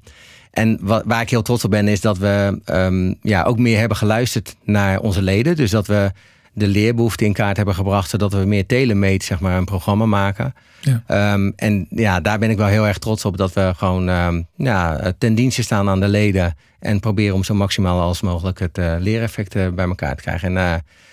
en 0.51 0.77
wat, 0.81 1.03
waar 1.05 1.21
ik 1.21 1.29
heel 1.29 1.41
trots 1.41 1.63
op 1.63 1.71
ben, 1.71 1.87
is 1.87 2.01
dat 2.01 2.17
we 2.17 2.59
um, 2.65 3.15
ja, 3.21 3.43
ook 3.43 3.57
meer 3.57 3.79
hebben 3.79 3.97
geluisterd 3.97 4.55
naar 4.63 4.99
onze 4.99 5.21
leden. 5.21 5.55
Dus 5.55 5.71
dat 5.71 5.87
we 5.87 6.11
de 6.53 6.67
leerbehoefte 6.67 7.25
in 7.25 7.33
kaart 7.33 7.57
hebben 7.57 7.75
gebracht, 7.75 8.09
zodat 8.09 8.33
we 8.33 8.45
meer 8.45 8.65
telemeet 8.65 9.23
zeg 9.23 9.39
maar, 9.39 9.57
een 9.57 9.65
programma 9.65 10.05
maken. 10.05 10.53
Ja. 10.81 11.33
Um, 11.33 11.53
en 11.55 11.87
ja, 11.89 12.19
daar 12.19 12.39
ben 12.39 12.49
ik 12.49 12.57
wel 12.57 12.67
heel 12.67 12.87
erg 12.87 12.97
trots 12.97 13.25
op 13.25 13.37
dat 13.37 13.53
we 13.53 13.73
gewoon 13.77 14.07
um, 14.07 14.47
ja, 14.55 15.11
ten 15.17 15.35
dienste 15.35 15.63
staan 15.63 15.89
aan 15.89 15.99
de 15.99 16.07
leden 16.07 16.55
en 16.79 16.99
proberen 16.99 17.35
om 17.35 17.43
zo 17.43 17.53
maximaal 17.53 18.01
als 18.01 18.21
mogelijk 18.21 18.59
het 18.59 18.77
uh, 18.77 18.95
leereffect 18.99 19.55
uh, 19.55 19.69
bij 19.69 19.87
elkaar 19.87 20.15
te 20.15 20.21
krijgen. 20.21 20.47
En 20.47 20.53
uh, 20.55 20.69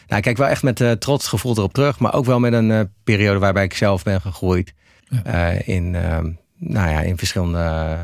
nou, 0.06 0.16
ik 0.16 0.22
kijk 0.22 0.36
wel 0.36 0.48
echt 0.48 0.62
met 0.62 1.00
trots 1.00 1.28
gevoel 1.28 1.56
erop 1.56 1.72
terug, 1.72 1.98
maar 1.98 2.14
ook 2.14 2.24
wel 2.24 2.40
met 2.40 2.52
een 2.52 2.92
periode 3.04 3.38
waarbij 3.38 3.64
ik 3.64 3.74
zelf 3.74 4.02
ben 4.02 4.20
gegroeid 4.20 4.74
ja. 5.08 5.50
in, 5.64 5.94
um, 5.94 6.38
nou 6.56 6.90
ja, 6.90 7.00
in 7.00 7.18
verschillende 7.18 7.96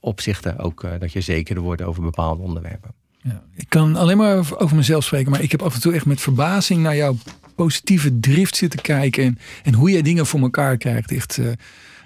opzichten. 0.00 0.58
Ook 0.58 0.86
dat 0.98 1.12
je 1.12 1.20
zekerder 1.20 1.62
wordt 1.62 1.82
over 1.82 2.02
bepaalde 2.02 2.42
onderwerpen. 2.42 2.94
Ja, 3.22 3.42
ik 3.54 3.68
kan 3.68 3.96
alleen 3.96 4.16
maar 4.16 4.36
over 4.58 4.76
mezelf 4.76 5.04
spreken, 5.04 5.30
maar 5.30 5.42
ik 5.42 5.50
heb 5.50 5.62
af 5.62 5.74
en 5.74 5.80
toe 5.80 5.92
echt 5.92 6.06
met 6.06 6.20
verbazing 6.20 6.82
naar 6.82 6.96
jouw 6.96 7.16
positieve 7.54 8.20
drift 8.20 8.56
zitten 8.56 8.80
kijken. 8.80 9.24
En, 9.24 9.38
en 9.62 9.74
hoe 9.74 9.90
jij 9.90 10.02
dingen 10.02 10.26
voor 10.26 10.40
elkaar 10.40 10.76
krijgt. 10.76 11.12
Echt 11.12 11.36
uh, 11.36 11.46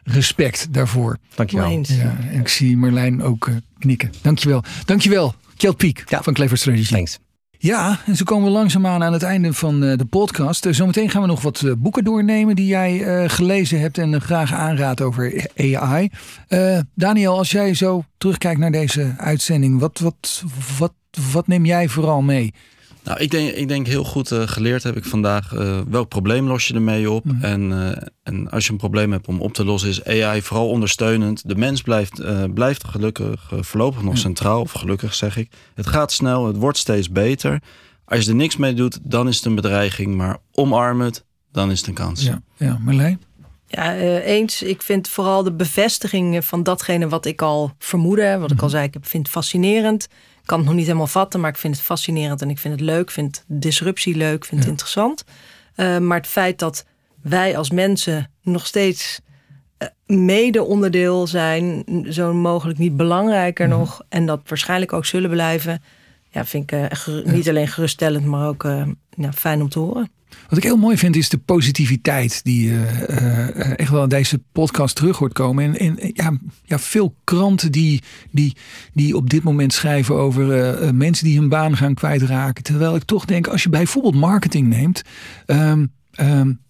respect 0.05 0.73
daarvoor. 0.73 1.19
Dankjewel. 1.35 1.69
Ja, 1.83 2.17
en 2.31 2.41
ik 2.41 2.49
zie 2.49 2.77
Marlijn 2.77 3.23
ook 3.23 3.47
uh, 3.47 3.57
knikken. 3.79 4.13
Dankjewel. 4.23 4.65
Dankjewel. 4.85 5.35
Kjeld 5.57 5.77
Piek 5.77 6.05
ja. 6.07 6.23
van 6.23 6.33
Clever 6.33 6.59
Strategy. 6.59 6.93
Thanks. 6.93 7.19
Ja, 7.59 7.99
en 8.07 8.17
zo 8.17 8.25
komen 8.25 8.45
we 8.45 8.51
langzaamaan 8.51 9.03
aan 9.03 9.13
het 9.13 9.23
einde 9.23 9.53
van 9.53 9.85
uh, 9.85 9.97
de 9.97 10.05
podcast. 10.05 10.67
zometeen 10.71 11.11
gaan 11.11 11.21
we 11.21 11.27
nog 11.27 11.43
wat 11.43 11.65
boeken 11.79 12.05
doornemen 12.05 12.57
die 12.57 12.67
jij 12.67 13.29
gelezen 13.29 13.81
hebt 13.81 13.99
en 13.99 14.21
graag 14.21 14.53
aanraadt 14.53 15.01
over 15.01 15.47
AI. 15.57 16.11
Daniel, 16.95 17.37
als 17.37 17.51
jij 17.51 17.75
zo 17.75 18.05
terugkijkt 18.19 18.61
naar 18.61 18.71
deze 18.71 19.15
uitzending, 19.17 19.81
wat, 19.81 19.99
wat, 19.99 20.45
wat, 20.79 20.93
wat 21.33 21.47
neem 21.47 21.65
jij 21.65 21.89
vooral 21.89 22.23
mee? 22.23 22.53
Nou, 23.07 23.19
ik 23.19 23.31
denk, 23.31 23.51
ik 23.51 23.69
denk 23.69 23.87
heel 23.87 24.05
goed 24.05 24.31
uh, 24.31 24.43
geleerd 24.47 24.83
heb 24.83 24.97
ik 24.97 25.05
vandaag 25.05 25.53
uh, 25.53 25.81
welk 25.89 26.09
probleem 26.09 26.47
los 26.47 26.69
je 26.69 26.75
ermee 26.75 27.11
op. 27.11 27.25
Mhm. 27.25 27.45
En, 27.45 27.71
uh, 27.71 27.89
en 28.23 28.51
als 28.51 28.67
je 28.67 28.73
een 28.73 28.79
probleem 28.79 29.13
hebt 29.13 29.27
om 29.27 29.41
op 29.41 29.53
te 29.53 29.65
lossen, 29.65 29.89
is 29.89 30.05
AI 30.05 30.43
vooral 30.43 30.69
ondersteunend. 30.69 31.49
De 31.49 31.57
mens 31.57 31.83
blijft, 31.83 32.21
blijft 32.55 32.85
gelukkig 32.85 33.53
voorlopig 33.61 34.03
nog 34.03 34.19
centraal, 34.19 34.61
of 34.61 34.73
gelukkig 34.73 35.15
zeg 35.15 35.37
ik. 35.37 35.51
Het 35.75 35.87
gaat 35.87 36.13
snel, 36.13 36.47
het 36.47 36.57
wordt 36.57 36.79
steeds 36.79 37.11
beter. 37.11 37.63
Als 38.05 38.25
je 38.25 38.31
er 38.31 38.37
niks 38.37 38.57
mee 38.57 38.75
doet, 38.75 38.99
dan 39.03 39.29
is 39.29 39.37
het 39.37 39.45
een 39.45 39.55
bedreiging. 39.55 40.15
Maar 40.15 40.37
omarm 40.53 41.01
het, 41.01 41.25
dan 41.53 41.71
is 41.71 41.79
het 41.79 41.89
een 41.89 41.95
kans. 41.95 42.23
Ja, 42.23 42.43
ja 42.57 42.79
Marlijn? 42.81 43.21
Ja, 43.67 43.95
eens. 44.21 44.63
Ik 44.63 44.83
vind 44.83 45.09
vooral 45.09 45.43
de 45.43 45.53
bevestiging 45.53 46.45
van 46.45 46.63
datgene 46.63 47.09
wat 47.09 47.27
ik 47.27 47.43
al 47.43 47.73
vermoedde. 47.79 48.39
Wat 48.39 48.51
ik 48.51 48.61
al 48.61 48.69
mhm. 48.69 48.77
zei, 48.77 48.89
ik 48.93 48.97
vind 49.01 49.23
het 49.23 49.33
fascinerend 49.33 50.09
kan 50.47 50.59
het 50.59 50.67
nog 50.67 50.77
niet 50.77 50.87
helemaal 50.87 51.07
vatten, 51.07 51.41
maar 51.41 51.51
ik 51.51 51.57
vind 51.57 51.77
het 51.77 51.85
fascinerend 51.85 52.43
en 52.43 52.51
ik 52.51 52.59
vind 52.59 52.75
het 52.75 52.83
leuk. 52.83 53.03
Ik 53.03 53.11
vind 53.11 53.45
disruptie 53.47 54.17
leuk, 54.17 54.45
vind 54.45 54.61
het 54.61 54.71
interessant. 54.71 55.25
Uh, 55.77 55.99
maar 55.99 56.17
het 56.17 56.27
feit 56.27 56.59
dat 56.59 56.87
wij 57.23 57.57
als 57.57 57.71
mensen 57.71 58.31
nog 58.43 58.67
steeds 58.67 59.21
uh, 59.79 59.89
mede 60.07 60.63
onderdeel 60.63 61.27
zijn, 61.27 61.85
zo 62.09 62.35
mogelijk 62.35 62.79
niet 62.79 62.97
belangrijker 62.97 63.69
mhm. 63.69 63.79
nog, 63.79 64.03
en 64.09 64.27
dat 64.27 64.41
waarschijnlijk 64.47 64.93
ook 64.93 65.07
zullen 65.07 65.31
blijven, 65.31 65.83
ja, 66.29 66.45
vind 66.45 66.73
ik 66.73 66.79
uh, 67.07 67.25
niet 67.25 67.49
alleen 67.49 67.69
geruststellend, 67.69 68.25
maar 68.25 68.49
ook 68.49 68.63
ja, 69.17 69.33
fijn 69.33 69.61
om 69.61 69.69
te 69.69 69.79
horen. 69.79 70.11
Wat 70.49 70.59
ik 70.59 70.65
heel 70.65 70.77
mooi 70.77 70.97
vind 70.97 71.17
is 71.17 71.29
de 71.29 71.39
positiviteit 71.39 72.45
die 72.45 72.69
uh, 72.69 73.79
echt 73.79 73.91
wel 73.91 74.03
in 74.03 74.09
deze 74.09 74.43
podcast 74.53 74.97
terug 74.97 75.19
hoort 75.19 75.33
komen. 75.33 75.79
En, 75.79 75.99
ja, 76.13 76.39
ja, 76.65 76.79
veel 76.79 77.17
kranten 77.25 77.73
die, 77.73 78.03
die, 78.31 78.57
die 78.93 79.17
op 79.17 79.31
dit 79.31 79.43
moment 79.43 79.73
schrijven 79.73 80.15
over 80.15 80.83
uh, 80.83 80.91
mensen 80.91 81.25
die 81.25 81.39
hun 81.39 81.49
baan 81.49 81.77
gaan 81.77 81.95
kwijtraken. 81.95 82.63
Terwijl 82.63 82.97
ik 82.97 83.05
toch 83.05 83.25
denk, 83.25 83.47
als 83.47 83.63
je 83.63 83.69
bijvoorbeeld 83.69 84.15
marketing 84.15 84.69
neemt. 84.69 85.03
Um, 85.47 85.93
um, 86.21 86.65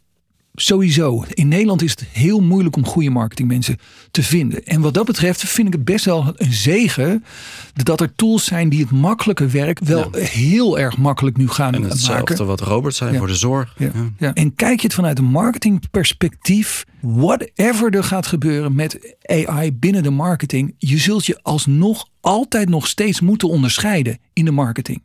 sowieso. 0.57 1.25
In 1.29 1.49
Nederland 1.49 1.83
is 1.83 1.90
het 1.90 2.05
heel 2.12 2.40
moeilijk 2.40 2.77
om 2.77 2.87
goede 2.87 3.11
marketingmensen 3.11 3.77
te 4.11 4.23
vinden. 4.23 4.64
En 4.64 4.81
wat 4.81 4.95
dat 4.95 5.07
betreft 5.07 5.49
vind 5.49 5.66
ik 5.66 5.73
het 5.73 5.85
best 5.85 6.05
wel 6.05 6.35
een 6.37 6.53
zegen 6.53 7.25
dat 7.73 8.01
er 8.01 8.14
tools 8.14 8.45
zijn 8.45 8.69
die 8.69 8.81
het 8.81 8.90
makkelijke 8.90 9.47
werk 9.47 9.79
wel 9.79 10.09
heel 10.12 10.79
erg 10.79 10.97
makkelijk 10.97 11.37
nu 11.37 11.49
gaan 11.49 11.75
en 11.75 11.83
hetzelfde 11.83 12.33
maken. 12.33 12.47
wat 12.47 12.61
Robert 12.61 12.95
zei 12.95 13.19
voor 13.19 13.27
de 13.27 13.35
zorg. 13.35 13.75
Ja. 13.79 13.90
Ja. 14.19 14.35
En 14.35 14.55
kijk 14.55 14.81
je 14.81 14.87
het 14.87 14.95
vanuit 14.95 15.19
een 15.19 15.25
marketingperspectief, 15.25 16.85
whatever 17.01 17.95
er 17.95 18.05
gaat 18.05 18.27
gebeuren 18.27 18.75
met 18.75 19.16
AI 19.23 19.73
binnen 19.73 20.03
de 20.03 20.11
marketing, 20.11 20.75
je 20.79 20.99
zult 20.99 21.27
je 21.27 21.38
alsnog 21.42 22.09
altijd 22.21 22.69
nog 22.69 22.87
steeds 22.87 23.21
moeten 23.21 23.49
onderscheiden 23.49 24.19
in 24.33 24.45
de 24.45 24.51
marketing. 24.51 25.03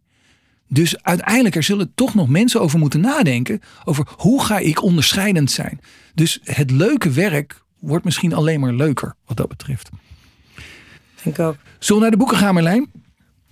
Dus 0.74 1.04
uiteindelijk 1.04 1.56
er 1.56 1.64
zullen 1.64 1.92
toch 1.96 2.14
nog 2.14 2.28
mensen 2.28 2.62
over 2.62 2.80
moeten 2.80 3.02
nadenken 3.02 3.62
over 3.84 4.08
hoe 4.18 4.44
ga 4.44 4.58
ik 4.58 4.84
onderscheidend 4.84 5.52
zijn. 5.52 5.80
Dus 6.14 6.40
het 6.44 6.72
leuke 6.72 7.10
werk 7.10 7.62
wordt 7.80 8.06
misschien 8.06 8.34
alleen 8.34 8.60
maar 8.60 8.74
leuker 8.74 9.16
wat 9.26 9.38
dat 9.38 9.48
betreft. 9.48 9.90
Denk 11.24 11.40
ook. 11.40 11.56
Zullen 11.80 11.96
we 11.96 12.08
naar 12.08 12.12
de 12.12 12.18
boeken 12.18 12.38
gaan 12.38 12.54
Merlijn? 12.54 12.92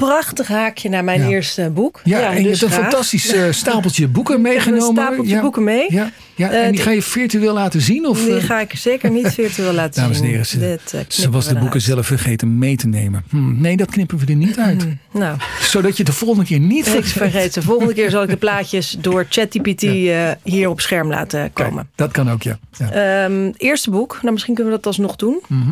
Prachtig 0.05 0.47
haakje 0.47 0.89
naar 0.89 1.03
mijn 1.03 1.21
Ja. 1.21 1.27
eerste 1.27 1.69
boek. 1.73 2.01
Ja, 2.03 2.31
en 2.31 2.37
je 2.43 2.49
dus 2.49 2.59
hebt 2.59 2.61
een 2.61 2.77
graag. 2.77 2.89
fantastisch 2.89 3.33
eh, 3.33 3.51
stapeltje 3.63 4.07
boeken 4.07 4.41
meegenomen. 4.41 4.87
Een 4.87 4.93
stapeltje 4.95 5.35
ja. 5.35 5.41
boeken 5.41 5.63
mee. 5.63 5.85
Ja, 5.93 6.11
ja. 6.35 6.49
Eh, 6.51 6.57
en 6.57 6.63
die 6.63 6.71
die- 6.71 6.81
ga 6.81 6.91
je 6.91 7.01
virtueel 7.01 7.53
laten 7.53 7.81
zien? 7.81 8.05
Of, 8.07 8.23
Die 8.25 8.35
eh, 8.35 8.43
ga 8.43 8.59
ik 8.59 8.71
zeker 8.75 9.11
niet 9.11 9.27
virtueel 9.27 9.73
laten 9.73 9.93
Dames 10.01 10.17
en 10.17 10.21
zien. 10.23 10.31
heren, 10.31 10.45
ze, 10.45 10.59
Dit, 10.59 10.81
ze 10.89 11.05
knippen 11.07 11.31
was 11.31 11.47
de 11.47 11.55
boeken 11.55 11.81
zelf 11.81 12.05
vergeten 12.05 12.57
mee 12.57 12.75
te 12.75 12.87
nemen. 12.87 13.23
Hm, 13.29 13.61
nee, 13.61 13.77
dat 13.77 13.89
knippen 13.91 14.17
we 14.17 14.25
er 14.25 14.35
niet 14.35 14.57
uit. 14.59 14.87
Nou, 15.11 15.37
Zodat 15.61 15.97
je 15.97 16.03
de 16.03 16.13
volgende 16.13 16.45
keer 16.45 16.59
niet 16.59 16.69
niks 16.71 16.89
vergeet. 16.89 17.11
vergeten. 17.11 17.63
Volgende 17.63 17.93
keer 17.93 18.09
zal 18.09 18.23
ik 18.23 18.29
de 18.29 18.37
plaatjes 18.47 18.97
door 18.99 19.25
ChatGPT 19.29 19.83
eh, 19.83 20.31
hier 20.43 20.69
op 20.69 20.81
scherm 20.81 21.09
laten 21.09 21.51
Kijk, 21.53 21.69
komen. 21.69 21.89
dat 21.95 22.11
kan 22.11 22.31
ook, 22.31 22.43
ja. 22.43 22.59
Ehm, 22.91 23.51
eerste 23.57 23.89
boek, 23.89 24.17
nou 24.21 24.33
misschien 24.33 24.53
kunnen 24.55 24.71
we 24.73 24.77
dat 24.79 24.87
alsnog 24.87 25.15
doen. 25.15 25.41
Mhm. 25.47 25.71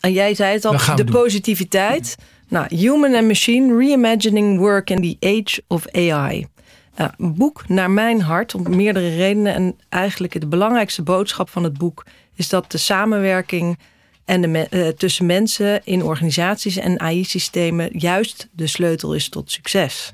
En 0.00 0.12
jij 0.12 0.34
zei 0.34 0.52
het 0.54 0.64
al, 0.64 0.76
de 0.96 1.04
positiviteit. 1.04 2.16
Nou, 2.48 2.76
Human 2.76 3.14
and 3.14 3.26
Machine, 3.26 3.76
Reimagining 3.78 4.58
Work 4.58 4.90
in 4.90 5.00
the 5.02 5.16
Age 5.26 5.62
of 5.66 5.88
AI. 5.92 6.46
Nou, 6.96 7.10
een 7.18 7.34
boek 7.34 7.68
naar 7.68 7.90
mijn 7.90 8.20
hart, 8.20 8.54
om 8.54 8.76
meerdere 8.76 9.16
redenen. 9.16 9.54
En 9.54 9.76
eigenlijk 9.88 10.40
de 10.40 10.46
belangrijkste 10.46 11.02
boodschap 11.02 11.48
van 11.50 11.64
het 11.64 11.78
boek... 11.78 12.04
is 12.34 12.48
dat 12.48 12.70
de 12.72 12.78
samenwerking 12.78 13.78
en 14.24 14.40
de 14.40 14.46
me- 14.46 14.66
eh, 14.70 14.88
tussen 14.88 15.26
mensen 15.26 15.80
in 15.84 16.02
organisaties 16.02 16.76
en 16.76 17.00
AI-systemen... 17.00 17.88
juist 17.98 18.48
de 18.52 18.66
sleutel 18.66 19.14
is 19.14 19.28
tot 19.28 19.50
succes. 19.50 20.12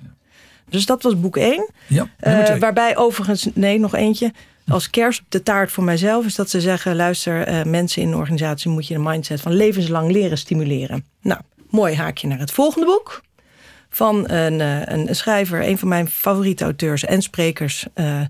Dus 0.69 0.87
dat 0.87 1.03
was 1.03 1.21
boek 1.21 1.37
1. 1.37 1.71
ja, 1.89 2.07
Eh, 2.19 2.57
waarbij 2.59 2.97
overigens, 2.97 3.49
nee, 3.55 3.79
nog 3.79 3.95
eentje. 3.95 4.33
Als 4.69 4.91
kerst 4.91 5.21
op 5.21 5.27
de 5.29 5.43
taart 5.43 5.73
voor 5.73 5.85
mijzelf 5.85 6.25
is 6.27 6.35
dat 6.35 6.51
ze 6.51 6.61
zeggen: 6.61 6.97
luister, 6.97 7.43
eh, 7.47 7.65
mensen 7.65 8.03
in 8.03 8.09
een 8.09 8.15
organisatie 8.17 8.71
moet 8.71 8.87
je 8.87 8.95
de 8.95 9.01
mindset 9.01 9.41
van 9.41 9.53
levenslang 9.53 10.11
leren 10.11 10.39
stimuleren. 10.39 11.05
Nou, 11.23 11.41
mooi 11.73 11.95
haakje 11.95 12.27
naar 12.27 12.39
het 12.39 12.51
volgende 12.53 12.87
boek. 12.87 13.23
Van 13.91 14.31
een, 14.31 14.61
eh, 14.61 14.81
een, 14.85 15.15
schrijver, 15.15 15.69
een 15.69 15.79
van 15.79 15.89
mijn 15.89 16.09
favoriete 16.09 16.65
auteurs 16.65 17.05
en 17.05 17.23
sprekers, 17.23 17.87
eh, 17.95 18.21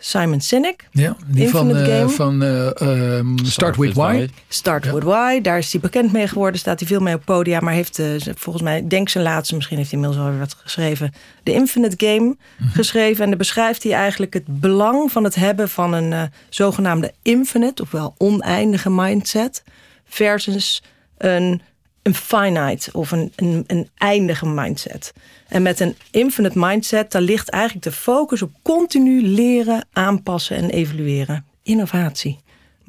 Simon 0.00 0.40
Sinek. 0.40 0.88
ja, 0.90 1.16
die 1.26 1.48
van, 1.48 1.68
Infinite 1.68 1.90
eh, 1.92 1.98
Game. 1.98 2.08
van 2.08 2.42
eh, 2.42 3.16
ehm, 3.18 3.36
Start 3.44 3.76
With 3.76 3.94
Why. 3.94 4.28
Start 4.48 4.84
Ja. 4.84 4.92
With 4.94 5.02
Why, 5.02 5.40
daar 5.40 5.58
is 5.58 5.72
hij 5.72 5.80
bekend 5.80 6.12
mee 6.12 6.28
geworden. 6.28 6.60
Staat 6.60 6.78
hij 6.78 6.88
veel 6.88 7.00
mee 7.00 7.14
op 7.14 7.24
podia. 7.24 7.60
Maar 7.60 7.72
heeft 7.72 7.98
eh, 7.98 8.06
volgens 8.34 8.64
mij, 8.64 8.86
denk 8.88 9.08
zijn 9.08 9.24
laatste, 9.24 9.54
misschien 9.54 9.76
heeft 9.76 9.90
hij 9.90 9.98
inmiddels 10.00 10.26
alweer 10.26 10.40
wat 10.40 10.56
geschreven. 10.62 11.12
De 11.42 11.52
Infinite 11.52 12.06
Game 12.06 12.36
Mhm. 12.58 12.70
geschreven. 12.70 13.22
En 13.22 13.28
daar 13.28 13.38
beschrijft 13.38 13.82
hij 13.82 13.92
eigenlijk 13.92 14.34
het 14.34 14.44
belang 14.60 15.12
van 15.12 15.24
het 15.24 15.34
hebben 15.34 15.68
van 15.68 15.92
een 15.92 16.30
zogenaamde 16.48 17.12
infinite, 17.22 17.82
ofwel 17.82 18.14
oneindige 18.18 18.90
mindset. 18.90 19.62
Versus 20.04 20.82
een, 21.16 21.62
een 22.08 22.14
finite 22.14 22.90
of 22.92 23.10
een, 23.10 23.32
een, 23.36 23.64
een 23.66 23.88
eindige 23.96 24.46
mindset. 24.46 25.12
En 25.48 25.62
met 25.62 25.80
een 25.80 25.96
infinite 26.10 26.58
mindset, 26.58 27.12
daar 27.12 27.22
ligt 27.22 27.48
eigenlijk 27.48 27.84
de 27.84 27.92
focus 27.92 28.42
op 28.42 28.50
continu 28.62 29.22
leren, 29.22 29.86
aanpassen 29.92 30.56
en 30.56 30.70
evalueren. 30.70 31.44
Innovatie 31.62 32.38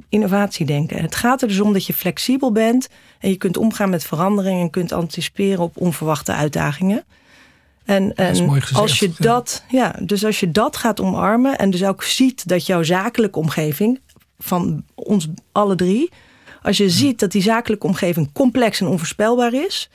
innovatiedenken. 0.09 1.01
Het 1.01 1.15
gaat 1.15 1.41
er 1.41 1.47
dus 1.47 1.59
om 1.59 1.73
dat 1.73 1.85
je 1.85 1.93
flexibel 1.93 2.51
bent 2.51 2.89
en 3.19 3.29
je 3.29 3.35
kunt 3.35 3.57
omgaan 3.57 3.89
met 3.89 4.03
veranderingen 4.03 4.61
en 4.61 4.69
kunt 4.69 4.91
anticiperen 4.91 5.59
op 5.59 5.77
onverwachte 5.77 6.33
uitdagingen. 6.33 7.03
En, 7.85 8.15
en 8.15 8.61
als 8.73 8.99
je 8.99 9.11
dat, 9.17 9.63
ja, 9.67 9.95
dus 10.01 10.25
als 10.25 10.39
je 10.39 10.51
dat 10.51 10.77
gaat 10.77 11.01
omarmen 11.01 11.57
en 11.57 11.69
dus 11.69 11.83
ook 11.83 12.03
ziet 12.03 12.47
dat 12.47 12.65
jouw 12.65 12.83
zakelijke 12.83 13.39
omgeving 13.39 13.99
van 14.39 14.83
ons 14.95 15.27
alle 15.51 15.75
drie, 15.75 16.09
als 16.61 16.77
je 16.77 16.89
ziet 16.89 17.19
dat 17.19 17.31
die 17.31 17.41
zakelijke 17.41 17.87
omgeving 17.87 18.31
complex 18.31 18.79
en 18.81 18.87
onvoorspelbaar 18.87 19.53
is 19.53 19.89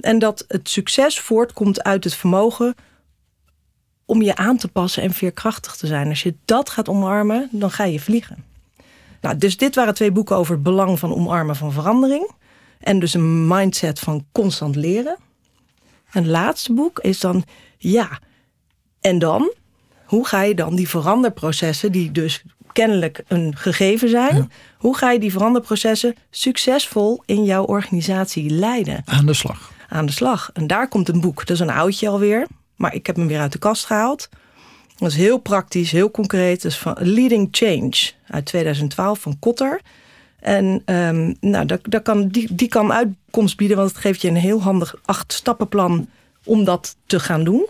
en 0.00 0.18
dat 0.18 0.44
het 0.48 0.68
succes 0.68 1.20
voortkomt 1.20 1.82
uit 1.82 2.04
het 2.04 2.14
vermogen 2.14 2.74
om 4.04 4.22
je 4.22 4.36
aan 4.36 4.56
te 4.56 4.68
passen 4.68 5.02
en 5.02 5.12
veerkrachtig 5.12 5.76
te 5.76 5.86
zijn. 5.86 6.08
Als 6.08 6.22
je 6.22 6.34
dat 6.44 6.70
gaat 6.70 6.88
omarmen, 6.88 7.48
dan 7.50 7.70
ga 7.70 7.84
je 7.84 8.00
vliegen. 8.00 8.44
Nou, 9.20 9.36
dus 9.36 9.56
dit 9.56 9.74
waren 9.74 9.94
twee 9.94 10.12
boeken 10.12 10.36
over 10.36 10.54
het 10.54 10.62
belang 10.62 10.98
van 10.98 11.14
omarmen 11.14 11.56
van 11.56 11.72
verandering. 11.72 12.30
En 12.78 12.98
dus 12.98 13.14
een 13.14 13.46
mindset 13.46 13.98
van 13.98 14.26
constant 14.32 14.76
leren. 14.76 15.16
En 16.10 16.22
het 16.22 16.26
laatste 16.26 16.72
boek 16.72 16.98
is 16.98 17.20
dan, 17.20 17.44
ja, 17.78 18.18
en 19.00 19.18
dan? 19.18 19.52
Hoe 20.04 20.26
ga 20.26 20.42
je 20.42 20.54
dan 20.54 20.74
die 20.74 20.88
veranderprocessen, 20.88 21.92
die 21.92 22.12
dus 22.12 22.42
kennelijk 22.72 23.22
een 23.28 23.56
gegeven 23.56 24.08
zijn, 24.08 24.52
hoe 24.76 24.96
ga 24.96 25.10
je 25.10 25.18
die 25.18 25.32
veranderprocessen 25.32 26.14
succesvol 26.30 27.22
in 27.26 27.44
jouw 27.44 27.64
organisatie 27.64 28.50
leiden? 28.50 29.02
Aan 29.04 29.26
de 29.26 29.34
slag. 29.34 29.72
aan 29.88 30.06
de 30.06 30.12
slag. 30.12 30.50
En 30.52 30.66
daar 30.66 30.88
komt 30.88 31.08
een 31.08 31.20
boek. 31.20 31.46
Dat 31.46 31.56
is 31.56 31.60
een 31.60 31.70
oudje 31.70 32.08
alweer. 32.08 32.46
Maar 32.76 32.94
ik 32.94 33.06
heb 33.06 33.16
hem 33.16 33.26
weer 33.26 33.40
uit 33.40 33.52
de 33.52 33.58
kast 33.58 33.84
gehaald. 33.84 34.28
Dat 34.96 35.10
is 35.10 35.16
heel 35.16 35.38
praktisch, 35.38 35.90
heel 35.90 36.10
concreet. 36.10 36.62
Dat 36.62 36.72
is 36.72 36.78
van 36.78 36.96
Leading 36.98 37.48
Change 37.50 38.10
uit 38.26 38.44
2012 38.44 39.20
van 39.20 39.38
Kotter. 39.38 39.80
En 40.40 40.82
ehm, 40.84 41.32
nou, 41.40 41.66
dat, 41.66 41.80
dat 41.82 42.02
kan, 42.02 42.28
die, 42.28 42.54
die 42.54 42.68
kan 42.68 42.92
uitkomst 42.92 43.56
bieden, 43.56 43.76
want 43.76 43.88
het 43.88 43.98
geeft 43.98 44.22
je 44.22 44.28
een 44.28 44.36
heel 44.36 44.62
handig 44.62 44.94
acht 45.04 45.32
stappenplan 45.32 46.08
om 46.44 46.64
dat 46.64 46.96
te 47.06 47.20
gaan 47.20 47.44
doen. 47.44 47.66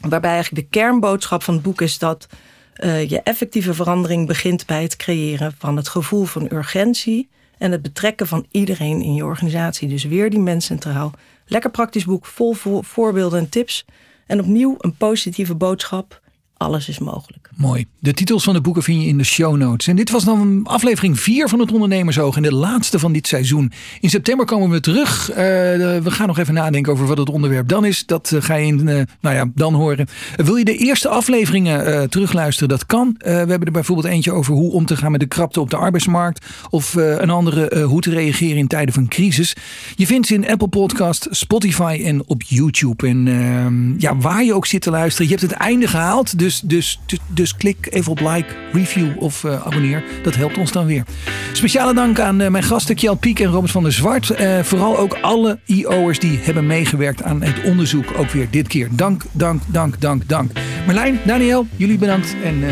Waarbij 0.00 0.30
eigenlijk 0.30 0.62
de 0.64 0.78
kernboodschap 0.78 1.42
van 1.42 1.54
het 1.54 1.62
boek 1.62 1.80
is 1.80 1.98
dat 1.98 2.26
eh, 2.72 3.08
je 3.10 3.22
effectieve 3.22 3.74
verandering 3.74 4.26
begint 4.26 4.66
bij 4.66 4.82
het 4.82 4.96
creëren 4.96 5.54
van 5.58 5.76
het 5.76 5.88
gevoel 5.88 6.24
van 6.24 6.48
urgentie 6.52 7.28
en 7.58 7.72
het 7.72 7.82
betrekken 7.82 8.26
van 8.26 8.46
iedereen 8.50 9.02
in 9.02 9.14
je 9.14 9.24
organisatie. 9.24 9.88
Dus 9.88 10.04
weer 10.04 10.30
die 10.30 10.38
mensen 10.38 10.78
centraal. 10.78 11.12
Lekker 11.46 11.70
praktisch 11.70 12.04
boek, 12.04 12.26
vol 12.26 12.52
vo- 12.52 12.82
voorbeelden 12.82 13.38
en 13.38 13.48
tips. 13.48 13.84
En 14.26 14.40
opnieuw 14.40 14.74
een 14.78 14.96
positieve 14.96 15.54
boodschap. 15.54 16.20
Alles 16.60 16.88
is 16.88 16.98
mogelijk. 16.98 17.50
Mooi. 17.56 17.86
De 17.98 18.12
titels 18.12 18.44
van 18.44 18.54
de 18.54 18.60
boeken 18.60 18.82
vind 18.82 19.02
je 19.02 19.08
in 19.08 19.18
de 19.18 19.24
show 19.24 19.56
notes. 19.56 19.86
En 19.86 19.96
dit 19.96 20.10
was 20.10 20.24
dan 20.24 20.60
aflevering 20.64 21.20
4 21.20 21.48
van 21.48 21.58
het 21.58 21.72
Ondernemersoog. 21.72 22.36
En 22.36 22.42
de 22.42 22.54
laatste 22.54 22.98
van 22.98 23.12
dit 23.12 23.26
seizoen. 23.26 23.72
In 24.00 24.10
september 24.10 24.46
komen 24.46 24.70
we 24.70 24.80
terug. 24.80 25.30
Eh, 25.30 25.36
we 25.36 26.10
gaan 26.10 26.26
nog 26.26 26.38
even 26.38 26.54
nadenken 26.54 26.92
over 26.92 27.06
wat 27.06 27.18
het 27.18 27.28
onderwerp 27.28 27.68
dan 27.68 27.84
is. 27.84 28.06
Dat 28.06 28.32
eh, 28.32 28.42
ga 28.42 28.54
je 28.54 28.66
in, 28.66 28.88
eh, 28.88 29.02
nou 29.20 29.34
ja, 29.36 29.50
dan 29.54 29.74
horen. 29.74 30.06
Wil 30.36 30.56
je 30.56 30.64
de 30.64 30.76
eerste 30.76 31.08
afleveringen 31.08 32.10
terugluisteren? 32.10 32.68
Dat 32.68 32.86
kan. 32.86 33.14
We 33.18 33.30
hebben 33.30 33.64
er 33.64 33.72
bijvoorbeeld 33.72 34.08
eentje 34.08 34.32
over 34.32 34.54
hoe 34.54 34.72
om 34.72 34.86
te 34.86 34.96
gaan 34.96 35.10
met 35.10 35.20
de 35.20 35.26
krapte 35.26 35.60
op 35.60 35.70
de 35.70 35.76
arbeidsmarkt. 35.76 36.46
Of 36.70 36.94
een 36.94 37.30
andere 37.30 37.82
hoe 37.82 38.00
te 38.00 38.10
reageren 38.10 38.56
in 38.56 38.66
tijden 38.66 38.94
van 38.94 39.08
crisis. 39.08 39.56
Je 39.96 40.06
vindt 40.06 40.26
ze 40.26 40.34
in 40.34 40.48
Apple 40.48 40.68
Podcast, 40.68 41.26
Spotify 41.30 42.02
en 42.04 42.22
op 42.26 42.42
YouTube. 42.42 43.06
En 43.06 43.28
ehm, 43.28 44.00
ja, 44.00 44.16
waar 44.16 44.44
je 44.44 44.54
ook 44.54 44.66
zit 44.66 44.82
te 44.82 44.90
luisteren. 44.90 45.28
Je 45.28 45.36
hebt 45.36 45.50
het 45.50 45.60
einde 45.60 45.86
gehaald. 45.86 46.38
Dus, 46.38 46.49
dus, 46.58 46.98
dus, 47.06 47.20
dus 47.26 47.56
klik 47.56 47.86
even 47.90 48.12
op 48.12 48.20
like, 48.20 48.54
review 48.72 49.08
of 49.18 49.44
eh, 49.44 49.66
abonneer. 49.66 50.02
Dat 50.22 50.34
helpt 50.34 50.58
ons 50.58 50.72
dan 50.72 50.86
weer. 50.86 51.04
Speciale 51.52 51.94
dank 51.94 52.20
aan 52.20 52.40
eh, 52.40 52.48
mijn 52.50 52.64
gasten 52.64 52.94
Kjell 52.94 53.14
Piek 53.16 53.40
en 53.40 53.50
Robert 53.50 53.72
van 53.72 53.82
der 53.82 53.92
Zwart. 53.92 54.30
Eh, 54.30 54.58
vooral 54.62 54.98
ook 54.98 55.18
alle 55.20 55.58
IO'ers 55.64 56.18
die 56.18 56.38
hebben 56.42 56.66
meegewerkt 56.66 57.22
aan 57.22 57.42
het 57.42 57.62
onderzoek. 57.64 58.04
Ook 58.16 58.30
weer 58.30 58.46
dit 58.50 58.68
keer. 58.68 58.88
Dank, 58.90 59.22
dank, 59.32 59.62
dank, 59.66 60.00
dank, 60.00 60.28
dank. 60.28 60.50
Marlijn, 60.86 61.20
Daniel, 61.24 61.66
jullie 61.76 61.98
bedankt. 61.98 62.34
En 62.44 62.62
eh, 62.62 62.70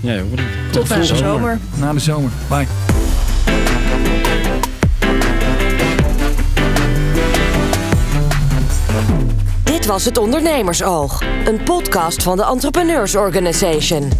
Ja. 0.00 0.22
Tot 0.70 0.88
na 0.88 0.96
de 0.96 1.04
zomer. 1.04 1.58
na 1.78 1.92
de 1.92 2.00
zomer. 2.00 2.30
Bye. 2.48 2.91
Was 9.92 10.04
het 10.04 10.18
Ondernemersoog, 10.18 11.22
een 11.44 11.62
podcast 11.62 12.22
van 12.22 12.36
de 12.36 12.44
Entrepreneurs 12.44 13.16
Organization. 13.16 14.10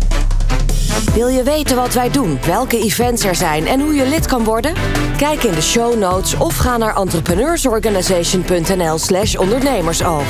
Wil 1.15 1.29
je 1.29 1.43
weten 1.43 1.77
wat 1.77 1.95
wij 1.95 2.11
doen, 2.11 2.39
welke 2.47 2.79
events 2.79 3.25
er 3.25 3.35
zijn 3.35 3.67
en 3.67 3.81
hoe 3.81 3.95
je 3.95 4.07
lid 4.07 4.27
kan 4.27 4.45
worden? 4.45 4.75
Kijk 5.17 5.43
in 5.43 5.55
de 5.55 5.63
show 5.63 5.99
notes 5.99 6.35
of 6.35 6.57
ga 6.57 6.77
naar 6.77 6.97
entrepreneursorganization.nl/slash 6.97 9.35
ondernemersoog. 9.35 10.25